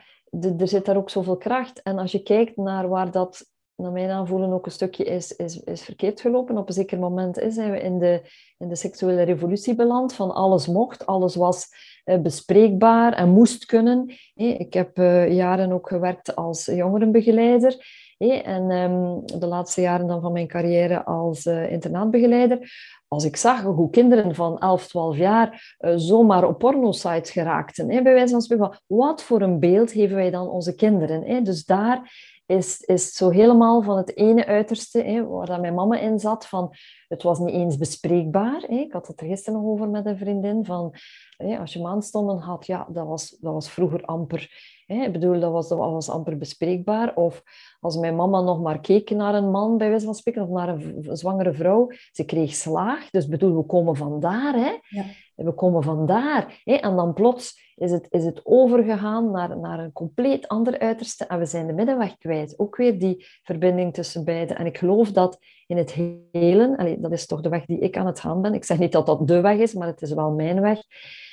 er 0.59 0.69
zit 0.69 0.85
daar 0.85 0.97
ook 0.97 1.11
zoveel 1.11 1.37
kracht. 1.37 1.83
En 1.83 1.99
als 1.99 2.13
je 2.13 2.23
kijkt 2.23 2.57
naar 2.57 2.89
waar 2.89 3.11
dat 3.11 3.51
naar 3.77 3.93
mijn 3.93 4.11
aanvoelen 4.11 4.53
ook 4.53 4.67
een 4.67 4.73
stukje 4.73 5.05
is, 5.05 5.37
is, 5.37 5.61
is 5.61 5.83
verkeerd 5.83 6.21
gelopen. 6.21 6.59
Op 6.59 6.69
een 6.69 6.75
zeker 6.75 6.99
moment 6.99 7.47
zijn 7.49 7.71
we 7.71 7.81
in 7.81 7.99
de, 7.99 8.23
in 8.59 8.69
de 8.69 8.77
seksuele 8.77 9.23
revolutie 9.23 9.75
beland. 9.75 10.15
Van 10.15 10.35
alles 10.35 10.67
mocht, 10.67 11.07
alles 11.07 11.35
was 11.35 11.69
uh, 12.05 12.19
bespreekbaar 12.19 13.13
en 13.13 13.29
moest 13.29 13.65
kunnen. 13.65 14.15
Ik 14.35 14.75
heb 14.75 14.99
uh, 14.99 15.33
jaren 15.33 15.73
ook 15.73 15.89
gewerkt 15.89 16.37
als 16.37 16.65
jongerenbegeleider. 16.65 18.01
En 18.43 18.71
ehm, 18.71 19.39
de 19.41 19.47
laatste 19.47 19.81
jaren 19.81 20.07
dan 20.07 20.21
van 20.21 20.33
mijn 20.33 20.47
carrière 20.47 21.05
als 21.05 21.47
uh, 21.47 21.73
internaatbegeleider, 21.73 22.71
als 23.09 23.25
ik 23.25 23.37
zag 23.37 23.63
hoe 23.63 23.91
kinderen 23.91 24.35
van 24.35 24.59
11, 24.59 24.87
12 24.87 25.17
jaar 25.17 25.77
zomaar 25.97 26.45
op 26.45 26.59
pornosites 26.59 27.31
geraakten, 27.31 27.87
bij 27.87 28.03
wijze 28.03 28.33
van 28.33 28.41
spreken, 28.41 28.81
wat 28.87 29.23
voor 29.23 29.43
een 29.43 29.59
beeld 29.59 29.93
geven 29.93 30.17
wij 30.17 30.31
dan 30.31 30.49
onze 30.49 30.75
kinderen? 30.75 31.45
Dus 31.45 31.65
daar 31.65 32.11
is, 32.47 32.81
is 32.81 33.13
zo 33.13 33.31
helemaal 33.31 33.83
van 33.83 33.97
het 33.97 34.17
ene 34.17 34.47
uiterste, 34.47 35.03
hè, 35.03 35.27
waar 35.27 35.47
dat 35.47 35.61
mijn 35.61 35.75
mama 35.75 35.99
in 35.99 36.19
zat, 36.19 36.47
van 36.47 36.75
het 37.09 37.23
was 37.23 37.39
niet 37.39 37.55
eens 37.55 37.77
bespreekbaar. 37.77 38.61
Hè. 38.61 38.77
Ik 38.77 38.93
had 38.93 39.07
het 39.07 39.21
er 39.21 39.27
gisteren 39.27 39.61
nog 39.61 39.71
over 39.71 39.89
met 39.89 40.07
een 40.07 40.19
vriendin, 40.19 40.65
van 40.65 40.95
hè, 41.37 41.59
als 41.59 41.73
je 41.73 41.81
maandstonden 41.81 42.39
had, 42.39 42.67
ja, 42.67 42.87
dat 42.93 43.07
was, 43.07 43.37
dat 43.41 43.53
was 43.53 43.71
vroeger 43.71 44.05
amper... 44.05 44.71
Hè, 44.87 45.05
ik 45.05 45.13
bedoel, 45.13 45.41
dat 45.41 45.53
was, 45.53 45.69
dat 45.69 45.79
was 45.79 46.11
amper 46.11 46.39
bespreekbaar. 46.39 47.15
Of 47.15 47.43
als 47.81 47.97
mijn 47.97 48.17
mama 48.17 48.41
nog 48.41 48.61
maar 48.61 48.81
keek 48.81 49.11
naar 49.11 49.35
een 49.35 49.51
man, 49.51 49.79
bij 49.79 49.89
wijze 49.89 50.05
van 50.05 50.15
spreken, 50.15 50.43
of 50.43 50.49
naar 50.49 50.69
een, 50.69 51.17
zwangere 51.17 51.53
vrouw, 51.53 51.89
ze 52.13 52.25
kreeg 52.25 52.55
slaag. 52.55 53.11
Dus 53.11 53.29
bedoel, 53.29 53.57
we 53.57 53.63
komen 53.63 53.97
vandaar. 53.97 54.55
Hè. 54.55 54.79
Ja. 54.89 55.05
We 55.45 55.53
komen 55.53 55.83
vandaar. 55.83 56.61
Hè. 56.65 56.75
En 56.75 56.97
dan 56.97 57.13
plots 57.13 57.73
is 57.77 57.91
het, 57.91 58.07
is 58.11 58.25
het 58.25 58.41
overgegaan 58.45 59.31
naar, 59.31 59.59
naar 59.59 59.79
een 59.79 59.93
compleet 59.93 60.49
ander 60.49 60.79
uiterste. 60.79 61.27
En 61.27 61.39
we 61.39 61.47
zijn 61.47 61.67
de 61.67 61.73
middenweg 61.73 62.19
kwijt. 62.19 62.59
Ook 62.59 62.77
weer 62.77 62.99
die 62.99 63.27
verbinding 63.43 63.95
tussen 63.95 64.25
beiden. 64.25 64.57
En 64.57 64.67
ik 64.67 64.79
geloof 64.79 65.13
dat 65.13 65.39
in 65.67 65.77
het 65.77 65.93
hele, 66.33 66.97
dat 67.01 67.13
is 67.13 67.27
toch 67.27 67.41
de 67.41 67.49
weg 67.49 67.65
die 67.65 67.79
ik 67.79 67.97
aan 67.97 68.07
het 68.07 68.21
gaan 68.21 68.43
ben. 68.43 68.55
Ik 68.55 68.65
zeg 68.65 68.79
niet 68.79 68.93
dat 68.93 69.07
dat 69.07 69.29
de 69.29 69.41
weg 69.41 69.59
is, 69.59 69.75
maar 69.75 69.87
het 69.87 70.03
is 70.03 70.13
wel 70.13 70.31
mijn 70.31 70.61
weg. 70.61 70.83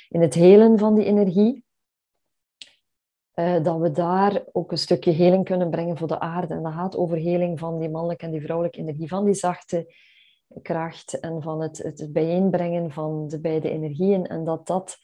In 0.08 0.20
het 0.20 0.34
helen 0.34 0.78
van 0.78 0.94
die 0.94 1.04
energie, 1.04 1.64
uh, 3.34 3.62
dat 3.62 3.78
we 3.78 3.90
daar 3.90 4.42
ook 4.52 4.70
een 4.70 4.78
stukje 4.78 5.10
heling 5.10 5.44
kunnen 5.44 5.70
brengen 5.70 5.96
voor 5.96 6.08
de 6.08 6.20
aarde. 6.20 6.54
En 6.54 6.62
dat 6.62 6.72
gaat 6.72 6.96
over 6.96 7.16
heling 7.16 7.58
van 7.58 7.78
die 7.78 7.90
mannelijke 7.90 8.24
en 8.24 8.30
die 8.30 8.42
vrouwelijke 8.42 8.78
energie, 8.78 9.08
van 9.08 9.24
die 9.24 9.34
zachte 9.34 9.94
kracht 10.62 11.20
en 11.20 11.42
van 11.42 11.60
het, 11.60 11.78
het 11.78 12.12
bijeenbrengen 12.12 12.90
van 12.90 13.28
de 13.28 13.40
beide 13.40 13.70
energieën. 13.70 14.26
En 14.26 14.44
dat, 14.44 14.66
dat, 14.66 14.98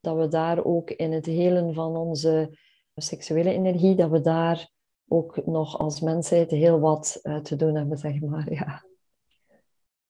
dat 0.00 0.16
we 0.16 0.28
daar 0.28 0.64
ook 0.64 0.90
in 0.90 1.12
het 1.12 1.26
helen 1.26 1.74
van 1.74 1.96
onze 1.96 2.58
seksuele 2.94 3.52
energie, 3.52 3.94
dat 3.94 4.10
we 4.10 4.20
daar 4.20 4.70
ook 5.08 5.46
nog 5.46 5.78
als 5.78 6.00
mensheid 6.00 6.50
heel 6.50 6.80
wat 6.80 7.20
te 7.42 7.56
doen 7.56 7.74
hebben, 7.74 7.98
zeg 7.98 8.20
maar. 8.20 8.52
Ja. 8.52 8.86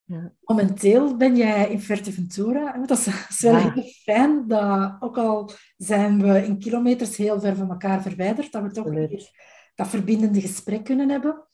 Ja. 0.09 0.33
Momenteel 0.41 1.17
ben 1.17 1.37
jij 1.37 1.71
in 1.71 1.81
Fuerteventura. 1.81 2.87
Dat 2.87 2.99
is, 2.99 3.41
wel 3.41 3.57
heel 3.57 3.83
fijn, 3.83 4.49
dat 4.49 4.97
ook 5.01 5.19
al 5.19 5.51
zijn 5.77 6.23
we 6.23 6.45
in 6.45 6.59
kilometers 6.59 7.17
heel 7.17 7.41
ver 7.41 7.57
van 7.57 7.71
elkaar 7.71 8.03
verwijderd, 8.03 8.53
dat 8.53 8.63
we 8.63 8.71
toch 8.71 8.89
weer 8.89 9.31
dat 9.75 9.89
verbindende 9.89 10.41
gesprek 10.41 10.85
kunnen 10.85 11.09
hebben. 11.09 11.47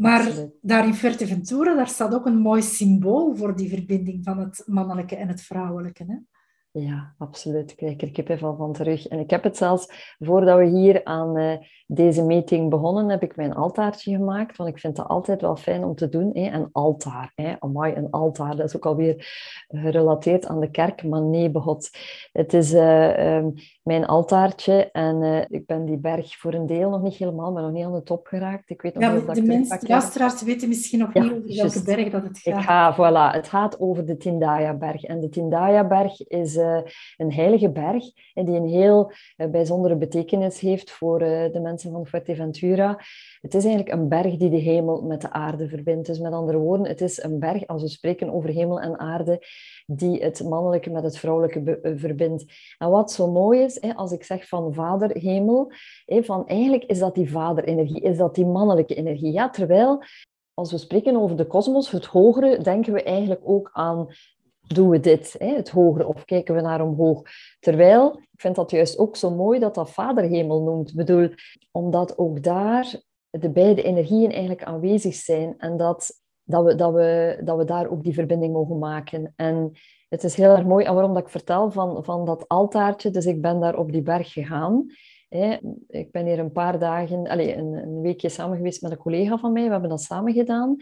Maar 0.00 0.32
daar 0.60 0.86
in 0.86 0.94
Fuerteventura, 0.94 1.74
daar 1.74 1.88
staat 1.88 2.14
ook 2.14 2.26
een 2.26 2.38
mooi 2.38 2.62
symbool 2.62 3.36
voor 3.36 3.56
die 3.56 3.68
verbinding 3.68 4.24
van 4.24 4.38
het 4.38 4.62
mannelijke 4.66 5.16
en 5.16 5.28
het 5.28 5.42
vrouwelijke. 5.42 6.04
Hè? 6.06 6.16
Ja, 6.72 7.14
absoluut. 7.18 7.70
Ik 7.70 7.76
krijg 7.76 8.00
er 8.00 8.10
kippenvel 8.10 8.56
van 8.56 8.72
terug. 8.72 9.08
En 9.08 9.18
ik 9.18 9.30
heb 9.30 9.42
het 9.42 9.56
zelfs, 9.56 10.14
voordat 10.18 10.58
we 10.58 10.64
hier 10.64 11.04
aan 11.04 11.38
uh, 11.38 11.56
deze 11.86 12.22
meeting 12.22 12.70
begonnen, 12.70 13.08
heb 13.08 13.22
ik 13.22 13.36
mijn 13.36 13.54
altaartje 13.54 14.16
gemaakt. 14.16 14.56
Want 14.56 14.70
ik 14.70 14.78
vind 14.78 14.96
het 14.96 15.06
altijd 15.06 15.40
wel 15.40 15.56
fijn 15.56 15.84
om 15.84 15.94
te 15.94 16.08
doen. 16.08 16.30
Hè? 16.32 16.50
Een 16.50 16.68
altaar. 16.72 17.32
Hè? 17.34 17.54
Amai, 17.58 17.94
een 17.94 18.10
altaar. 18.10 18.56
Dat 18.56 18.66
is 18.66 18.76
ook 18.76 18.86
alweer 18.86 19.14
gerelateerd 19.68 20.46
aan 20.46 20.60
de 20.60 20.70
kerk. 20.70 21.04
Maar 21.04 21.22
nee, 21.22 21.50
begot. 21.50 21.90
Het 22.32 22.54
is 22.54 22.72
uh, 22.72 23.36
um, 23.36 23.54
mijn 23.90 24.06
altaartje. 24.06 24.90
En 24.90 25.22
uh, 25.22 25.40
ik 25.48 25.66
ben 25.66 25.84
die 25.84 25.98
berg 25.98 26.36
voor 26.36 26.54
een 26.54 26.66
deel 26.66 26.90
nog 26.90 27.02
niet 27.02 27.14
helemaal, 27.14 27.52
maar 27.52 27.62
nog 27.62 27.72
niet 27.72 27.84
aan 27.84 27.92
de 27.92 28.02
top 28.02 28.26
geraakt. 28.26 28.70
Ik 28.70 28.82
weet 28.82 28.94
nog 28.94 29.02
ja, 29.02 29.12
niet 29.12 29.28
of 29.28 29.34
de 29.34 29.42
mensen, 29.42 29.78
luisteraars 29.82 30.42
weten 30.42 30.68
misschien 30.68 30.98
nog 30.98 31.14
niet 31.14 31.22
over 31.22 31.42
welke 31.44 31.82
berg 31.82 32.10
dat 32.10 32.22
het 32.22 32.38
gaat. 32.38 32.58
Ik 32.58 32.64
ga, 32.64 32.94
voilà. 32.94 33.34
Het 33.34 33.48
gaat 33.48 33.80
over 33.80 34.06
de 34.06 34.16
Tindaya-berg. 34.16 35.04
En 35.04 35.20
de 35.20 35.28
Tindaya-berg 35.28 36.28
is 36.28 36.56
uh, 36.56 36.78
een 37.16 37.32
heilige 37.32 37.70
berg 37.70 38.04
en 38.34 38.44
die 38.44 38.56
een 38.56 38.68
heel 38.68 39.12
uh, 39.36 39.50
bijzondere 39.50 39.96
betekenis 39.96 40.60
heeft 40.60 40.90
voor 40.90 41.18
de 41.18 41.60
mensen 41.62 41.92
van 41.92 42.06
Fuerteventura. 42.06 42.98
Het 43.40 43.54
is 43.54 43.64
eigenlijk 43.64 43.94
een 43.94 44.08
berg 44.08 44.36
die 44.36 44.50
de 44.50 44.56
hemel 44.56 45.02
met 45.02 45.20
de 45.20 45.30
aarde 45.30 45.68
verbindt. 45.68 46.06
Dus 46.06 46.18
met 46.18 46.32
andere 46.32 46.58
woorden, 46.58 46.86
het 46.86 47.00
is 47.00 47.22
een 47.22 47.38
berg, 47.38 47.66
als 47.66 47.82
we 47.82 47.88
spreken 47.88 48.32
over 48.32 48.50
hemel 48.50 48.80
en 48.80 48.98
aarde, 48.98 49.46
die 49.92 50.22
het 50.22 50.44
mannelijke 50.44 50.90
met 50.90 51.02
het 51.02 51.18
vrouwelijke 51.18 51.80
eh, 51.80 51.92
verbindt. 51.96 52.44
En 52.78 52.90
wat 52.90 53.12
zo 53.12 53.30
mooi 53.30 53.60
is, 53.60 53.80
als 53.96 54.12
ik 54.12 54.24
zeg 54.24 54.48
van 54.48 54.74
vader, 54.74 55.16
hemel, 55.16 55.72
van 56.06 56.46
eigenlijk 56.46 56.84
is 56.84 56.98
dat 56.98 57.14
die 57.14 57.30
vaderenergie, 57.30 58.00
is 58.00 58.16
dat 58.16 58.34
die 58.34 58.46
mannelijke 58.46 58.94
energie. 58.94 59.32
Ja, 59.32 59.50
terwijl 59.50 60.02
als 60.54 60.70
we 60.70 60.78
spreken 60.78 61.16
over 61.16 61.36
de 61.36 61.46
kosmos, 61.46 61.90
het 61.90 62.06
hogere, 62.06 62.62
denken 62.62 62.92
we 62.92 63.02
eigenlijk 63.02 63.40
ook 63.44 63.70
aan 63.72 64.08
doen 64.74 64.88
we 64.88 65.00
dit, 65.00 65.34
het 65.38 65.70
hogere, 65.70 66.06
of 66.06 66.24
kijken 66.24 66.54
we 66.54 66.60
naar 66.60 66.82
omhoog. 66.82 67.22
Terwijl, 67.60 68.12
ik 68.12 68.40
vind 68.40 68.54
dat 68.54 68.70
juist 68.70 68.98
ook 68.98 69.16
zo 69.16 69.30
mooi 69.30 69.58
dat 69.58 69.74
dat 69.74 69.90
vaderhemel 69.90 70.62
noemt. 70.62 70.88
Ik 70.88 70.96
bedoel, 70.96 71.28
omdat 71.70 72.18
ook 72.18 72.42
daar 72.42 73.00
de 73.30 73.50
beide 73.50 73.82
energieën 73.82 74.30
eigenlijk 74.30 74.64
aanwezig 74.64 75.14
zijn 75.14 75.54
en 75.58 75.76
dat, 75.76 76.19
dat, 76.50 76.64
we, 76.64 76.74
dat, 76.74 76.92
we, 76.92 77.40
dat 77.44 77.56
we 77.56 77.64
daar 77.64 77.90
ook 77.90 78.02
die 78.02 78.14
verbinding 78.14 78.52
mogen 78.52 78.78
maken. 78.78 79.32
En 79.36 79.72
het 80.08 80.24
is 80.24 80.34
heel 80.34 80.50
erg 80.50 80.64
mooi, 80.64 80.84
en 80.84 80.94
waarom 80.94 81.14
dat 81.14 81.22
ik 81.22 81.28
vertel 81.28 81.70
van, 81.70 82.04
van 82.04 82.24
dat 82.24 82.48
altaartje, 82.48 83.10
dus 83.10 83.26
ik 83.26 83.40
ben 83.40 83.60
daar 83.60 83.78
op 83.78 83.92
die 83.92 84.02
berg 84.02 84.32
gegaan. 84.32 84.86
Ik 85.88 86.12
ben 86.12 86.26
hier 86.26 86.38
een 86.38 86.52
paar 86.52 86.78
dagen, 86.78 87.28
allez, 87.28 87.56
een, 87.56 87.72
een 87.72 88.00
weekje 88.00 88.28
samen 88.28 88.56
geweest 88.56 88.82
met 88.82 88.90
een 88.90 88.96
collega 88.96 89.38
van 89.38 89.52
mij, 89.52 89.64
we 89.64 89.70
hebben 89.70 89.90
dat 89.90 90.02
samen 90.02 90.32
gedaan. 90.32 90.76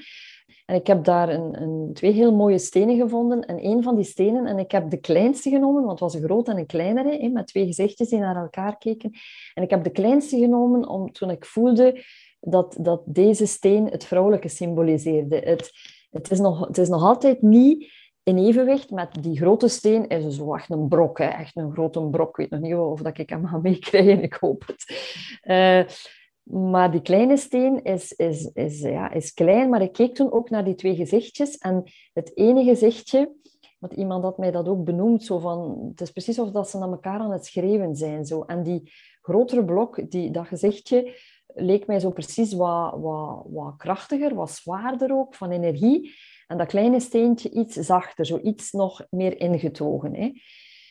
En 0.66 0.74
ik 0.74 0.86
heb 0.86 1.04
daar 1.04 1.28
een, 1.28 1.62
een, 1.62 1.90
twee 1.92 2.12
heel 2.12 2.34
mooie 2.34 2.58
stenen 2.58 2.96
gevonden. 2.96 3.40
En 3.40 3.64
een 3.64 3.82
van 3.82 3.94
die 3.94 4.04
stenen, 4.04 4.46
en 4.46 4.58
ik 4.58 4.70
heb 4.70 4.90
de 4.90 4.96
kleinste 4.96 5.50
genomen, 5.50 5.84
want 5.84 5.90
het 5.90 6.00
was 6.00 6.14
een 6.14 6.22
grote 6.22 6.50
en 6.50 6.58
een 6.58 6.66
kleinere, 6.66 7.28
met 7.28 7.46
twee 7.46 7.66
gezichtjes 7.66 8.08
die 8.08 8.18
naar 8.18 8.36
elkaar 8.36 8.78
keken. 8.78 9.10
En 9.54 9.62
ik 9.62 9.70
heb 9.70 9.84
de 9.84 9.90
kleinste 9.90 10.38
genomen 10.38 10.88
om, 10.88 11.12
toen 11.12 11.30
ik 11.30 11.44
voelde 11.44 12.02
dat, 12.40 12.76
dat 12.80 13.02
deze 13.04 13.46
steen 13.46 13.86
het 13.86 14.04
vrouwelijke 14.04 14.48
symboliseerde. 14.48 15.36
Het, 15.36 15.70
het, 16.10 16.30
is 16.30 16.38
nog, 16.38 16.66
het 16.66 16.78
is 16.78 16.88
nog 16.88 17.02
altijd 17.02 17.42
niet 17.42 17.92
in 18.22 18.38
evenwicht 18.38 18.90
met 18.90 19.22
die 19.22 19.36
grote 19.36 19.68
steen. 19.68 20.08
Is 20.08 20.36
zo 20.36 20.54
echt 20.54 20.70
een 20.70 20.88
brok, 20.88 21.18
hè? 21.18 21.24
echt 21.24 21.56
een 21.56 21.72
grote 21.72 22.00
brok. 22.00 22.28
Ik 22.28 22.36
weet 22.36 22.50
nog 22.50 22.60
niet 22.60 22.74
of 22.74 23.02
dat 23.02 23.18
ik 23.18 23.30
hem 23.30 23.46
ga 23.46 23.58
meekrijgen, 23.62 24.22
ik 24.22 24.34
hoop 24.34 24.66
het. 24.66 24.84
Uh, 25.44 25.82
maar 26.48 26.90
die 26.90 27.02
kleine 27.02 27.36
steen 27.36 27.82
is, 27.82 28.12
is, 28.12 28.50
is, 28.54 28.80
ja, 28.80 29.10
is 29.10 29.34
klein, 29.34 29.68
maar 29.68 29.82
ik 29.82 29.92
keek 29.92 30.14
toen 30.14 30.32
ook 30.32 30.50
naar 30.50 30.64
die 30.64 30.74
twee 30.74 30.94
gezichtjes. 30.94 31.58
En 31.58 31.82
het 32.12 32.36
ene 32.36 32.64
gezichtje, 32.64 33.32
want 33.78 33.92
iemand 33.92 34.22
had 34.22 34.38
mij 34.38 34.50
dat 34.50 34.68
ook 34.68 34.84
benoemd, 34.84 35.24
zo 35.24 35.38
van, 35.38 35.86
het 35.90 36.00
is 36.00 36.10
precies 36.10 36.38
alsof 36.38 36.54
dat 36.54 36.70
ze 36.70 36.78
naar 36.78 36.88
elkaar 36.88 37.20
aan 37.20 37.32
het 37.32 37.46
schreeuwen 37.46 37.96
zijn. 37.96 38.26
Zo. 38.26 38.42
En 38.42 38.62
die 38.62 38.92
grotere 39.22 39.64
blok, 39.64 40.10
die, 40.10 40.30
dat 40.30 40.46
gezichtje, 40.46 41.14
leek 41.54 41.86
mij 41.86 42.00
zo 42.00 42.10
precies 42.10 42.52
wat, 42.52 42.94
wat, 42.96 43.42
wat 43.48 43.76
krachtiger, 43.76 44.34
wat 44.34 44.50
zwaarder 44.50 45.12
ook, 45.12 45.34
van 45.34 45.50
energie. 45.50 46.14
En 46.46 46.58
dat 46.58 46.66
kleine 46.66 47.00
steentje 47.00 47.50
iets 47.50 47.74
zachter, 47.74 48.26
zo 48.26 48.38
iets 48.42 48.72
nog 48.72 49.06
meer 49.10 49.40
ingetogen. 49.40 50.14
Hè. 50.14 50.32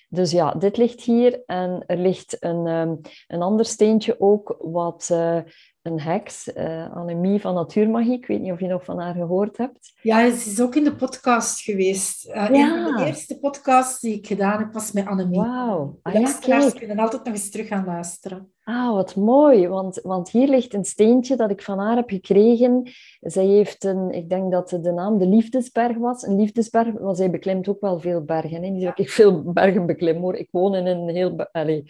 Dus 0.09 0.31
ja, 0.31 0.51
dit 0.51 0.77
ligt 0.77 1.01
hier 1.01 1.43
en 1.45 1.83
er 1.85 1.97
ligt 1.97 2.43
een, 2.43 2.67
um, 2.67 2.99
een 3.27 3.41
ander 3.41 3.65
steentje 3.65 4.15
ook, 4.19 4.55
wat 4.59 5.09
uh, 5.11 5.39
een 5.81 6.01
heks, 6.01 6.47
uh, 6.47 6.95
Annemie 6.95 7.41
van 7.41 7.53
Natuurmagie. 7.53 8.17
Ik 8.17 8.27
weet 8.27 8.41
niet 8.41 8.51
of 8.51 8.59
je 8.59 8.67
nog 8.67 8.83
van 8.83 8.99
haar 8.99 9.13
gehoord 9.13 9.57
hebt. 9.57 9.93
Ja, 10.01 10.35
ze 10.35 10.49
is 10.49 10.61
ook 10.61 10.75
in 10.75 10.83
de 10.83 10.95
podcast 10.95 11.61
geweest. 11.61 12.27
Uh, 12.27 12.33
ja. 12.33 12.77
Een 12.77 12.83
van 12.83 12.95
de 12.95 13.05
eerste 13.05 13.39
podcasts 13.39 13.99
die 13.99 14.15
ik 14.15 14.27
gedaan 14.27 14.59
heb, 14.59 14.73
was 14.73 14.91
met 14.91 15.07
Annemie. 15.07 15.39
Wauw. 15.39 15.99
Ah, 16.01 16.13
ja, 16.41 16.69
kunnen 16.69 16.99
altijd 16.99 17.23
nog 17.23 17.33
eens 17.33 17.49
terug 17.49 17.67
gaan 17.67 17.85
luisteren. 17.85 18.51
Ah, 18.69 18.93
wat 18.93 19.15
mooi, 19.15 19.67
want, 19.67 19.99
want 20.03 20.29
hier 20.29 20.47
ligt 20.47 20.73
een 20.73 20.85
steentje 20.85 21.35
dat 21.35 21.51
ik 21.51 21.61
van 21.61 21.79
haar 21.79 21.95
heb 21.95 22.09
gekregen. 22.09 22.83
Zij 23.19 23.45
heeft 23.45 23.83
een, 23.83 24.11
ik 24.11 24.29
denk 24.29 24.51
dat 24.51 24.69
de 24.69 24.91
naam 24.91 25.17
de 25.17 25.27
Liefdesberg 25.27 25.97
was. 25.97 26.23
Een 26.23 26.35
liefdesberg, 26.35 26.93
want 26.99 27.17
zij 27.17 27.29
beklimt 27.29 27.67
ook 27.67 27.81
wel 27.81 27.99
veel 27.99 28.23
bergen. 28.23 28.63
Hè. 28.63 28.69
Niet 28.69 28.83
dat 28.83 28.99
ik 28.99 29.09
veel 29.09 29.51
bergen 29.51 29.85
beklim 29.85 30.21
hoor. 30.21 30.35
Ik 30.35 30.47
woon 30.51 30.75
in 30.75 30.85
een 30.85 31.09
heel 31.09 31.47
allez, 31.51 31.81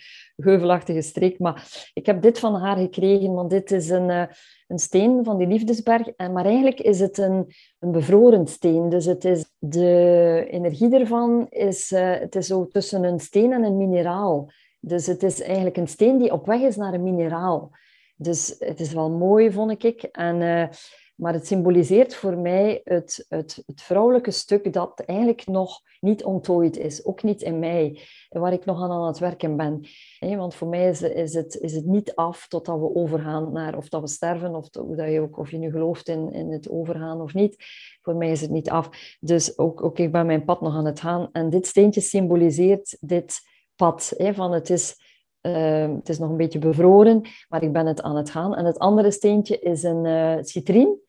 streek, 1.00 1.40
maar 1.40 1.90
ik 1.94 2.06
heb 2.06 2.22
dit 2.22 2.40
van 2.40 2.56
haar 2.56 2.78
gekregen, 2.78 3.34
want 3.34 3.50
dit 3.50 3.72
is 3.72 3.90
een, 3.90 4.10
uh, 4.10 4.24
een 4.68 4.80
steen 4.80 5.24
van 5.24 5.38
die 5.38 5.48
Liefdesberg. 5.48 6.08
En, 6.08 6.34
maar 6.34 6.46
eigenlijk 6.46 6.80
is 6.80 7.00
het 7.00 7.18
een, 7.18 7.46
een 7.80 7.92
bevroren 7.92 8.48
steen. 8.48 8.90
Dus 8.90 9.06
het 9.06 9.26
is, 9.26 9.52
de 9.60 10.46
energie 10.50 10.96
ervan 10.96 11.48
is, 11.50 11.92
uh, 11.92 12.20
het 12.20 12.36
is 12.36 12.48
zo 12.48 12.68
tussen 12.68 13.04
een 13.04 13.20
steen 13.20 13.52
en 13.52 13.64
een 13.64 13.78
mineraal. 13.78 14.50
Dus 14.88 15.06
het 15.06 15.24
is 15.24 15.42
eigenlijk 15.42 15.78
een 15.78 15.88
steen 15.88 16.18
die 16.18 16.32
op 16.32 16.46
weg 16.46 16.62
is 16.62 16.76
naar 16.76 16.94
een 16.94 17.04
mineraal. 17.04 17.72
Dus 18.16 18.56
het 18.60 18.80
is 18.80 18.94
wel 18.94 19.10
mooi, 19.10 19.52
vond 19.52 19.84
ik. 19.84 20.04
En 20.04 20.42
uh, 20.42 20.68
Maar 21.16 21.34
het 21.34 21.48
symboliseert 21.48 22.16
voor 22.16 22.38
mij 22.38 22.82
het, 22.84 23.26
het, 23.30 23.64
het 23.66 23.82
vrouwelijke 23.82 24.32
stuk 24.32 24.74
dat 24.74 25.00
eigenlijk 25.06 25.46
nog 25.48 25.82
niet 26.00 26.24
onttooid 26.24 26.78
is. 26.78 27.06
Ook 27.06 27.24
niet 27.24 27.42
in 27.42 27.60
mij, 27.60 28.02
waar 28.30 28.54
ik 28.54 28.66
nog 28.66 28.82
aan 28.82 28.92
aan 28.92 29.08
het 29.08 29.20
werken 29.20 29.58
ben. 29.58 29.88
Want 30.20 30.56
voor 30.56 30.68
mij 30.68 30.90
is, 30.90 31.02
is, 31.02 31.34
het, 31.34 31.56
is 31.56 31.74
het 31.74 31.86
niet 31.86 32.16
af 32.16 32.48
totdat 32.48 32.80
we 32.80 32.96
overgaan 32.96 33.52
naar 33.52 33.78
of 33.78 33.90
dat 33.90 34.02
we 34.02 34.08
sterven, 34.08 34.56
of, 34.56 34.70
dat 34.70 35.12
je, 35.12 35.22
ook, 35.22 35.38
of 35.38 35.52
je 35.52 35.58
nu 35.58 35.72
gelooft 35.72 36.08
in, 36.08 36.32
in 36.34 36.52
het 36.52 36.70
overgaan 36.70 37.22
of 37.22 37.34
niet. 37.34 37.56
Voor 38.02 38.16
mij 38.16 38.32
is 38.32 38.42
het 38.42 38.52
niet 38.52 38.70
af. 38.70 38.90
Dus 39.20 39.58
ook, 39.58 39.84
ook 39.84 40.00
ik 40.00 40.12
ben 40.12 40.26
mijn 40.26 40.46
pad 40.46 40.62
nog 40.62 40.76
aan 40.76 40.86
het 40.86 41.00
gaan. 41.00 41.30
En 41.32 41.50
dit 41.50 41.68
steentje 41.68 42.02
symboliseert 42.02 42.98
dit 43.00 43.40
pad. 43.78 44.14
Van 44.18 44.52
het 44.52 44.70
is 44.70 44.96
Ehm, 45.48 45.96
het 45.96 46.10
is 46.10 46.20
nog 46.20 46.30
een 46.30 46.38
beetje 46.38 46.60
bevroren, 46.60 47.22
maar 47.50 47.64
ik 47.64 47.72
ben 47.72 47.86
het 47.86 48.02
aan 48.02 48.16
het 48.16 48.30
gaan. 48.30 48.56
En 48.56 48.66
het 48.66 48.80
andere 48.80 49.12
steentje 49.12 49.60
is 49.60 49.84
een 49.84 50.06
uh, 50.06 50.38
citrien. 50.42 51.00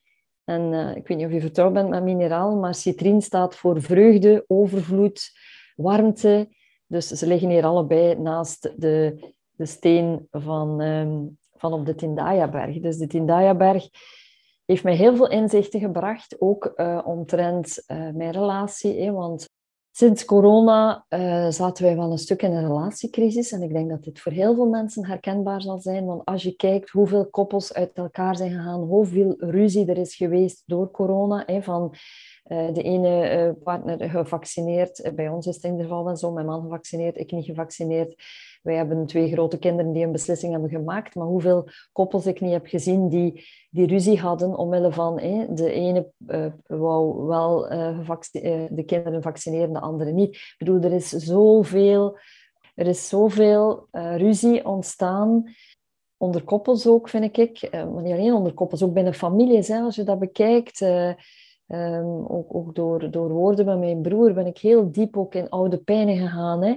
En 0.45 0.73
uh, 0.73 0.97
ik 0.97 1.09
weet 1.09 1.16
niet 1.16 1.27
of 1.27 1.33
je 1.33 1.41
vertrouwd 1.41 1.73
bent 1.73 1.89
met 1.89 2.03
mineralen, 2.03 2.61
maar 2.61 2.75
citrien 2.75 3.23
staat 3.23 3.57
voor 3.57 3.83
vreugde, 3.83 4.45
overvloed, 4.47 5.31
warmte. 5.77 6.49
Dus 6.87 7.09
ze 7.09 7.27
liggen 7.27 7.49
hier 7.49 7.64
allebei 7.64 8.19
naast 8.19 8.73
de, 8.77 9.19
de 9.51 9.66
steen 9.66 10.27
van, 10.31 10.81
um, 10.81 11.39
van 11.53 11.73
op 11.73 11.87
de 11.87 11.95
Tindaya-berg. 11.95 12.81
Dus 12.81 12.97
de 12.97 13.07
Tindaya-berg 13.07 13.89
heeft 14.64 14.85
mij 14.85 14.95
heel 14.95 15.16
veel 15.16 15.29
inzichten 15.29 15.81
gebracht, 15.81 16.37
ook 16.41 16.73
uh, 16.77 17.01
omtrent 17.05 17.85
mijn 17.87 18.31
relatie. 18.31 19.01
Hè, 19.01 19.12
want 19.12 19.49
Sinds 19.99 20.25
corona 20.25 21.05
uh, 21.09 21.49
zaten 21.49 21.85
wij 21.85 21.97
wel 21.97 22.11
een 22.11 22.19
stuk 22.19 22.43
in 22.43 22.53
een 22.53 22.67
relatiecrisis. 22.67 23.53
En 23.53 23.63
ik 23.63 23.73
denk 23.73 23.91
dat 23.91 24.05
dit 24.05 24.21
voor 24.21 24.33
heel 24.33 24.55
veel 24.55 24.67
mensen 24.69 25.07
herkenbaar 25.07 25.63
zal 25.63 25.79
zijn. 25.79 26.07
Want 26.07 26.25
als 26.25 26.43
je 26.43 26.57
kijkt 26.57 26.91
hoeveel 26.91 27.27
koppels 27.31 27.73
uit 27.73 27.91
elkaar 27.95 28.37
zijn 28.37 28.51
gegaan, 28.51 28.81
hoeveel 28.81 29.35
ruzie 29.39 29.87
er 29.87 29.99
is 29.99 30.15
geweest 30.15 30.63
door 30.67 30.91
corona. 30.91 31.43
Hè, 31.47 31.63
van 31.63 31.95
uh, 32.47 32.73
de 32.75 32.83
ene 32.83 33.37
uh, 33.37 33.63
partner 33.63 34.11
gevaccineerd. 34.11 35.11
Bij 35.15 35.29
ons 35.29 35.47
is 35.47 35.55
het 35.55 35.65
in 35.65 35.71
ieder 35.71 35.87
geval 35.87 36.05
wel 36.05 36.17
zo. 36.17 36.33
Mijn 36.33 36.47
man 36.47 36.63
gevaccineerd, 36.63 37.17
ik 37.17 37.33
niet 37.33 37.45
gevaccineerd. 37.45 38.15
Wij 38.63 38.75
hebben 38.75 39.07
twee 39.07 39.33
grote 39.33 39.59
kinderen 39.59 39.93
die 39.93 40.05
een 40.05 40.13
beslissing 40.13 40.53
hebben 40.53 40.71
gemaakt. 40.71 41.15
Maar 41.15 41.27
hoeveel 41.27 41.69
koppels 41.93 42.27
ik 42.27 42.41
niet 42.41 42.53
heb 42.53 42.67
gezien 42.67 43.09
die, 43.09 43.45
die 43.71 43.87
ruzie 43.87 44.21
hadden 44.21 44.57
omwille 44.57 44.93
van 44.93 45.17
de 45.51 45.71
ene 45.73 46.11
uh, 46.27 46.47
wou 46.67 47.27
wel 47.27 47.73
uh, 47.73 48.11
de 48.71 48.83
kinderen 48.87 49.23
vaccineren, 49.23 49.73
de 49.73 49.81
andere 49.81 50.13
niet. 50.13 50.35
Ik 50.35 50.55
bedoel, 50.59 50.81
er 50.81 50.93
is 50.93 51.09
zoveel, 51.09 52.19
er 52.75 52.87
is 52.87 53.09
zoveel 53.09 53.87
ruzie 53.93 54.67
ontstaan. 54.67 55.45
Onder 56.17 56.45
koppels 56.45 56.87
ook, 56.87 57.09
vind 57.09 57.39
ik. 57.39 57.69
maar 57.71 58.03
niet 58.03 58.13
alleen 58.13 58.33
onder 58.33 58.55
koppels, 58.55 58.83
ook 58.83 58.93
binnen 58.93 59.15
families. 59.15 59.69
Hè, 59.69 59.81
als 59.81 59.97
je 59.97 60.03
dat 60.03 60.19
bekijkt. 60.19 60.81
Um, 61.69 62.27
ook, 62.27 62.55
ook 62.55 62.75
door, 62.75 63.11
door 63.11 63.29
woorden 63.29 63.64
met 63.64 63.79
mijn 63.79 64.03
broer 64.03 64.33
ben 64.33 64.47
ik 64.47 64.59
heel 64.59 64.93
diep 64.93 65.16
ook 65.16 65.35
in 65.35 65.49
oude 65.49 65.79
pijnen 65.79 66.16
gegaan. 66.16 66.62
Hè? 66.62 66.77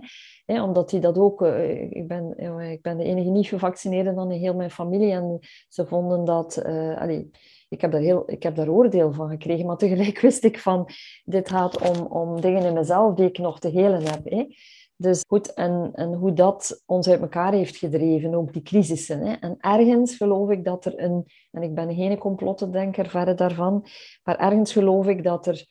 omdat 0.63 0.91
hij 0.91 0.99
dat 0.99 1.17
ook... 1.17 1.41
Uh, 1.41 1.81
ik, 1.81 2.07
ben, 2.07 2.33
uh, 2.37 2.71
ik 2.71 2.81
ben 2.81 2.97
de 2.97 3.03
enige 3.03 3.29
niet 3.29 3.47
gevaccineerde 3.47 4.13
dan 4.13 4.31
in 4.31 4.39
heel 4.39 4.55
mijn 4.55 4.71
familie. 4.71 5.11
En 5.11 5.39
ze 5.67 5.85
vonden 5.85 6.25
dat... 6.25 6.63
Uh, 6.65 7.01
allee, 7.01 7.29
ik 7.69 7.81
heb, 7.81 7.91
daar 7.91 8.01
heel, 8.01 8.23
ik 8.25 8.43
heb 8.43 8.55
daar 8.55 8.69
oordeel 8.69 9.13
van 9.13 9.29
gekregen. 9.29 9.65
Maar 9.65 9.77
tegelijk 9.77 10.19
wist 10.27 10.43
ik 10.43 10.59
van... 10.59 10.89
Dit 11.23 11.49
gaat 11.49 11.89
om, 11.89 12.05
om 12.05 12.41
dingen 12.41 12.63
in 12.63 12.73
mezelf 12.73 13.15
die 13.15 13.27
ik 13.27 13.37
nog 13.37 13.59
te 13.59 13.69
helen 13.69 14.03
heb. 14.03 14.21
Hè? 14.23 14.45
Dus 15.01 15.23
goed, 15.27 15.53
en, 15.53 15.89
en 15.93 16.13
hoe 16.13 16.33
dat 16.33 16.83
ons 16.85 17.09
uit 17.09 17.21
elkaar 17.21 17.53
heeft 17.53 17.77
gedreven, 17.77 18.33
ook 18.33 18.53
die 18.53 18.61
crisissen. 18.61 19.19
Hè. 19.19 19.33
En 19.33 19.55
ergens 19.59 20.15
geloof 20.15 20.49
ik 20.49 20.65
dat 20.65 20.85
er 20.85 20.99
een, 20.99 21.25
en 21.51 21.61
ik 21.61 21.75
ben 21.75 21.95
geen 21.95 22.17
complottendenker 22.17 23.09
verre 23.09 23.33
daarvan, 23.33 23.85
maar 24.23 24.37
ergens 24.37 24.71
geloof 24.73 25.07
ik 25.07 25.23
dat 25.23 25.47
er 25.47 25.65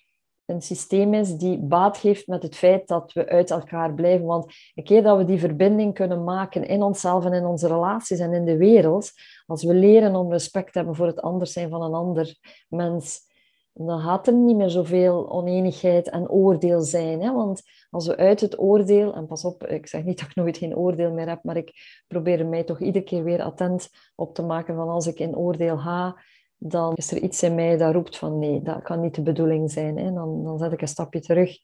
een 0.47 0.63
systeem 0.63 1.15
is 1.15 1.37
die 1.37 1.59
baat 1.59 1.97
geeft 1.97 2.27
met 2.27 2.43
het 2.43 2.57
feit 2.57 2.89
dat 2.89 3.13
we 3.13 3.29
uit 3.29 3.51
elkaar 3.51 3.95
blijven. 3.95 4.27
Want 4.27 4.55
een 4.75 4.85
keer 4.85 5.03
dat 5.03 5.17
we 5.17 5.25
die 5.25 5.39
verbinding 5.39 5.95
kunnen 5.95 6.25
maken 6.25 6.67
in 6.67 6.83
onszelf 6.83 7.25
en 7.25 7.33
in 7.33 7.45
onze 7.45 7.67
relaties 7.67 8.19
en 8.19 8.33
in 8.33 8.45
de 8.45 8.57
wereld, 8.57 9.13
als 9.47 9.65
we 9.65 9.75
leren 9.75 10.15
om 10.15 10.31
respect 10.33 10.73
te 10.73 10.79
hebben 10.79 10.97
voor 10.97 11.07
het 11.07 11.21
anders 11.21 11.53
zijn 11.53 11.71
van 11.71 11.83
een 11.83 11.95
ander 11.95 12.37
mens, 12.69 13.29
dan 13.73 14.01
gaat 14.01 14.27
er 14.27 14.33
niet 14.33 14.57
meer 14.57 14.71
zoveel 14.71 15.31
oneenigheid 15.31 16.09
en 16.09 16.29
oordeel 16.29 16.81
zijn. 16.81 17.23
Hè? 17.23 17.33
Want 17.33 17.63
als 17.91 18.07
we 18.07 18.17
uit 18.17 18.41
het 18.41 18.59
oordeel, 18.59 19.15
en 19.15 19.27
pas 19.27 19.45
op, 19.45 19.67
ik 19.67 19.87
zeg 19.87 20.05
niet 20.05 20.19
dat 20.19 20.29
ik 20.29 20.35
nooit 20.35 20.57
geen 20.57 20.77
oordeel 20.77 21.13
meer 21.13 21.29
heb, 21.29 21.45
maar 21.45 21.57
ik 21.57 22.03
probeer 22.07 22.47
mij 22.47 22.65
toch 22.65 22.81
iedere 22.81 23.05
keer 23.05 23.25
weer 23.25 23.43
attent 23.43 23.89
op 24.15 24.35
te 24.35 24.43
maken 24.43 24.75
van 24.75 24.89
als 24.89 25.07
ik 25.07 25.19
in 25.19 25.37
oordeel 25.37 25.79
ga, 25.79 26.17
dan 26.57 26.95
is 26.95 27.11
er 27.13 27.19
iets 27.19 27.43
in 27.43 27.55
mij 27.55 27.77
dat 27.77 27.93
roept 27.93 28.19
van 28.19 28.39
nee, 28.39 28.63
dat 28.63 28.83
kan 28.83 29.01
niet 29.01 29.15
de 29.15 29.23
bedoeling 29.23 29.71
zijn. 29.71 29.99
Hè? 29.99 30.13
Dan, 30.13 30.45
dan 30.45 30.59
zet 30.59 30.73
ik 30.73 30.81
een 30.81 30.89
stapje 30.89 31.21
terug 31.21 31.59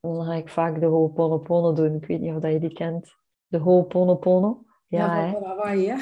en 0.00 0.12
dan 0.12 0.24
ga 0.24 0.34
ik 0.34 0.48
vaak 0.48 0.80
de 0.80 0.86
Ho'oponopono 0.86 1.72
doen. 1.72 1.94
Ik 1.94 2.06
weet 2.06 2.20
niet 2.20 2.34
of 2.34 2.40
dat 2.40 2.52
je 2.52 2.58
die 2.58 2.72
kent. 2.72 3.16
De 3.46 3.58
Ho'oponopono. 3.58 4.62
Ja, 4.86 5.24
ja 5.24 5.32
van 5.32 5.44
Hawaii, 5.44 5.88
hè? 5.88 5.96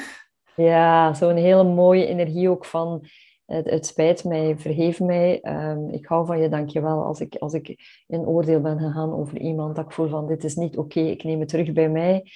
Ja, 0.63 1.13
zo'n 1.13 1.35
hele 1.35 1.63
mooie 1.63 2.05
energie 2.05 2.49
ook 2.49 2.65
van 2.65 3.07
het, 3.47 3.69
het, 3.69 3.85
spijt 3.85 4.23
mij, 4.23 4.57
vergeef 4.57 4.99
mij. 4.99 5.39
Um, 5.43 5.89
ik 5.89 6.05
hou 6.05 6.25
van 6.25 6.39
je, 6.39 6.49
dank 6.49 6.69
je 6.69 6.81
wel. 6.81 7.03
Als 7.03 7.19
ik, 7.19 7.35
als 7.35 7.53
ik 7.53 7.67
in 8.07 8.27
oordeel 8.27 8.61
ben 8.61 8.79
gegaan 8.79 9.13
over 9.13 9.37
iemand, 9.37 9.75
dat 9.75 9.85
ik 9.85 9.91
voel 9.91 10.07
van 10.07 10.27
dit 10.27 10.43
is 10.43 10.55
niet 10.55 10.77
oké, 10.77 10.99
ik 10.99 11.23
neem 11.23 11.39
het 11.39 11.49
terug 11.49 11.73
bij 11.73 11.89
mij. 11.89 12.31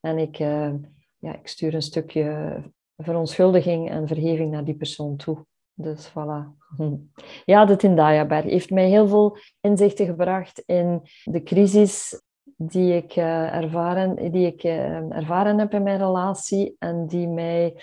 En 0.00 0.18
ik, 0.18 0.38
uh, 0.38 0.72
ja, 1.18 1.34
ik 1.34 1.48
stuur 1.48 1.74
een 1.74 1.82
stukje 1.82 2.56
verontschuldiging 2.96 3.90
en 3.90 4.08
vergeving 4.08 4.50
naar 4.50 4.64
die 4.64 4.76
persoon 4.76 5.16
toe. 5.16 5.46
Dus 5.74 6.10
voilà. 6.10 6.62
Ja, 7.44 7.64
de 7.64 7.76
Tindaya-berg 7.76 8.44
heeft 8.44 8.70
mij 8.70 8.88
heel 8.88 9.08
veel 9.08 9.36
inzichten 9.60 10.06
gebracht 10.06 10.62
in 10.66 11.00
de 11.24 11.42
crisis 11.42 12.22
die 12.56 12.94
ik, 12.94 13.16
uh, 13.16 13.54
ervaren, 13.54 14.32
die 14.32 14.46
ik 14.46 14.64
uh, 14.64 15.16
ervaren 15.16 15.58
heb 15.58 15.72
in 15.72 15.82
mijn 15.82 15.98
relatie 15.98 16.76
en 16.78 17.06
die 17.06 17.28
mij 17.28 17.74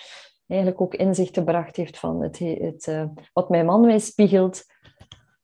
eigenlijk 0.46 0.80
ook 0.80 0.94
inzichten 0.94 1.42
gebracht 1.42 1.76
heeft 1.76 1.98
van 1.98 2.22
het, 2.22 2.38
het, 2.38 2.86
uh, 2.86 3.04
wat 3.32 3.48
mijn 3.48 3.66
man 3.66 3.80
mij 3.80 3.98
spiegelt 3.98 4.64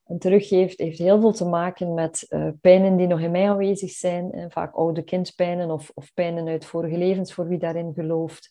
en 0.05 0.19
teruggeeft, 0.19 0.79
heeft 0.79 0.99
heel 0.99 1.21
veel 1.21 1.33
te 1.33 1.45
maken 1.45 1.95
met 1.95 2.27
uh, 2.29 2.49
pijnen 2.61 2.97
die 2.97 3.07
nog 3.07 3.21
in 3.21 3.31
mij 3.31 3.49
aanwezig 3.49 3.91
zijn. 3.91 4.33
En 4.33 4.51
vaak 4.51 4.75
oude 4.75 5.03
kindpijnen 5.03 5.71
of, 5.71 5.91
of 5.95 6.15
pijnen 6.15 6.49
uit 6.49 6.65
vorige 6.65 6.99
levens, 6.99 7.35
voor 7.35 7.49
wie 7.49 7.59
daarin 7.59 7.93
gelooft 7.95 8.49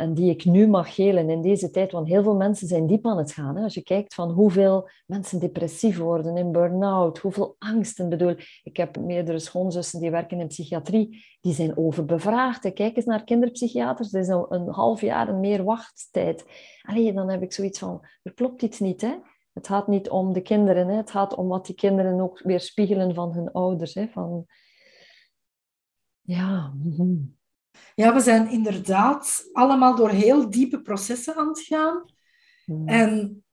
en 0.00 0.14
die 0.14 0.30
ik 0.30 0.44
nu 0.44 0.68
mag 0.68 0.96
helen 0.96 1.30
in 1.30 1.42
deze 1.42 1.70
tijd. 1.70 1.92
Want 1.92 2.08
heel 2.08 2.22
veel 2.22 2.36
mensen 2.36 2.66
zijn 2.66 2.86
diep 2.86 3.06
aan 3.06 3.18
het 3.18 3.32
gaan. 3.32 3.56
Hè? 3.56 3.62
Als 3.62 3.74
je 3.74 3.82
kijkt 3.82 4.14
van 4.14 4.30
hoeveel 4.30 4.88
mensen 5.06 5.40
depressief 5.40 5.98
worden, 5.98 6.36
in 6.36 6.52
burn-out, 6.52 7.18
hoeveel 7.18 7.56
angsten. 7.58 8.08
bedoel, 8.08 8.34
ik 8.62 8.76
heb 8.76 9.00
meerdere 9.00 9.38
schoonzussen 9.38 10.00
die 10.00 10.10
werken 10.10 10.40
in 10.40 10.46
psychiatrie, 10.46 11.24
die 11.40 11.54
zijn 11.54 11.76
overbevraagd. 11.76 12.72
Kijk 12.72 12.96
eens 12.96 13.04
naar 13.04 13.24
kinderpsychiaters, 13.24 14.12
er 14.12 14.20
is 14.20 14.28
een, 14.28 14.46
een 14.48 14.68
half 14.68 15.00
jaar 15.00 15.28
en 15.28 15.40
meer 15.40 15.64
wachttijd. 15.64 16.44
Allee, 16.82 17.12
dan 17.12 17.30
heb 17.30 17.42
ik 17.42 17.52
zoiets 17.52 17.78
van, 17.78 18.06
er 18.22 18.34
klopt 18.34 18.62
iets 18.62 18.78
niet. 18.78 19.00
Hè? 19.00 19.14
Het 19.52 19.66
gaat 19.66 19.88
niet 19.88 20.10
om 20.10 20.32
de 20.32 20.42
kinderen, 20.42 20.88
hè? 20.88 20.96
het 20.96 21.10
gaat 21.10 21.34
om 21.34 21.48
wat 21.48 21.66
die 21.66 21.74
kinderen 21.74 22.20
ook 22.20 22.42
weer 22.42 22.60
spiegelen 22.60 23.14
van 23.14 23.32
hun 23.32 23.52
ouders. 23.52 23.94
Hè? 23.94 24.08
Van... 24.08 24.46
Ja. 26.20 26.72
Ja, 27.94 28.14
we 28.14 28.20
zijn 28.20 28.50
inderdaad 28.50 29.48
allemaal 29.52 29.96
door 29.96 30.10
heel 30.10 30.50
diepe 30.50 30.82
processen 30.82 31.34
aan 31.34 31.48
het 31.48 31.60
gaan. 31.60 32.04
Hmm. 32.64 32.88
En 32.88 33.44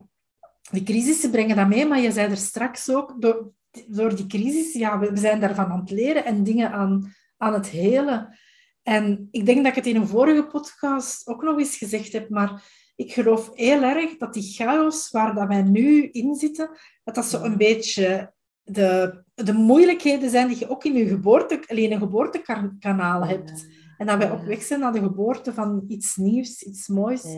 die 0.72 0.84
crisissen 0.84 1.32
brengen 1.32 1.56
dat 1.56 1.68
mee, 1.68 1.86
maar 1.86 2.00
je 2.00 2.12
zei 2.12 2.30
er 2.30 2.38
straks 2.38 2.90
ook, 2.90 3.22
door, 3.22 3.52
door 3.88 4.16
die 4.16 4.28
crisis, 4.28 4.74
ja, 4.74 5.00
we 5.00 5.18
zijn 5.18 5.40
daarvan 5.40 5.66
aan 5.66 5.80
het 5.80 5.92
leren 5.92 6.26
en 6.26 6.44
dingen 6.44 6.72
aan, 6.72 7.14
aan 7.38 7.54
het 7.54 7.70
helen. 7.70 8.38
En 8.84 9.28
ik 9.32 9.46
denk 9.46 9.58
dat 9.58 9.68
ik 9.68 9.76
het 9.76 9.86
in 9.86 9.96
een 9.96 10.08
vorige 10.08 10.48
podcast 10.48 11.28
ook 11.28 11.44
nog 11.44 11.60
eens 11.60 11.78
gezegd 11.78 12.14
heb, 12.14 12.30
maar 12.30 12.64
ik 12.96 13.14
geloof 13.14 13.52
heel 13.54 13.82
erg 13.84 14.18
dat 14.18 14.34
die 14.34 14.54
chaos 14.54 15.12
waar 15.12 15.36
dat 15.36 15.48
wij 15.48 15.62
nu 15.62 16.10
in 16.10 16.36
zitten, 16.36 16.70
dat 17.04 17.16
dat 17.16 17.26
zo 17.26 17.44
een 17.44 17.58
beetje 17.58 18.34
de, 18.64 19.24
de 19.34 19.54
moeilijkheden 19.54 20.30
zijn 20.30 20.48
die 20.48 20.60
je 20.60 20.70
ook 20.70 20.84
in 20.84 20.94
je 20.94 21.08
geboorte, 21.08 21.64
alleen 21.68 21.92
een 21.92 22.00
geboortekanaal 22.00 23.26
hebt. 23.26 23.68
En 23.98 24.06
dat 24.06 24.18
wij 24.18 24.32
op 24.32 24.44
weg 24.44 24.62
zijn 24.62 24.80
naar 24.80 24.94
de 24.94 25.00
geboorte 25.00 25.54
van 25.54 25.84
iets 25.88 26.16
nieuws, 26.16 26.64
iets 26.64 26.88
moois. 26.88 27.36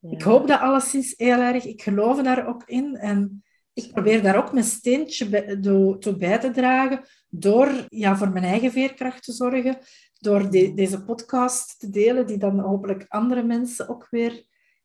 Ik 0.00 0.22
hoop 0.22 0.46
dat 0.48 0.60
alleszins 0.60 1.14
heel 1.16 1.40
erg. 1.40 1.64
Ik 1.64 1.82
geloof 1.82 2.22
daar 2.22 2.46
ook 2.46 2.62
in. 2.66 2.96
En 2.96 3.42
ik 3.72 3.92
probeer 3.92 4.22
daar 4.22 4.36
ook 4.36 4.52
mijn 4.52 4.64
steentje 4.64 5.28
bij, 5.28 5.60
toe 5.98 6.16
bij 6.18 6.38
te 6.38 6.50
dragen. 6.50 7.04
Door 7.28 7.86
ja, 7.88 8.16
voor 8.16 8.30
mijn 8.30 8.44
eigen 8.44 8.72
veerkracht 8.72 9.24
te 9.24 9.32
zorgen. 9.32 9.78
Door 10.18 10.50
deze 10.50 11.04
podcast 11.04 11.80
te 11.80 11.90
delen, 11.90 12.26
die 12.26 12.38
dan 12.38 12.58
hopelijk 12.58 13.04
andere 13.08 13.42
mensen 13.42 13.88
ook 13.88 14.06
weer 14.10 14.44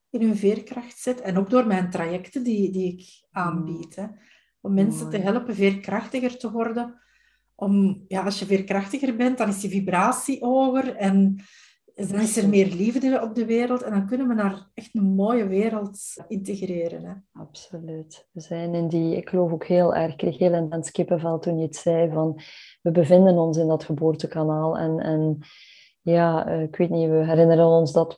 in 0.09 0.21
hun 0.21 0.37
veerkracht 0.37 0.99
zet. 0.99 1.21
En 1.21 1.37
ook 1.37 1.49
door 1.49 1.67
mijn 1.67 1.89
trajecten 1.89 2.43
die, 2.43 2.71
die 2.71 2.93
ik 2.93 3.27
aanbied. 3.31 3.95
Hè. 3.95 4.05
Om 4.61 4.73
mensen 4.73 5.09
te 5.09 5.17
helpen 5.17 5.55
veerkrachtiger 5.55 6.37
te 6.37 6.51
worden 6.51 7.03
om, 7.55 8.03
ja, 8.07 8.23
als 8.23 8.39
je 8.39 8.45
veerkrachtiger 8.45 9.15
bent, 9.15 9.37
dan 9.37 9.49
is 9.49 9.59
die 9.59 9.69
vibratie 9.69 10.45
hoger 10.45 10.95
en 10.95 11.37
dan 11.95 12.19
is 12.19 12.37
er 12.37 12.49
meer 12.49 12.67
liefde 12.67 13.21
op 13.21 13.35
de 13.35 13.45
wereld 13.45 13.81
en 13.83 13.91
dan 13.91 14.07
kunnen 14.07 14.27
we 14.27 14.33
naar 14.33 14.69
echt 14.73 14.95
een 14.95 15.15
mooie 15.15 15.47
wereld 15.47 15.99
integreren. 16.27 17.05
Hè. 17.05 17.13
Absoluut. 17.41 18.27
We 18.31 18.41
zijn 18.41 18.73
in 18.73 18.87
die, 18.87 19.15
ik 19.15 19.29
geloof 19.29 19.51
ook 19.51 19.65
heel 19.65 19.95
erg, 19.95 20.11
ik 20.11 20.17
kreeg 20.17 20.37
heel 20.37 20.53
intens 20.53 20.91
kippenvel 20.91 21.39
toen 21.39 21.57
je 21.57 21.65
het 21.65 21.75
zei, 21.75 22.11
van 22.11 22.41
we 22.81 22.91
bevinden 22.91 23.37
ons 23.37 23.57
in 23.57 23.67
dat 23.67 23.83
geboortekanaal 23.83 24.77
en, 24.77 24.99
en 24.99 25.39
ja, 26.05 26.47
eh, 26.47 26.61
ik 26.61 26.75
weet 26.75 26.89
niet, 26.89 27.09
we 27.09 27.25
herinneren 27.25 27.65
ons 27.65 27.91
dat 27.91 28.17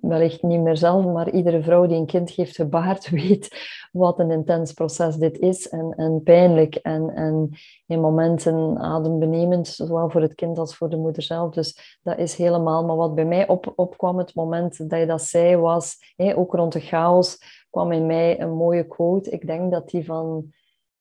wellicht 0.00 0.42
niet 0.42 0.60
meer 0.60 0.76
zelf, 0.76 1.04
maar 1.04 1.30
iedere 1.30 1.62
vrouw 1.62 1.86
die 1.86 1.96
een 1.96 2.06
kind 2.06 2.30
heeft 2.30 2.56
gebaard 2.56 3.08
weet 3.20 3.48
wat 3.92 4.18
een 4.18 4.30
intens 4.30 4.72
proces 4.72 5.16
dit 5.16 5.38
is 5.38 5.68
en, 5.68 5.94
en 5.96 6.22
pijnlijk 6.22 6.74
en, 6.74 7.10
en 7.14 7.50
in 7.86 8.00
momenten 8.00 8.78
adembenemend, 8.78 9.68
zowel 9.68 10.10
voor 10.10 10.20
het 10.20 10.34
kind 10.34 10.58
als 10.58 10.76
voor 10.76 10.88
de 10.90 10.96
moeder 10.96 11.22
zelf. 11.22 11.54
Dus 11.54 11.98
dat 12.02 12.18
is 12.18 12.36
helemaal, 12.36 12.84
maar 12.84 12.96
wat 12.96 13.14
bij 13.14 13.24
mij 13.24 13.48
op, 13.48 13.72
opkwam 13.74 14.18
het 14.18 14.34
moment 14.34 14.90
dat 14.90 14.98
je 14.98 15.06
dat 15.06 15.22
zei 15.22 15.56
was, 15.56 16.14
ook 16.16 16.54
rond 16.54 16.72
de 16.72 16.80
chaos, 16.80 17.38
kwam 17.70 17.92
in 17.92 18.06
mij 18.06 18.40
een 18.40 18.54
mooie 18.54 18.86
quote. 18.86 19.30
Ik 19.30 19.46
denk 19.46 19.70
dat 19.70 19.88
die 19.88 20.04
van 20.04 20.52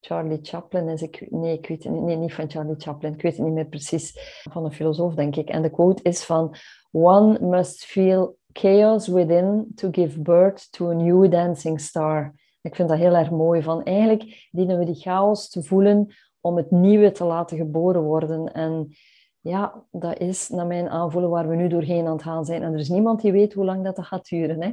Charlie 0.06 0.40
Chaplin 0.42 0.88
is. 0.88 1.02
Ik, 1.02 1.28
nee, 1.30 1.58
ik 1.58 1.68
weet 1.68 1.84
het 1.84 1.94
niet. 1.94 2.02
Nee, 2.02 2.16
niet 2.16 2.34
van 2.34 2.50
Charlie 2.50 2.76
Chaplin. 2.78 3.14
Ik 3.14 3.22
weet 3.22 3.36
het 3.36 3.46
niet 3.46 3.54
meer 3.54 3.66
precies. 3.66 4.40
Van 4.52 4.66
een 4.66 4.72
filosoof, 4.72 5.14
denk 5.14 5.36
ik. 5.36 5.50
En 5.50 5.62
de 5.62 5.70
quote 5.70 6.04
is 6.04 6.24
van... 6.24 6.56
One 6.92 7.40
must 7.40 7.86
feel 7.86 8.38
chaos 8.54 9.08
within 9.08 9.72
to 9.76 9.90
give 9.92 10.22
birth 10.22 10.72
to 10.72 10.90
a 10.90 10.94
new 10.94 11.32
dancing 11.32 11.82
star. 11.82 12.34
Ik 12.62 12.76
vind 12.76 12.90
dat 12.90 12.98
heel 12.98 13.16
erg 13.16 13.32
mooi. 13.32 13.62
Van 13.62 13.84
eigenlijk 13.84 14.50
dienen 14.52 14.80
we 14.80 14.86
die 14.86 14.96
chaos 15.02 15.50
te 15.50 15.64
voelen 15.64 16.14
om 16.42 16.58
het 16.58 16.72
nieuwe 16.72 17.12
te 17.12 17.24
laten 17.24 17.58
geboren 17.58 18.02
worden. 18.02 18.54
En 18.54 18.96
ja, 19.40 19.84
dat 19.92 20.20
is 20.20 20.50
naar 20.50 20.68
mijn 20.68 20.90
aanvoelen 20.90 21.30
waar 21.30 21.48
we 21.48 21.56
nu 21.56 21.68
doorheen 21.68 22.06
aan 22.06 22.14
het 22.14 22.24
gaan 22.24 22.46
zijn. 22.46 22.64
En 22.64 22.74
er 22.74 22.80
is 22.80 22.90
niemand 22.90 23.22
die 23.22 23.32
weet 23.32 23.54
hoe 23.54 23.66
lang 23.66 23.84
dat, 23.84 23.96
dat 23.96 24.06
gaat 24.06 24.28
duren. 24.28 24.62
Hè? 24.62 24.72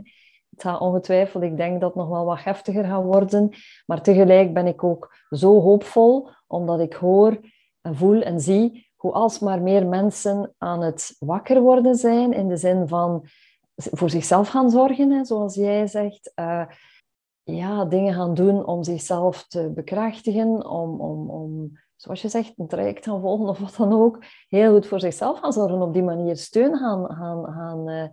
Het 0.53 0.63
gaat 0.63 0.81
ongetwijfeld, 0.81 1.43
ik 1.43 1.57
denk 1.57 1.81
dat 1.81 1.89
het 1.89 1.99
nog 1.99 2.09
wel 2.09 2.25
wat 2.25 2.45
heftiger 2.45 2.85
gaat 2.85 3.05
worden. 3.05 3.51
Maar 3.87 4.03
tegelijk 4.03 4.55
ben 4.55 4.67
ik 4.67 4.85
ook 4.85 5.17
zo 5.31 5.61
hoopvol, 5.61 6.29
omdat 6.47 6.81
ik 6.81 6.93
hoor 6.93 7.41
en 7.81 7.97
voel 7.97 8.23
en 8.23 8.41
zie 8.41 8.91
hoe 8.97 9.13
alsmaar 9.13 9.63
meer 9.63 9.87
mensen 9.87 10.55
aan 10.59 10.83
het 10.83 11.17
wakker 11.19 11.61
worden 11.61 11.95
zijn, 11.95 12.33
in 12.33 12.49
de 12.49 12.57
zin 12.57 12.89
van 12.89 13.27
voor 13.75 14.11
zichzelf 14.11 14.49
gaan 14.49 14.71
zorgen, 14.71 15.11
hè, 15.11 15.25
zoals 15.25 15.55
jij 15.55 15.87
zegt. 15.87 16.33
Uh, 16.35 16.65
ja, 17.43 17.85
dingen 17.85 18.15
gaan 18.15 18.35
doen 18.35 18.65
om 18.67 18.83
zichzelf 18.83 19.47
te 19.47 19.73
bekrachtigen, 19.75 20.67
om, 20.67 21.01
om, 21.01 21.31
om, 21.31 21.79
zoals 21.97 22.23
je 22.23 22.29
zegt, 22.29 22.53
een 22.57 22.69
traject 22.69 23.05
gaan 23.05 23.21
volgen 23.21 23.49
of 23.49 23.59
wat 23.59 23.75
dan 23.77 23.93
ook. 23.93 24.25
Heel 24.49 24.73
goed 24.73 24.87
voor 24.87 25.01
zichzelf 25.01 25.39
gaan 25.39 25.53
zorgen, 25.53 25.83
op 25.83 25.93
die 25.93 26.03
manier 26.03 26.37
steun 26.37 26.77
gaan, 26.77 27.07
gaan, 27.15 27.45
gaan 27.45 27.91
uh, 27.91 28.05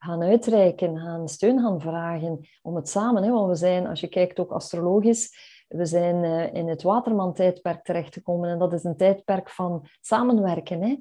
gaan 0.00 0.22
uitreiken, 0.22 0.98
gaan 0.98 1.28
steun 1.28 1.60
gaan 1.60 1.80
vragen 1.80 2.48
om 2.62 2.76
het 2.76 2.88
samen. 2.88 3.22
Hè, 3.22 3.30
want 3.30 3.48
we 3.48 3.54
zijn, 3.54 3.86
als 3.86 4.00
je 4.00 4.08
kijkt 4.08 4.38
ook 4.38 4.50
astrologisch, 4.50 5.34
we 5.68 5.86
zijn 5.86 6.24
uh, 6.24 6.54
in 6.54 6.68
het 6.68 6.82
Waterman-tijdperk 6.82 7.84
terechtgekomen 7.84 8.50
en 8.50 8.58
dat 8.58 8.72
is 8.72 8.84
een 8.84 8.96
tijdperk 8.96 9.50
van 9.50 9.88
samenwerken. 10.00 10.82
Hè? 10.82 10.96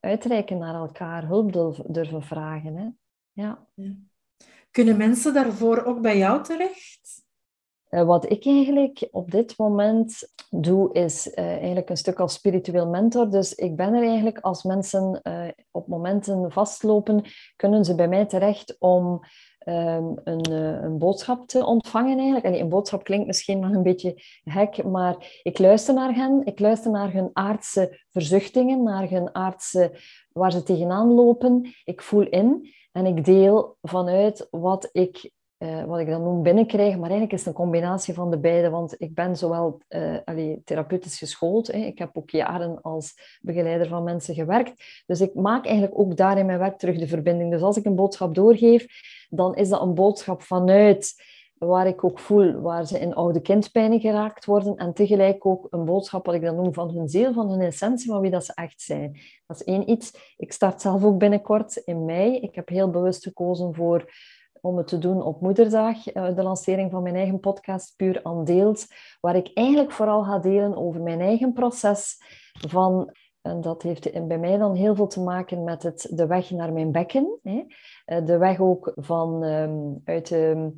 Uitreiken 0.00 0.58
naar 0.58 0.74
elkaar, 0.74 1.26
hulp 1.26 1.52
durven 1.86 2.22
vragen. 2.22 2.76
Hè? 2.76 2.88
Ja. 3.32 3.66
Kunnen 4.70 4.96
mensen 4.96 5.34
daarvoor 5.34 5.84
ook 5.84 6.00
bij 6.00 6.18
jou 6.18 6.42
terecht? 6.42 7.28
Uh, 7.90 8.02
wat 8.02 8.30
ik 8.30 8.46
eigenlijk 8.46 9.08
op 9.10 9.30
dit 9.30 9.58
moment 9.58 10.32
doe, 10.50 10.92
is 10.92 11.26
uh, 11.26 11.44
eigenlijk 11.44 11.90
een 11.90 11.96
stuk 11.96 12.20
als 12.20 12.34
spiritueel 12.34 12.86
mentor. 12.86 13.30
Dus 13.30 13.54
ik 13.54 13.76
ben 13.76 13.94
er 13.94 14.02
eigenlijk 14.02 14.38
als 14.38 14.62
mensen 14.62 15.20
uh, 15.22 15.48
op 15.70 15.86
momenten 15.86 16.52
vastlopen, 16.52 17.24
kunnen 17.56 17.84
ze 17.84 17.94
bij 17.94 18.08
mij 18.08 18.26
terecht 18.26 18.76
om 18.78 19.20
um, 19.66 20.20
een, 20.24 20.52
een, 20.52 20.98
boodschap 20.98 21.48
te 21.48 21.66
ontvangen 21.66 22.16
eigenlijk. 22.16 22.44
En 22.44 22.60
een 22.60 22.68
boodschap 22.68 23.04
klinkt 23.04 23.26
misschien 23.26 23.58
nog 23.58 23.72
een 23.72 23.82
beetje 23.82 24.14
gek, 24.44 24.84
maar 24.84 25.40
ik 25.42 25.58
luister 25.58 25.94
naar 25.94 26.14
hen. 26.14 26.42
Ik 26.44 26.58
luister 26.58 26.90
naar 26.90 27.12
hun 27.12 27.30
aardse 27.32 28.00
verzuchtingen, 28.10 28.82
naar 28.82 29.08
hun 29.08 29.34
aardse 29.34 29.98
waar 30.32 30.52
ze 30.52 30.62
tegenaan 30.62 31.12
lopen. 31.12 31.74
Ik 31.84 32.02
voel 32.02 32.28
in 32.28 32.74
en 32.92 33.06
ik 33.06 33.24
deel 33.24 33.76
vanuit 33.82 34.48
wat 34.50 34.88
ik 34.92 35.30
uh, 35.62 35.84
wat 35.84 35.98
ik 35.98 36.06
dan 36.06 36.22
noem 36.22 36.42
binnenkrijgen. 36.42 37.00
Maar 37.00 37.10
eigenlijk 37.10 37.32
is 37.32 37.38
het 37.38 37.48
een 37.48 37.62
combinatie 37.62 38.14
van 38.14 38.30
de 38.30 38.38
beide, 38.38 38.70
want 38.70 38.94
ik 38.98 39.14
ben 39.14 39.36
zowel 39.36 39.80
uh, 39.88 40.16
allee, 40.24 40.62
therapeutisch 40.64 41.18
geschoold, 41.18 41.66
hè. 41.66 41.78
ik 41.78 41.98
heb 41.98 42.10
ook 42.16 42.30
jaren 42.30 42.82
als 42.82 43.38
begeleider 43.40 43.88
van 43.88 44.04
mensen 44.04 44.34
gewerkt, 44.34 45.02
dus 45.06 45.20
ik 45.20 45.34
maak 45.34 45.64
eigenlijk 45.64 45.98
ook 45.98 46.16
daar 46.16 46.38
in 46.38 46.46
mijn 46.46 46.58
werk 46.58 46.78
terug 46.78 46.98
de 46.98 47.06
verbinding. 47.06 47.50
Dus 47.50 47.62
als 47.62 47.76
ik 47.76 47.84
een 47.84 47.94
boodschap 47.94 48.34
doorgeef, 48.34 48.86
dan 49.30 49.54
is 49.54 49.68
dat 49.68 49.80
een 49.80 49.94
boodschap 49.94 50.42
vanuit 50.42 51.14
waar 51.58 51.86
ik 51.86 52.04
ook 52.04 52.18
voel 52.18 52.60
waar 52.60 52.86
ze 52.86 52.98
in 52.98 53.14
oude 53.14 53.40
kindpijnen 53.40 54.00
geraakt 54.00 54.44
worden 54.44 54.76
en 54.76 54.92
tegelijk 54.94 55.46
ook 55.46 55.66
een 55.70 55.84
boodschap 55.84 56.26
wat 56.26 56.34
ik 56.34 56.42
dan 56.42 56.56
noem 56.56 56.74
van 56.74 56.90
hun 56.90 57.08
ziel, 57.08 57.32
van 57.32 57.50
hun 57.50 57.60
essentie, 57.60 58.10
van 58.10 58.20
wie 58.20 58.30
dat 58.30 58.44
ze 58.44 58.52
echt 58.54 58.80
zijn. 58.80 59.20
Dat 59.46 59.60
is 59.60 59.64
één 59.64 59.90
iets. 59.90 60.34
Ik 60.36 60.52
start 60.52 60.80
zelf 60.80 61.04
ook 61.04 61.18
binnenkort 61.18 61.76
in 61.76 62.04
mei. 62.04 62.36
Ik 62.36 62.54
heb 62.54 62.68
heel 62.68 62.90
bewust 62.90 63.22
gekozen 63.22 63.74
voor 63.74 64.10
om 64.60 64.76
het 64.76 64.86
te 64.86 64.98
doen 64.98 65.22
op 65.22 65.40
Moederdag, 65.40 66.08
eh, 66.08 66.34
de 66.36 66.42
lancering 66.42 66.90
van 66.90 67.02
mijn 67.02 67.16
eigen 67.16 67.40
podcast 67.40 67.96
Puur 67.96 68.22
Deelt, 68.44 68.86
waar 69.20 69.36
ik 69.36 69.50
eigenlijk 69.54 69.92
vooral 69.92 70.22
ga 70.22 70.38
delen 70.38 70.76
over 70.76 71.00
mijn 71.00 71.20
eigen 71.20 71.52
proces 71.52 72.16
van 72.68 73.12
en 73.42 73.60
dat 73.60 73.82
heeft 73.82 74.26
bij 74.28 74.38
mij 74.38 74.58
dan 74.58 74.74
heel 74.74 74.94
veel 74.94 75.06
te 75.06 75.20
maken 75.20 75.64
met 75.64 75.82
het, 75.82 76.06
de 76.10 76.26
weg 76.26 76.50
naar 76.50 76.72
mijn 76.72 76.92
bekken. 76.92 77.38
Hè. 77.42 77.64
Eh, 78.04 78.24
de 78.24 78.38
weg 78.38 78.60
ook 78.60 78.92
van 78.96 79.42
um, 79.42 80.00
uit 80.04 80.28
de, 80.28 80.72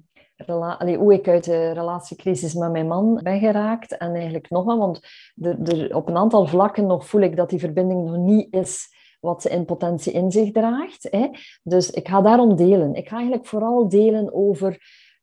hoe 0.97 1.13
ik 1.13 1.29
uit 1.29 1.45
de 1.45 1.71
relatiecrisis 1.71 2.55
met 2.55 2.71
mijn 2.71 2.87
man 2.87 3.21
ben 3.23 3.39
geraakt. 3.39 3.97
En 3.97 4.15
eigenlijk 4.15 4.51
nog 4.51 4.65
want 4.65 5.01
op 5.93 6.09
een 6.09 6.17
aantal 6.17 6.47
vlakken 6.47 6.87
nog 6.87 7.07
voel 7.07 7.21
ik 7.21 7.37
dat 7.37 7.51
die 7.51 7.59
verbinding 7.59 8.05
nog 8.05 8.17
niet 8.17 8.55
is 8.55 9.01
wat 9.23 9.43
ze 9.43 9.49
in 9.49 9.65
potentie 9.65 10.13
in 10.13 10.31
zich 10.31 10.51
draagt. 10.51 11.09
Hè. 11.11 11.29
Dus 11.63 11.91
ik 11.91 12.09
ga 12.09 12.21
daarom 12.21 12.57
delen. 12.57 12.95
Ik 12.95 13.09
ga 13.09 13.17
eigenlijk 13.17 13.47
vooral 13.47 13.89
delen 13.89 14.35
over 14.35 14.79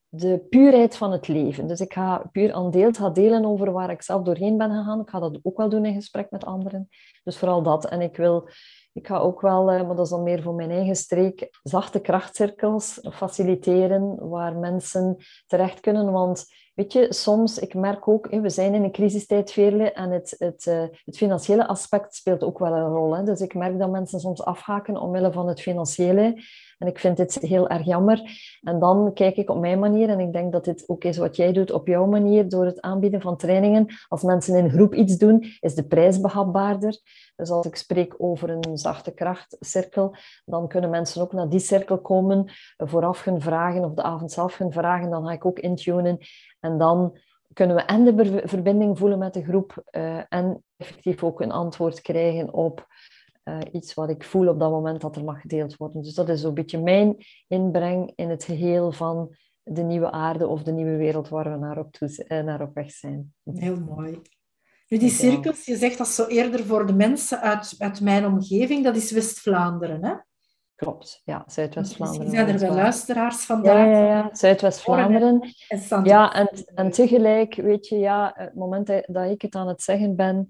de 0.10 0.45
puurheid 0.50 0.97
van 0.97 1.12
het 1.12 1.28
leven. 1.28 1.68
Dus 1.68 1.80
ik 1.80 1.93
ga 1.93 2.30
puur 2.32 2.54
aan 2.54 2.72
deel 2.72 2.91
ga 2.91 3.10
delen 3.10 3.45
over 3.45 3.72
waar 3.72 3.89
ik 3.89 4.02
zelf 4.02 4.24
doorheen 4.24 4.58
ben 4.58 4.70
gegaan. 4.70 5.00
Ik 5.00 5.10
ga 5.10 5.20
dat 5.20 5.39
ook 5.43 5.58
wel 5.58 5.70
doen 5.70 5.86
in 5.86 5.93
gesprek 5.93 6.32
met 6.32 6.45
anderen. 6.45 6.89
Dus 7.24 7.38
vooral 7.38 7.64
dat. 7.64 7.86
En 7.86 8.02
ik 8.02 8.18
wil, 8.18 8.50
ik 8.93 9.08
ga 9.08 9.18
ook 9.18 9.41
wel, 9.41 9.72
eh, 9.72 9.88
maar 9.88 9.95
dat 9.95 10.06
is 10.06 10.12
dan 10.12 10.24
meer 10.24 10.41
voor 10.41 10.54
mijn 10.54 10.72
eigen 10.72 10.95
streek, 10.95 11.50
zachte 11.64 12.00
krachtcirkels 12.00 13.00
faciliteren 13.12 14.30
waar 14.30 14.58
mensen 14.58 15.18
terecht 15.47 15.80
kunnen. 15.80 16.12
Want 16.12 16.45
Weet 16.80 16.94
je, 16.94 17.14
soms, 17.14 17.58
ik 17.58 17.74
merk 17.74 18.08
ook, 18.08 18.28
we 18.30 18.50
zijn 18.50 18.74
in 18.74 18.84
een 18.84 18.92
crisistijd, 18.92 19.52
Veerle, 19.52 19.92
en 19.92 20.12
het, 20.12 20.36
het, 20.38 20.68
eh, 20.68 20.84
het 21.06 21.18
financiële 21.18 21.68
aspect 21.68 22.16
speelt 22.16 22.44
ook 22.44 22.60
wel 22.60 22.74
een 22.74 22.94
rol. 22.94 23.26
Dus 23.26 23.40
ik 23.40 23.54
merk 23.54 23.80
dat 23.80 23.90
mensen 23.90 24.20
soms 24.20 24.44
afhaken 24.44 24.98
omwille 24.98 25.32
van 25.32 25.48
het 25.48 25.62
financiële. 25.62 26.44
En 26.80 26.88
ik 26.88 27.00
vind 27.00 27.18
dit 27.18 27.36
heel 27.36 27.70
erg 27.70 27.86
jammer. 27.86 28.22
En 28.62 28.80
dan 28.80 29.14
kijk 29.14 29.36
ik 29.36 29.50
op 29.50 29.60
mijn 29.60 29.80
manier, 29.80 30.10
en 30.10 30.20
ik 30.20 30.34
denk 30.34 30.52
dat 30.52 30.66
dit 30.66 30.84
ook 30.88 31.04
is 31.04 31.18
wat 31.18 31.36
jij 31.36 31.54
doet 31.54 31.72
op 31.72 31.88
jouw 31.88 32.06
manier, 32.06 32.50
door 32.50 32.66
het 32.66 32.82
aanbieden 32.82 33.22
van 33.22 33.38
trainingen. 33.38 33.86
Als 34.08 34.24
mensen 34.24 34.58
in 34.58 34.70
groep 34.70 34.94
iets 34.94 35.18
doen, 35.18 35.46
is 35.60 35.76
de 35.76 35.88
prijs 35.88 36.22
behapbaarder. 36.22 37.00
Dus 37.36 37.50
als 37.50 37.66
ik 37.66 37.76
spreek 37.76 38.16
over 38.18 38.50
een 38.50 38.78
zachte 38.78 39.14
krachtcirkel, 39.14 40.16
dan 40.46 40.68
kunnen 40.68 40.90
mensen 40.90 41.22
ook 41.22 41.34
naar 41.34 41.50
die 41.50 41.60
cirkel 41.60 42.02
komen, 42.02 42.52
vooraf 42.78 43.24
hun 43.24 43.42
vragen 43.42 43.84
of 43.84 43.94
de 43.94 44.04
avond 44.04 44.32
zelf 44.32 44.58
hun 44.58 44.72
vragen. 44.72 45.10
Dan 45.10 45.26
ga 45.26 45.32
ik 45.32 45.46
ook 45.46 45.60
intunen. 45.60 46.18
En 46.60 46.78
dan 46.78 47.18
kunnen 47.54 47.76
we 47.76 47.82
en 47.82 48.04
de 48.04 48.42
verbinding 48.46 48.98
voelen 48.98 49.18
met 49.18 49.34
de 49.34 49.44
groep 49.44 49.84
uh, 49.92 50.22
en 50.30 50.64
effectief 50.78 51.24
ook 51.24 51.42
een 51.42 51.52
antwoord 51.52 52.02
krijgen 52.02 52.54
op 52.54 52.88
uh, 53.50 53.58
iets 53.72 53.93
wat 53.93 54.10
ik 54.10 54.24
voel 54.24 54.47
op 54.47 54.60
dat 54.60 54.72
moment 54.72 55.02
dat 55.02 55.16
er 55.16 55.24
mag 55.24 55.41
gedeeld 55.41 55.78
worden. 55.78 56.02
Dus 56.02 56.14
dat 56.14 56.30
is 56.30 56.41
zo'n 56.41 56.54
beetje 56.54 56.82
mijn 56.82 57.16
inbreng 57.47 58.12
in 58.16 58.30
het 58.30 58.43
geheel 58.43 58.91
van 58.91 59.36
de 59.64 59.84
nieuwe 59.84 60.12
aarde 60.12 60.47
of 60.47 60.64
de 60.64 60.72
nieuwe 60.72 60.97
wereld 60.97 61.30
waar 61.30 61.52
we 61.52 61.58
naar 61.58 61.78
op, 61.78 61.91
toe, 61.91 62.26
uh, 62.28 62.43
naar 62.43 62.62
op 62.62 62.74
weg 62.74 62.91
zijn. 62.91 63.34
Heel 63.43 63.80
mooi. 63.80 64.22
Nu, 64.88 64.97
die 64.97 65.10
cirkels, 65.10 65.66
je 65.66 65.76
zegt 65.76 65.97
dat 65.97 66.08
zo 66.08 66.26
eerder 66.26 66.66
voor 66.66 66.88
de 66.88 66.93
mensen 66.93 67.41
uit, 67.41 67.76
uit 67.78 68.02
mijn 68.02 68.26
omgeving, 68.26 68.84
dat 68.84 68.95
is 68.95 69.12
West-Vlaanderen, 69.12 70.06
hè? 70.06 70.14
Klopt, 70.76 71.22
ja, 71.26 71.43
Zuidwest-Vlaanderen. 71.47 72.30
Zijn 72.30 72.47
er 72.47 72.60
wel 72.60 72.74
luisteraars 72.74 73.45
vandaag? 73.45 73.86
Ja, 73.86 74.00
ja, 74.00 74.06
ja. 74.06 74.30
Zuidwest-Vlaanderen. 74.32 75.41
Ja, 76.04 76.34
en, 76.34 76.50
en 76.76 76.91
tegelijk, 76.91 77.56
weet 77.56 77.88
je, 77.88 77.97
ja, 77.97 78.32
het 78.36 78.56
moment 78.56 78.88
dat 79.06 79.30
ik 79.30 79.41
het 79.41 79.56
aan 79.56 79.68
het 79.68 79.82
zeggen 79.82 80.16
ben, 80.16 80.47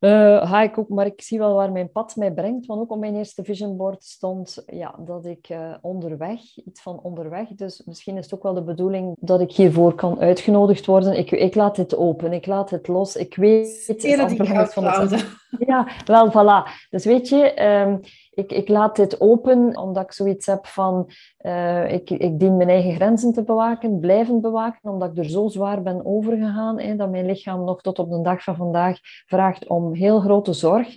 uh, 0.00 0.50
ga 0.50 0.62
ik 0.62 0.78
ook, 0.78 0.88
maar 0.88 1.06
ik 1.06 1.22
zie 1.22 1.38
wel 1.38 1.54
waar 1.54 1.72
mijn 1.72 1.92
pad 1.92 2.16
mij 2.16 2.32
brengt. 2.32 2.66
Want 2.66 2.80
ook 2.80 2.90
op 2.90 2.98
mijn 2.98 3.16
eerste 3.16 3.44
vision 3.44 3.76
board 3.76 4.04
stond 4.04 4.62
ja, 4.66 4.94
dat 4.98 5.26
ik 5.26 5.48
uh, 5.48 5.74
onderweg, 5.80 6.40
iets 6.64 6.82
van 6.82 7.00
onderweg. 7.02 7.48
Dus 7.48 7.82
misschien 7.84 8.16
is 8.16 8.24
het 8.24 8.34
ook 8.34 8.42
wel 8.42 8.54
de 8.54 8.62
bedoeling 8.62 9.16
dat 9.20 9.40
ik 9.40 9.52
hiervoor 9.52 9.94
kan 9.94 10.20
uitgenodigd 10.20 10.86
worden. 10.86 11.18
Ik, 11.18 11.30
ik 11.30 11.54
laat 11.54 11.76
het 11.76 11.96
open, 11.96 12.32
ik 12.32 12.46
laat 12.46 12.70
het 12.70 12.88
los. 12.88 13.16
Ik 13.16 13.36
weet 13.36 13.84
het. 13.86 14.72
van 14.72 14.84
het... 14.84 15.26
Ja, 15.66 15.88
wel, 16.04 16.30
voilà. 16.30 16.88
Dus 16.90 17.04
weet 17.04 17.28
je, 17.28 17.64
um, 17.64 18.00
ik, 18.36 18.52
ik 18.52 18.68
laat 18.68 18.96
dit 18.96 19.20
open 19.20 19.76
omdat 19.76 20.04
ik 20.04 20.12
zoiets 20.12 20.46
heb 20.46 20.66
van, 20.66 21.10
uh, 21.40 21.92
ik, 21.92 22.10
ik 22.10 22.38
dien 22.38 22.56
mijn 22.56 22.68
eigen 22.68 22.94
grenzen 22.94 23.32
te 23.32 23.42
bewaken, 23.42 23.98
blijven 23.98 24.40
bewaken, 24.40 24.90
omdat 24.90 25.10
ik 25.10 25.18
er 25.18 25.30
zo 25.30 25.48
zwaar 25.48 25.82
ben 25.82 26.04
overgegaan, 26.04 26.80
hè, 26.80 26.96
dat 26.96 27.10
mijn 27.10 27.26
lichaam 27.26 27.64
nog 27.64 27.80
tot 27.80 27.98
op 27.98 28.10
de 28.10 28.20
dag 28.20 28.42
van 28.42 28.56
vandaag 28.56 28.98
vraagt 29.26 29.66
om 29.66 29.94
heel 29.94 30.20
grote 30.20 30.52
zorg. 30.52 30.94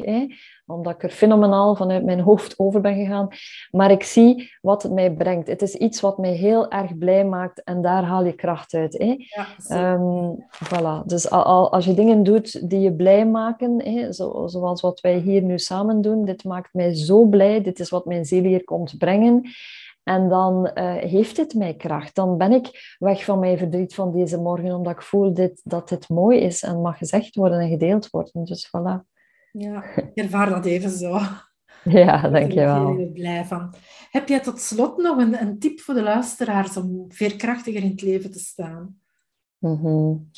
Omdat 0.70 0.94
ik 0.94 1.04
er 1.04 1.10
fenomenaal 1.10 1.76
vanuit 1.76 2.06
mijn 2.06 2.20
hoofd 2.20 2.60
over 2.60 2.82
ben 2.82 2.96
gegaan. 2.96 3.28
Maar 3.72 3.92
ik 3.92 4.04
zie 4.04 4.52
wat 4.62 4.84
het 4.84 4.92
mij 4.92 5.14
brengt. 5.14 5.48
Het 5.48 5.62
is 5.62 5.76
iets 5.76 6.02
wat 6.02 6.18
mij 6.18 6.34
heel 6.34 6.72
erg 6.72 6.98
blij 6.98 7.26
maakt 7.26 7.64
en 7.64 7.82
daar 7.82 8.04
haal 8.04 8.26
je 8.26 8.34
kracht 8.34 8.74
uit. 8.74 8.98
Hè? 8.98 9.16
Ja, 9.68 9.94
um, 9.94 10.46
voilà. 10.66 11.06
Dus 11.06 11.30
al, 11.30 11.72
als 11.72 11.86
je 11.86 11.94
dingen 11.94 12.24
doet 12.24 12.70
die 12.70 12.80
je 12.80 12.94
blij 12.94 13.26
maken, 13.26 13.84
hè, 13.84 14.14
zo, 14.14 14.48
zoals 14.48 14.82
wat 14.82 15.00
wij 15.00 15.18
hier 15.18 15.42
nu 15.42 15.60
samen 15.60 16.02
doen, 16.02 16.26
dit 16.26 16.44
maakt 16.44 16.74
mij 16.74 16.96
zo 16.96 17.26
blij, 17.26 17.62
dit 17.62 17.80
is 17.80 17.90
wat 17.90 18.06
mijn 18.06 18.26
ziel 18.26 18.44
hier 18.44 18.64
komt 18.64 18.98
brengen. 18.98 19.50
En 20.04 20.30
dan 20.30 20.72
uh, 20.76 20.94
heeft 20.94 21.36
dit 21.36 21.54
mij 21.54 21.74
kracht. 21.74 22.16
Dan 22.16 22.38
ben 22.38 22.52
ik 22.52 22.96
weg 23.00 23.24
van 23.24 23.40
mijn 23.40 23.58
verdriet 23.58 23.96
van 23.96 24.12
deze 24.12 24.38
morgen, 24.38 24.76
omdat 24.76 24.94
ik 24.94 25.02
voel 25.02 25.34
dit, 25.34 25.62
dat 25.64 25.90
dit 25.90 26.10
mooi 26.10 26.40
is 26.40 26.64
en 26.64 26.82
mag 26.82 26.98
gezegd 26.98 27.36
worden 27.36 27.60
en 27.60 27.70
gedeeld 27.70 28.10
worden. 28.10 28.44
Dus 28.44 28.68
voilà. 28.68 29.19
Ja, 29.52 29.84
ik 29.96 30.16
ervaar 30.16 30.50
dat 30.50 30.66
even 30.66 30.90
zo. 30.90 31.20
Ja, 31.84 32.30
dankjewel. 32.30 32.86
Daar 32.86 32.96
ben 32.96 33.06
ik 33.06 33.14
blij 33.14 33.46
van. 33.46 33.74
Heb 34.12 34.28
jij 34.28 34.40
tot 34.40 34.60
slot 34.60 34.98
nog 34.98 35.18
een, 35.18 35.42
een 35.42 35.60
tip 35.60 35.80
voor 35.80 35.94
de 35.94 36.02
luisteraars 36.02 36.78
om 36.78 37.06
veerkrachtiger 37.08 37.84
in 37.84 37.90
het 37.90 38.02
leven 38.02 38.32
te 38.32 38.40
staan? 38.40 39.00
Mm 39.58 40.32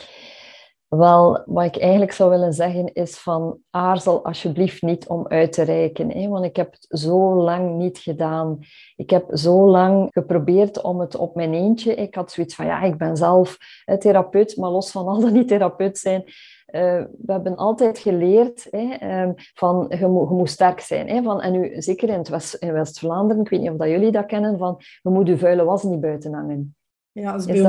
Wel, 0.87 1.43
wat 1.45 1.65
ik 1.65 1.81
eigenlijk 1.81 2.11
zou 2.11 2.29
willen 2.29 2.53
zeggen 2.53 2.93
is 2.93 3.17
van 3.17 3.57
aarzel 3.69 4.25
alsjeblieft 4.25 4.81
niet 4.81 5.07
om 5.07 5.27
uit 5.27 5.53
te 5.53 5.63
reiken. 5.63 6.11
Hè? 6.11 6.27
Want 6.27 6.45
ik 6.45 6.55
heb 6.55 6.71
het 6.71 6.99
zo 6.99 7.35
lang 7.35 7.77
niet 7.77 7.97
gedaan. 7.97 8.59
Ik 8.95 9.09
heb 9.09 9.25
zo 9.33 9.69
lang 9.69 10.07
geprobeerd 10.11 10.81
om 10.81 10.99
het 10.99 11.15
op 11.15 11.35
mijn 11.35 11.53
eentje. 11.53 11.95
Ik 11.95 12.15
had 12.15 12.31
zoiets 12.31 12.55
van, 12.55 12.65
ja, 12.65 12.81
ik 12.81 12.97
ben 12.97 13.17
zelf 13.17 13.57
therapeut, 13.99 14.57
maar 14.57 14.69
los 14.69 14.91
van 14.91 15.07
al 15.07 15.19
dat 15.19 15.31
niet 15.31 15.47
therapeut 15.47 15.97
zijn, 15.97 16.23
uh, 16.71 17.03
we 17.25 17.31
hebben 17.31 17.55
altijd 17.55 17.99
geleerd 17.99 18.67
hè, 18.69 19.21
um, 19.23 19.33
van 19.35 19.85
je, 19.89 20.07
moet, 20.07 20.29
je 20.29 20.35
moet 20.35 20.49
sterk 20.49 20.79
zijn. 20.79 21.09
Hè, 21.09 21.23
van, 21.23 21.41
en 21.41 21.51
nu, 21.51 21.81
zeker 21.81 22.09
in, 22.09 22.25
West, 22.29 22.53
in 22.53 22.73
West-Vlaanderen, 22.73 23.43
ik 23.43 23.49
weet 23.49 23.59
niet 23.59 23.69
of 23.69 23.77
dat 23.77 23.89
jullie 23.89 24.11
dat 24.11 24.25
kennen, 24.25 24.57
van 24.57 24.75
je 25.01 25.09
moet 25.09 25.27
je 25.27 25.37
vuile 25.37 25.63
was 25.63 25.83
niet 25.83 26.01
buiten 26.01 26.33
hangen. 26.33 26.75
Ja, 27.11 27.31
dat 27.31 27.47
is, 27.47 27.55
is 27.55 27.61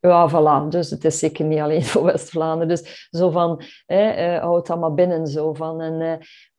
ja, 0.00 0.30
voilà. 0.30 0.68
Dus 0.68 0.90
het 0.90 1.04
is 1.04 1.18
zeker 1.18 1.44
niet 1.44 1.60
alleen 1.60 1.84
voor 1.92 2.04
West-Vlaanderen. 2.04 2.68
Dus 2.68 3.08
zo 3.10 3.30
van, 3.30 3.62
hè, 3.86 4.34
uh, 4.34 4.40
houd 4.40 4.66
dat 4.66 4.80
maar 4.80 4.94
binnen. 4.94 5.26
Zo 5.26 5.54
van, 5.54 5.80
en, 5.80 6.00
uh, 6.00 6.12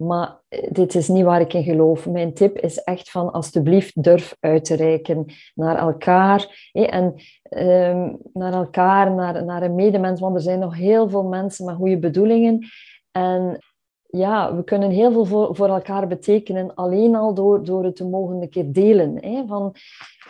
maar 0.07 0.41
dit 0.69 0.95
is 0.95 1.07
niet 1.07 1.23
waar 1.23 1.41
ik 1.41 1.53
in 1.53 1.63
geloof. 1.63 2.07
Mijn 2.07 2.33
tip 2.33 2.57
is 2.57 2.77
echt 2.77 3.11
van, 3.11 3.31
alsjeblieft, 3.31 4.03
durf 4.03 4.35
uit 4.39 4.65
te 4.65 4.75
reiken 4.75 5.25
naar 5.53 5.77
elkaar. 5.77 6.69
Hè, 6.71 6.83
en 6.83 7.13
um, 7.49 8.17
naar 8.33 8.53
elkaar, 8.53 9.11
naar, 9.11 9.45
naar 9.45 9.63
een 9.63 9.75
medemens. 9.75 10.19
Want 10.19 10.35
er 10.35 10.41
zijn 10.41 10.59
nog 10.59 10.75
heel 10.75 11.09
veel 11.09 11.23
mensen 11.23 11.65
met 11.65 11.75
goede 11.75 11.99
bedoelingen. 11.99 12.67
En 13.11 13.59
ja, 14.07 14.55
we 14.55 14.63
kunnen 14.63 14.89
heel 14.89 15.11
veel 15.11 15.25
voor, 15.25 15.55
voor 15.55 15.67
elkaar 15.67 16.07
betekenen, 16.07 16.75
alleen 16.75 17.15
al 17.15 17.33
door, 17.33 17.63
door 17.63 17.83
het 17.83 17.95
te 17.95 18.07
mogen 18.07 18.41
een 18.41 18.49
keer 18.49 18.71
delen. 18.71 19.17
Hè? 19.25 19.43
Van, 19.47 19.75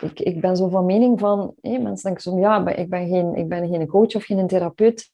ik, 0.00 0.20
ik 0.20 0.40
ben 0.40 0.56
zo 0.56 0.68
van 0.68 0.86
mening 0.86 1.20
van, 1.20 1.54
hè, 1.60 1.78
mensen 1.78 2.04
denken 2.04 2.22
zo, 2.22 2.38
ja, 2.38 2.68
ik 2.68 2.88
ben, 2.88 3.08
geen, 3.08 3.34
ik 3.34 3.48
ben 3.48 3.68
geen 3.68 3.86
coach 3.86 4.14
of 4.14 4.24
geen 4.24 4.46
therapeut. 4.46 5.10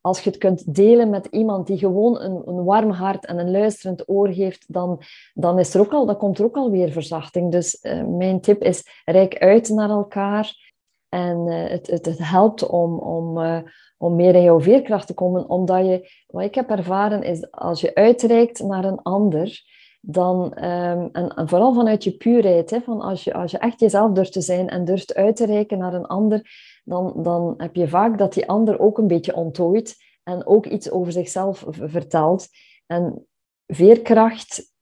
Als 0.00 0.20
je 0.20 0.30
het 0.30 0.38
kunt 0.38 0.74
delen 0.74 1.10
met 1.10 1.26
iemand 1.26 1.66
die 1.66 1.78
gewoon 1.78 2.20
een, 2.20 2.42
een 2.44 2.64
warm 2.64 2.90
hart 2.90 3.26
en 3.26 3.38
een 3.38 3.50
luisterend 3.50 4.08
oor 4.08 4.28
heeft, 4.28 4.72
dan, 4.72 5.00
dan, 5.34 5.58
is 5.58 5.74
er 5.74 5.80
ook 5.80 5.92
al, 5.92 6.06
dan 6.06 6.16
komt 6.16 6.38
er 6.38 6.44
ook 6.44 6.56
alweer 6.56 6.90
verzachting. 6.90 7.52
Dus 7.52 7.78
uh, 7.82 8.04
mijn 8.04 8.40
tip 8.40 8.62
is, 8.62 9.02
reik 9.04 9.38
uit 9.38 9.68
naar 9.68 9.90
elkaar. 9.90 10.72
En 11.08 11.46
uh, 11.46 11.68
het, 11.68 11.86
het, 11.86 12.06
het, 12.06 12.18
helpt 12.18 12.66
om, 12.66 12.98
om, 12.98 13.38
uh, 13.38 13.58
om 14.04 14.16
meer 14.16 14.34
in 14.34 14.42
jouw 14.42 14.60
veerkracht 14.60 15.06
te 15.06 15.14
komen, 15.14 15.48
omdat 15.48 15.86
je, 15.86 16.10
wat 16.26 16.44
ik 16.44 16.54
heb 16.54 16.70
ervaren, 16.70 17.22
is 17.22 17.50
als 17.50 17.80
je 17.80 17.94
uitreikt 17.94 18.62
naar 18.62 18.84
een 18.84 19.02
ander, 19.02 19.62
dan, 20.00 20.64
um, 20.64 21.08
en, 21.12 21.48
vooral 21.48 21.74
vanuit 21.74 22.04
je 22.04 22.16
puurheid, 22.16 22.70
hè, 22.70 22.80
van 22.80 23.00
als, 23.00 23.24
je, 23.24 23.34
als 23.34 23.50
je 23.50 23.58
echt 23.58 23.80
jezelf 23.80 24.12
durft 24.12 24.32
te 24.32 24.40
zijn 24.40 24.68
en 24.68 24.84
durft 24.84 25.14
uit 25.14 25.36
te 25.36 25.46
reiken 25.46 25.78
naar 25.78 25.94
een 25.94 26.06
ander, 26.06 26.42
dan, 26.84 27.22
dan 27.22 27.54
heb 27.56 27.74
je 27.74 27.88
vaak 27.88 28.18
dat 28.18 28.32
die 28.32 28.48
ander 28.48 28.80
ook 28.80 28.98
een 28.98 29.06
beetje 29.06 29.36
onttooit 29.36 29.96
en 30.22 30.46
ook 30.46 30.66
iets 30.66 30.90
over 30.90 31.12
zichzelf 31.12 31.64
vertelt. 31.68 32.48
En 32.86 33.26
veerkracht 33.66 34.72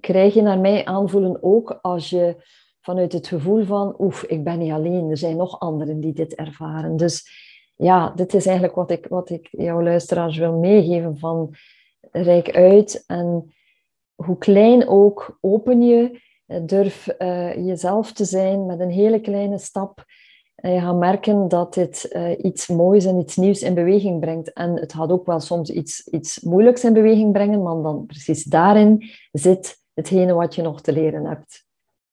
krijg 0.00 0.34
je 0.34 0.42
naar 0.42 0.60
mij 0.60 0.84
aanvoelen 0.84 1.42
ook 1.42 1.78
als 1.82 2.10
je 2.10 2.36
vanuit 2.80 3.12
het 3.12 3.26
gevoel 3.26 3.64
van, 3.64 3.94
oef, 3.98 4.22
ik 4.22 4.44
ben 4.44 4.58
niet 4.58 4.72
alleen, 4.72 5.10
er 5.10 5.16
zijn 5.16 5.36
nog 5.36 5.60
anderen 5.60 6.00
die 6.00 6.12
dit 6.12 6.34
ervaren. 6.34 6.96
Dus 6.96 7.42
ja, 7.76 8.10
dit 8.10 8.34
is 8.34 8.46
eigenlijk 8.46 8.76
wat 8.76 8.90
ik, 8.90 9.06
wat 9.06 9.30
ik 9.30 9.48
jouw 9.50 9.82
luisteraars 9.82 10.38
wil 10.38 10.58
meegeven 10.58 11.18
van 11.18 11.54
rijk 12.12 12.50
uit 12.50 13.04
en 13.06 13.54
hoe 14.14 14.38
klein 14.38 14.88
ook, 14.88 15.38
open 15.40 15.82
je, 15.82 16.20
eh, 16.46 16.60
durf 16.62 17.14
uh, 17.18 17.54
jezelf 17.66 18.12
te 18.12 18.24
zijn 18.24 18.66
met 18.66 18.80
een 18.80 18.90
hele 18.90 19.20
kleine 19.20 19.58
stap. 19.58 20.04
En 20.54 20.72
je 20.72 20.80
gaat 20.80 20.98
merken 20.98 21.48
dat 21.48 21.74
dit 21.74 22.08
uh, 22.12 22.30
iets 22.38 22.66
moois 22.66 23.04
en 23.04 23.18
iets 23.18 23.36
nieuws 23.36 23.62
in 23.62 23.74
beweging 23.74 24.20
brengt. 24.20 24.52
En 24.52 24.80
het 24.80 24.92
gaat 24.92 25.10
ook 25.10 25.26
wel 25.26 25.40
soms 25.40 25.70
iets, 25.70 26.08
iets 26.08 26.40
moeilijks 26.40 26.84
in 26.84 26.92
beweging 26.92 27.32
brengen, 27.32 27.62
maar 27.62 27.82
dan 27.82 28.06
precies 28.06 28.44
daarin 28.44 29.10
zit 29.32 29.76
hetgene 29.94 30.32
wat 30.32 30.54
je 30.54 30.62
nog 30.62 30.80
te 30.80 30.92
leren 30.92 31.24
hebt. 31.24 31.64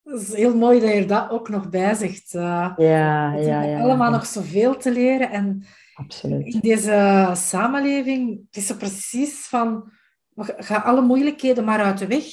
Het 0.04 0.22
is 0.22 0.34
heel 0.34 0.56
mooi 0.56 0.80
dat 0.80 0.94
je 0.94 1.06
dat 1.06 1.30
ook 1.30 1.50
nog 1.50 1.70
bij 1.70 1.94
zegt. 1.94 2.34
Uh, 2.34 2.74
ja, 2.78 3.36
ja, 3.36 3.64
ja. 3.64 3.82
allemaal 3.82 4.12
nog 4.12 4.26
zoveel 4.26 4.78
te 4.78 4.92
leren. 4.92 5.32
En 5.32 5.64
Absoluut. 5.96 6.54
in 6.54 6.60
deze 6.60 7.30
samenleving 7.34 8.42
is 8.52 8.70
het 8.70 8.78
precies 8.78 9.48
van 9.48 9.92
ga 10.38 10.78
alle 10.78 11.02
moeilijkheden 11.02 11.64
maar 11.64 11.80
uit 11.80 11.98
de 11.98 12.08
weg. 12.08 12.26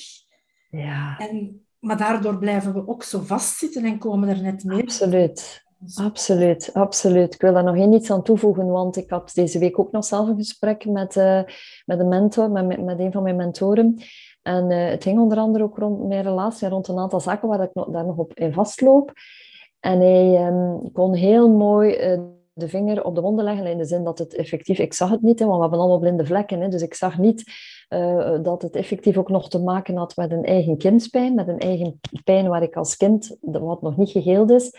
Ja. 0.70 1.18
En, 1.18 1.66
maar 1.78 1.96
daardoor 1.96 2.38
blijven 2.38 2.74
we 2.74 2.88
ook 2.88 3.02
zo 3.02 3.20
vastzitten 3.20 3.84
en 3.84 3.98
komen 3.98 4.28
er 4.28 4.42
net 4.42 4.64
meer. 4.64 4.82
Absoluut. 4.82 5.66
Absoluut, 5.94 6.70
absoluut. 6.72 7.34
Ik 7.34 7.40
wil 7.40 7.52
daar 7.52 7.64
nog 7.64 7.76
één 7.76 7.92
iets 7.92 8.10
aan 8.10 8.22
toevoegen, 8.22 8.66
want 8.66 8.96
ik 8.96 9.10
had 9.10 9.30
deze 9.34 9.58
week 9.58 9.78
ook 9.78 9.92
nog 9.92 10.04
zelf 10.04 10.28
een 10.28 10.36
gesprek 10.36 10.84
met, 10.84 11.16
uh, 11.16 11.42
met 11.84 11.98
een 11.98 12.08
mentor, 12.08 12.50
met, 12.50 12.84
met 12.84 12.98
een 12.98 13.12
van 13.12 13.22
mijn 13.22 13.36
mentoren. 13.36 14.02
En 14.49 14.70
uh, 14.70 14.88
het 14.88 15.03
ging 15.03 15.18
onder 15.18 15.38
andere 15.38 15.64
ook 15.64 15.78
rond 15.78 16.07
mijn 16.07 16.22
relatie 16.22 16.66
en 16.66 16.72
rond 16.72 16.88
een 16.88 16.99
aantal 16.99 17.20
zaken 17.20 17.49
waar 17.49 17.62
ik 17.62 17.70
daar 17.92 18.07
nog 18.07 18.16
op 18.16 18.34
in 18.34 18.53
vastloop. 18.53 19.12
En 19.80 20.01
hij 20.01 20.46
um, 20.46 20.92
kon 20.92 21.14
heel 21.14 21.51
mooi 21.51 22.12
uh, 22.12 22.20
de 22.53 22.68
vinger 22.68 23.05
op 23.05 23.14
de 23.14 23.20
wonden 23.20 23.44
leggen, 23.44 23.66
in 23.66 23.78
de 23.78 23.84
zin 23.84 24.05
dat 24.05 24.18
het 24.18 24.34
effectief, 24.34 24.78
ik 24.78 24.94
zag 24.94 25.11
het 25.11 25.22
niet, 25.22 25.38
hè, 25.38 25.44
want 25.44 25.57
we 25.57 25.62
hebben 25.62 25.78
allemaal 25.80 25.99
blinde 25.99 26.26
vlekken, 26.26 26.61
hè, 26.61 26.68
dus 26.68 26.82
ik 26.82 26.94
zag 26.94 27.18
niet 27.18 27.44
uh, 27.88 28.38
dat 28.42 28.62
het 28.62 28.76
effectief 28.76 29.16
ook 29.16 29.28
nog 29.28 29.49
te 29.49 29.62
maken 29.62 29.96
had 29.96 30.16
met 30.16 30.32
een 30.32 30.44
eigen 30.44 30.76
kindspijn, 30.76 31.34
met 31.34 31.49
een 31.49 31.59
eigen 31.59 32.01
pijn 32.24 32.49
waar 32.49 32.62
ik 32.62 32.76
als 32.76 32.96
kind, 32.96 33.36
wat 33.40 33.82
nog 33.82 33.96
niet 33.96 34.11
geheeld 34.11 34.51
is. 34.51 34.72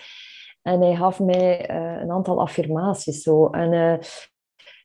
En 0.61 0.81
hij 0.81 0.95
gaf 0.95 1.19
mij 1.19 1.69
een 2.01 2.11
aantal 2.11 2.41
affirmaties 2.41 3.21
zo. 3.21 3.47
En 3.47 3.99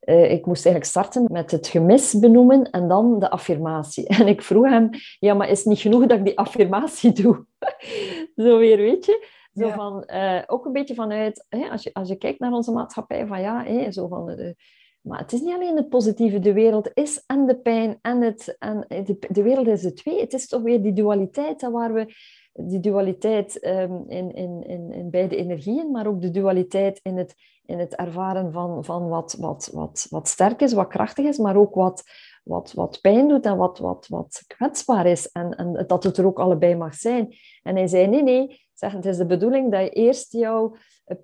uh, 0.05 0.30
ik 0.30 0.46
moest 0.46 0.66
eigenlijk 0.66 0.84
starten 0.84 1.24
met 1.32 1.50
het 1.50 1.66
gemis 1.66 2.18
benoemen 2.18 2.70
en 2.70 2.88
dan 2.88 3.18
de 3.18 3.30
affirmatie. 3.30 4.07
En 4.18 4.26
ik 4.28 4.42
vroeg 4.42 4.68
hem, 4.68 4.90
ja, 5.18 5.34
maar 5.34 5.48
is 5.48 5.59
het 5.59 5.66
niet 5.66 5.78
genoeg 5.78 6.07
dat 6.07 6.18
ik 6.18 6.24
die 6.24 6.38
affirmatie 6.38 7.12
doe? 7.22 7.44
zo 8.36 8.59
weer, 8.59 8.76
weet 8.76 9.05
je? 9.05 9.26
Zo 9.52 9.66
ja. 9.66 9.74
van, 9.74 10.11
ook 10.46 10.64
een 10.64 10.72
beetje 10.72 10.94
vanuit, 10.94 11.46
hè, 11.48 11.68
als, 11.68 11.82
je, 11.82 11.90
als 11.92 12.09
je 12.09 12.16
kijkt 12.16 12.38
naar 12.38 12.52
onze 12.52 12.72
maatschappij, 12.72 13.26
van 13.26 13.40
ja, 13.40 13.64
hè, 13.64 13.92
zo 13.92 14.09
van 14.09 14.55
maar 15.05 15.18
het 15.18 15.32
is 15.32 15.40
niet 15.40 15.55
alleen 15.55 15.76
het 15.76 15.88
positieve. 15.88 16.38
De 16.38 16.52
wereld 16.52 16.90
is 16.94 17.22
en 17.26 17.46
de 17.46 17.57
pijn 17.57 17.98
en 18.02 18.20
het... 18.20 18.57
En 18.59 18.84
de, 18.88 19.16
de 19.28 19.42
wereld 19.42 19.66
is 19.66 19.82
de 19.82 19.92
twee. 19.92 20.20
Het 20.20 20.32
is 20.32 20.48
toch 20.48 20.62
weer 20.62 20.82
die 20.82 20.92
dualiteit 20.92 21.62
waar 21.70 21.92
we... 21.92 22.14
Die 22.57 22.80
dualiteit 22.80 23.66
um, 23.66 24.05
in, 24.09 24.34
in, 24.34 24.62
in, 24.66 24.92
in 24.92 25.11
beide 25.11 25.36
energieën, 25.36 25.90
maar 25.90 26.07
ook 26.07 26.20
de 26.20 26.30
dualiteit 26.30 27.00
in 27.02 27.16
het, 27.16 27.34
in 27.66 27.78
het 27.78 27.94
ervaren 27.94 28.52
van, 28.52 28.84
van 28.84 29.09
wat, 29.09 29.36
wat, 29.38 29.70
wat, 29.72 30.07
wat 30.11 30.28
sterk 30.28 30.61
is, 30.61 30.72
wat 30.72 30.88
krachtig 30.88 31.24
is, 31.24 31.38
maar 31.38 31.57
ook 31.57 31.74
wat, 31.74 32.02
wat, 32.44 32.72
wat 32.72 33.00
pijn 33.00 33.28
doet 33.28 33.46
en 33.46 33.57
wat, 33.57 33.78
wat, 33.78 34.07
wat 34.09 34.44
kwetsbaar 34.46 35.07
is. 35.07 35.30
En, 35.30 35.57
en 35.57 35.84
dat 35.86 36.05
het 36.05 36.16
er 36.16 36.26
ook 36.26 36.38
allebei 36.38 36.74
mag 36.74 36.94
zijn. 36.94 37.34
En 37.62 37.76
hij 37.76 37.86
zei, 37.86 38.07
nee, 38.07 38.22
nee, 38.22 38.61
zeg, 38.74 38.92
het 38.92 39.07
is 39.07 39.16
de 39.16 39.26
bedoeling 39.26 39.72
dat 39.72 39.80
je 39.80 39.90
eerst 39.90 40.32
jouw 40.32 40.74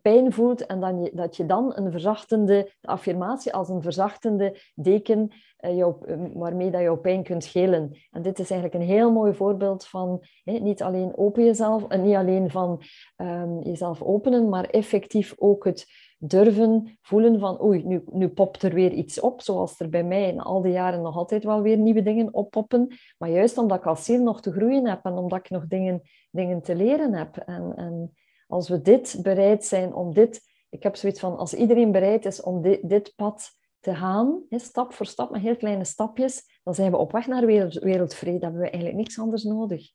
pijn 0.02 0.32
voelt 0.32 0.66
en 0.66 0.80
dan 0.80 1.02
je, 1.02 1.10
dat 1.14 1.36
je 1.36 1.46
dan 1.46 1.72
een 1.74 1.90
verzachtende 1.90 2.72
affirmatie 2.80 3.52
als 3.52 3.68
een 3.68 3.82
verzachtende 3.82 4.56
deken 4.74 5.32
uh, 5.60 5.76
jou, 5.76 5.94
waarmee 6.34 6.70
dat 6.70 6.80
jouw 6.80 6.96
pijn 6.96 7.22
kunt 7.22 7.44
schelen. 7.44 7.98
En 8.10 8.22
dit 8.22 8.38
is 8.38 8.50
eigenlijk 8.50 8.82
een 8.82 8.90
heel 8.90 9.12
mooi 9.12 9.34
voorbeeld 9.34 9.86
van 9.86 10.24
niet 10.44 10.82
alleen 10.82 11.16
open 11.16 11.44
jezelf 11.44 11.88
en 11.88 12.02
niet 12.02 12.16
alleen 12.16 12.50
van 12.50 12.82
um, 13.16 13.62
jezelf 13.62 14.02
openen, 14.02 14.48
maar 14.48 14.64
effectief 14.64 15.34
ook 15.38 15.64
het, 15.64 15.86
durven 16.22 16.98
voelen 17.02 17.38
van 17.38 17.62
oei, 17.62 17.84
nu, 17.84 18.02
nu 18.12 18.28
popt 18.28 18.62
er 18.62 18.74
weer 18.74 18.92
iets 18.92 19.20
op, 19.20 19.40
zoals 19.40 19.80
er 19.80 19.88
bij 19.88 20.04
mij 20.04 20.28
in 20.28 20.40
al 20.40 20.62
die 20.62 20.72
jaren 20.72 21.02
nog 21.02 21.16
altijd 21.16 21.44
wel 21.44 21.62
weer 21.62 21.76
nieuwe 21.76 22.02
dingen 22.02 22.34
oppoppen. 22.34 22.88
Maar 23.18 23.30
juist 23.30 23.58
omdat 23.58 23.78
ik 23.78 23.86
als 23.86 24.04
ziel 24.04 24.22
nog 24.22 24.40
te 24.40 24.52
groeien 24.52 24.86
heb 24.86 25.04
en 25.04 25.12
omdat 25.12 25.38
ik 25.38 25.50
nog 25.50 25.66
dingen, 25.66 26.02
dingen 26.30 26.62
te 26.62 26.74
leren 26.74 27.14
heb. 27.14 27.36
En, 27.36 27.72
en 27.76 28.14
als 28.50 28.68
we 28.68 28.80
dit 28.80 29.18
bereid 29.22 29.64
zijn 29.64 29.94
om 29.94 30.14
dit, 30.14 30.40
ik 30.70 30.82
heb 30.82 30.96
zoiets 30.96 31.20
van, 31.20 31.36
als 31.36 31.54
iedereen 31.54 31.92
bereid 31.92 32.24
is 32.24 32.42
om 32.42 32.62
dit, 32.62 32.88
dit 32.88 33.12
pad 33.16 33.58
te 33.80 33.94
gaan, 33.94 34.42
stap 34.50 34.92
voor 34.92 35.06
stap, 35.06 35.30
met 35.30 35.40
heel 35.40 35.56
kleine 35.56 35.84
stapjes, 35.84 36.60
dan 36.62 36.74
zijn 36.74 36.90
we 36.90 36.96
op 36.96 37.12
weg 37.12 37.26
naar 37.26 37.46
wereld, 37.46 37.74
wereldvrede. 37.74 38.38
Dan 38.38 38.42
hebben 38.42 38.60
we 38.60 38.70
eigenlijk 38.70 39.02
niks 39.02 39.18
anders 39.18 39.42
nodig. 39.42 39.90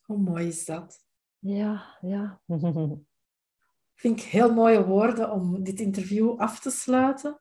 Hoe 0.00 0.18
mooi 0.18 0.46
is 0.46 0.64
dat? 0.64 1.04
Ja, 1.38 1.98
ja. 2.00 2.40
Vind 3.94 4.20
ik 4.20 4.24
heel 4.24 4.54
mooie 4.54 4.84
woorden 4.84 5.30
om 5.30 5.62
dit 5.62 5.80
interview 5.80 6.40
af 6.40 6.60
te 6.60 6.70
sluiten. 6.70 7.40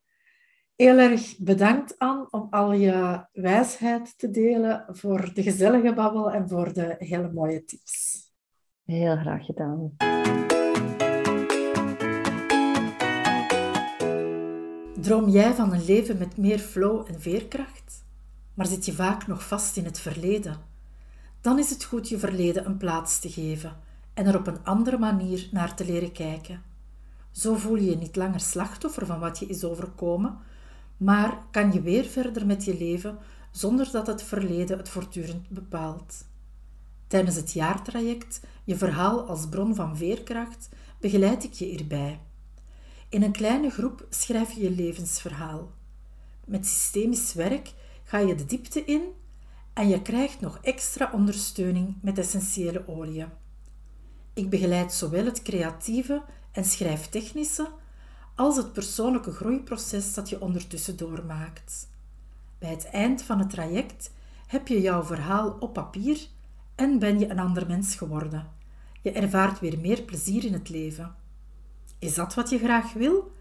Heel 0.76 0.98
erg 0.98 1.38
bedankt, 1.38 1.98
Anne, 1.98 2.28
om 2.30 2.48
al 2.50 2.72
je 2.72 3.28
wijsheid 3.32 4.18
te 4.18 4.30
delen, 4.30 4.86
voor 4.90 5.34
de 5.34 5.44
gezellige 5.44 5.94
babbel 5.94 6.32
en 6.32 6.50
voor 6.50 6.74
de 6.74 6.96
hele 6.98 7.32
mooie 7.32 7.64
tips. 7.64 8.27
Heel 8.88 9.18
graag 9.18 9.46
gedaan. 9.46 9.92
Droom 15.02 15.30
jij 15.30 15.54
van 15.54 15.74
een 15.74 15.86
leven 15.86 16.18
met 16.18 16.38
meer 16.38 16.60
flow 16.60 17.06
en 17.08 17.22
veerkracht? 17.22 18.06
Maar 18.54 18.66
zit 18.66 18.86
je 18.86 18.94
vaak 18.94 19.28
nog 19.28 19.48
vast 19.48 19.78
in 19.78 19.86
het 19.86 20.00
verleden? 20.00 20.58
Dan 21.42 21.60
is 21.60 21.70
het 21.70 21.84
goed 21.84 22.10
je 22.10 22.18
verleden 22.18 22.66
een 22.66 22.78
plaats 22.78 23.20
te 23.20 23.30
geven 23.30 23.76
en 24.14 24.26
er 24.26 24.38
op 24.38 24.48
een 24.48 24.64
andere 24.64 24.98
manier 24.98 25.50
naar 25.52 25.76
te 25.76 25.86
leren 25.86 26.12
kijken. 26.12 26.62
Zo 27.32 27.56
voel 27.56 27.76
je 27.76 27.90
je 27.90 27.98
niet 27.98 28.16
langer 28.16 28.40
slachtoffer 28.40 29.06
van 29.06 29.20
wat 29.20 29.40
je 29.40 29.46
is 29.46 29.64
overkomen, 29.64 30.38
maar 30.98 31.38
kan 31.52 31.72
je 31.72 31.82
weer 31.82 32.06
verder 32.06 32.46
met 32.46 32.66
je 32.66 32.78
leven 32.78 33.18
zonder 33.52 33.92
dat 33.92 34.08
het 34.08 34.24
verleden 34.24 34.78
het 34.78 34.90
voortdurend 34.90 35.50
bepaalt. 35.50 36.26
Tijdens 37.08 37.36
het 37.36 37.52
jaartraject, 37.52 38.42
je 38.64 38.78
verhaal 38.78 39.28
als 39.28 39.50
bron 39.50 39.76
van 39.76 39.98
veerkracht, 39.98 40.70
begeleid 41.00 41.44
ik 41.44 41.54
je 41.54 41.66
hierbij. 41.66 42.20
In 43.10 43.24
een 43.24 43.32
kleine 43.32 43.70
groep 43.70 44.06
schrijf 44.10 44.52
je 44.52 44.62
je 44.62 44.72
levensverhaal. 44.72 45.72
Met 46.46 46.68
systemisch 46.68 47.34
werk 47.34 47.74
ga 48.04 48.18
je 48.18 48.36
de 48.36 48.46
diepte 48.46 48.86
in 48.86 49.02
en 49.74 49.88
je 49.88 50.02
krijgt 50.02 50.40
nog 50.40 50.60
extra 50.62 51.12
ondersteuning 51.14 51.96
met 52.02 52.18
essentiële 52.18 52.88
oliën. 52.88 53.30
Ik 54.34 54.50
begeleid 54.50 54.94
zowel 54.94 55.26
het 55.26 55.42
creatieve 55.42 56.24
en 56.52 56.66
schrijftechnische 56.66 57.72
als 58.36 58.58
het 58.58 58.74
persoonlijke 58.74 59.32
groeiproces 59.32 60.14
dat 60.14 60.30
je 60.30 60.42
ondertussen 60.42 60.98
doormaakt. 60.98 61.90
Bij 62.60 62.70
het 62.70 62.86
eind 62.86 63.22
van 63.22 63.40
het 63.40 63.50
traject 63.50 64.12
heb 64.48 64.68
je 64.68 64.82
jouw 64.82 65.04
verhaal 65.04 65.58
op 65.60 65.74
papier 65.74 66.28
en 66.78 67.00
ben 67.00 67.20
je 67.20 67.30
een 67.30 67.40
ander 67.40 67.68
mens 67.68 67.96
geworden. 67.96 68.48
Je 69.02 69.12
ervaart 69.12 69.60
weer 69.60 69.80
meer 69.80 70.02
plezier 70.02 70.46
in 70.46 70.54
het 70.54 70.70
leven. 70.70 71.16
Is 72.00 72.14
dat 72.14 72.34
wat 72.34 72.50
je 72.50 72.58
graag 72.58 72.94
wil? 72.94 73.32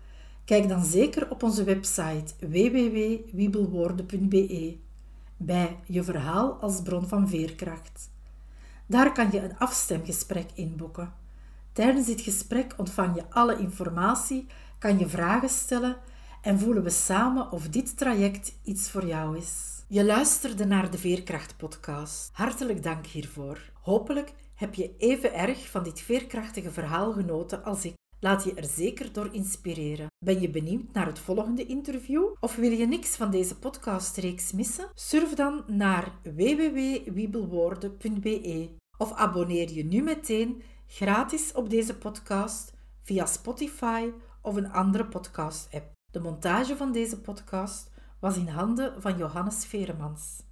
Kijk 0.45 0.69
dan 0.69 0.85
zeker 0.85 1.31
op 1.31 1.43
onze 1.43 1.65
website 1.65 2.35
www.wiebelwoorden.be 2.39 4.77
bij 5.37 5.77
je 5.87 6.03
verhaal 6.03 6.53
als 6.53 6.83
bron 6.83 7.09
van 7.09 7.29
veerkracht. 7.29 8.11
Daar 8.87 9.13
kan 9.13 9.29
je 9.33 9.43
een 9.43 9.59
afstemgesprek 9.59 10.51
inboeken. 10.55 11.13
Tijdens 11.73 12.07
dit 12.07 12.21
gesprek 12.21 12.75
ontvang 12.77 13.15
je 13.15 13.31
alle 13.31 13.59
informatie, 13.59 14.47
kan 14.79 14.99
je 14.99 15.09
vragen 15.09 15.49
stellen 15.49 15.97
en 16.43 16.59
voelen 16.59 16.83
we 16.83 16.91
samen 16.91 17.53
of 17.53 17.69
dit 17.69 17.97
traject 17.97 18.53
iets 18.65 18.91
voor 18.91 19.07
jou 19.07 19.37
is. 19.37 19.76
Je 19.89 20.05
luisterde 20.05 20.65
naar 20.65 20.91
de 20.91 20.99
Veerkracht-podcast. 20.99 22.31
Hartelijk 22.33 22.83
dank 22.83 23.07
hiervoor. 23.07 23.73
Hopelijk 23.83 24.33
heb 24.55 24.75
je 24.75 24.95
even 24.99 25.35
erg 25.35 25.71
van 25.71 25.85
dit 25.85 26.01
veerkrachtige 26.01 26.71
verhaal 26.71 27.13
genoten 27.13 27.65
als 27.65 27.85
ik. 27.85 27.95
Laat 28.21 28.45
je 28.45 28.55
er 28.55 28.65
zeker 28.65 29.13
door 29.13 29.35
inspireren. 29.35 30.07
Ben 30.25 30.41
je 30.41 30.51
benieuwd 30.51 30.93
naar 30.93 31.07
het 31.07 31.19
volgende 31.19 31.67
interview? 31.67 32.25
Of 32.41 32.57
wil 32.57 32.71
je 32.71 32.87
niks 32.87 33.17
van 33.17 33.31
deze 33.31 33.59
podcastreeks 33.59 34.53
missen? 34.53 34.91
Surf 34.95 35.35
dan 35.35 35.65
naar 35.67 36.19
www.wiebelwoorden.be 36.23 38.75
of 38.99 39.13
abonneer 39.13 39.73
je 39.73 39.85
nu 39.85 40.03
meteen 40.03 40.63
gratis 40.87 41.53
op 41.53 41.71
deze 41.71 41.99
podcast 41.99 42.73
via 43.03 43.27
Spotify 43.27 44.11
of 44.43 44.57
een 44.57 44.73
andere 44.73 45.07
podcast-app. 45.07 45.93
De 46.13 46.21
montage 46.21 46.77
van 46.77 46.93
deze 46.93 47.21
podcast 47.21 47.95
was 48.21 48.37
in 48.37 48.49
handen 48.49 49.03
van 49.03 49.17
Johannes 49.17 49.67
Veremans. 49.67 50.43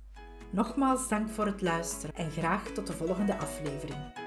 Nogmaals 0.51 1.09
dank 1.09 1.29
voor 1.29 1.47
het 1.47 1.63
luisteren 1.63 2.15
en 2.15 2.31
graag 2.31 2.63
tot 2.63 2.87
de 2.87 2.93
volgende 2.93 3.39
aflevering. 3.39 4.24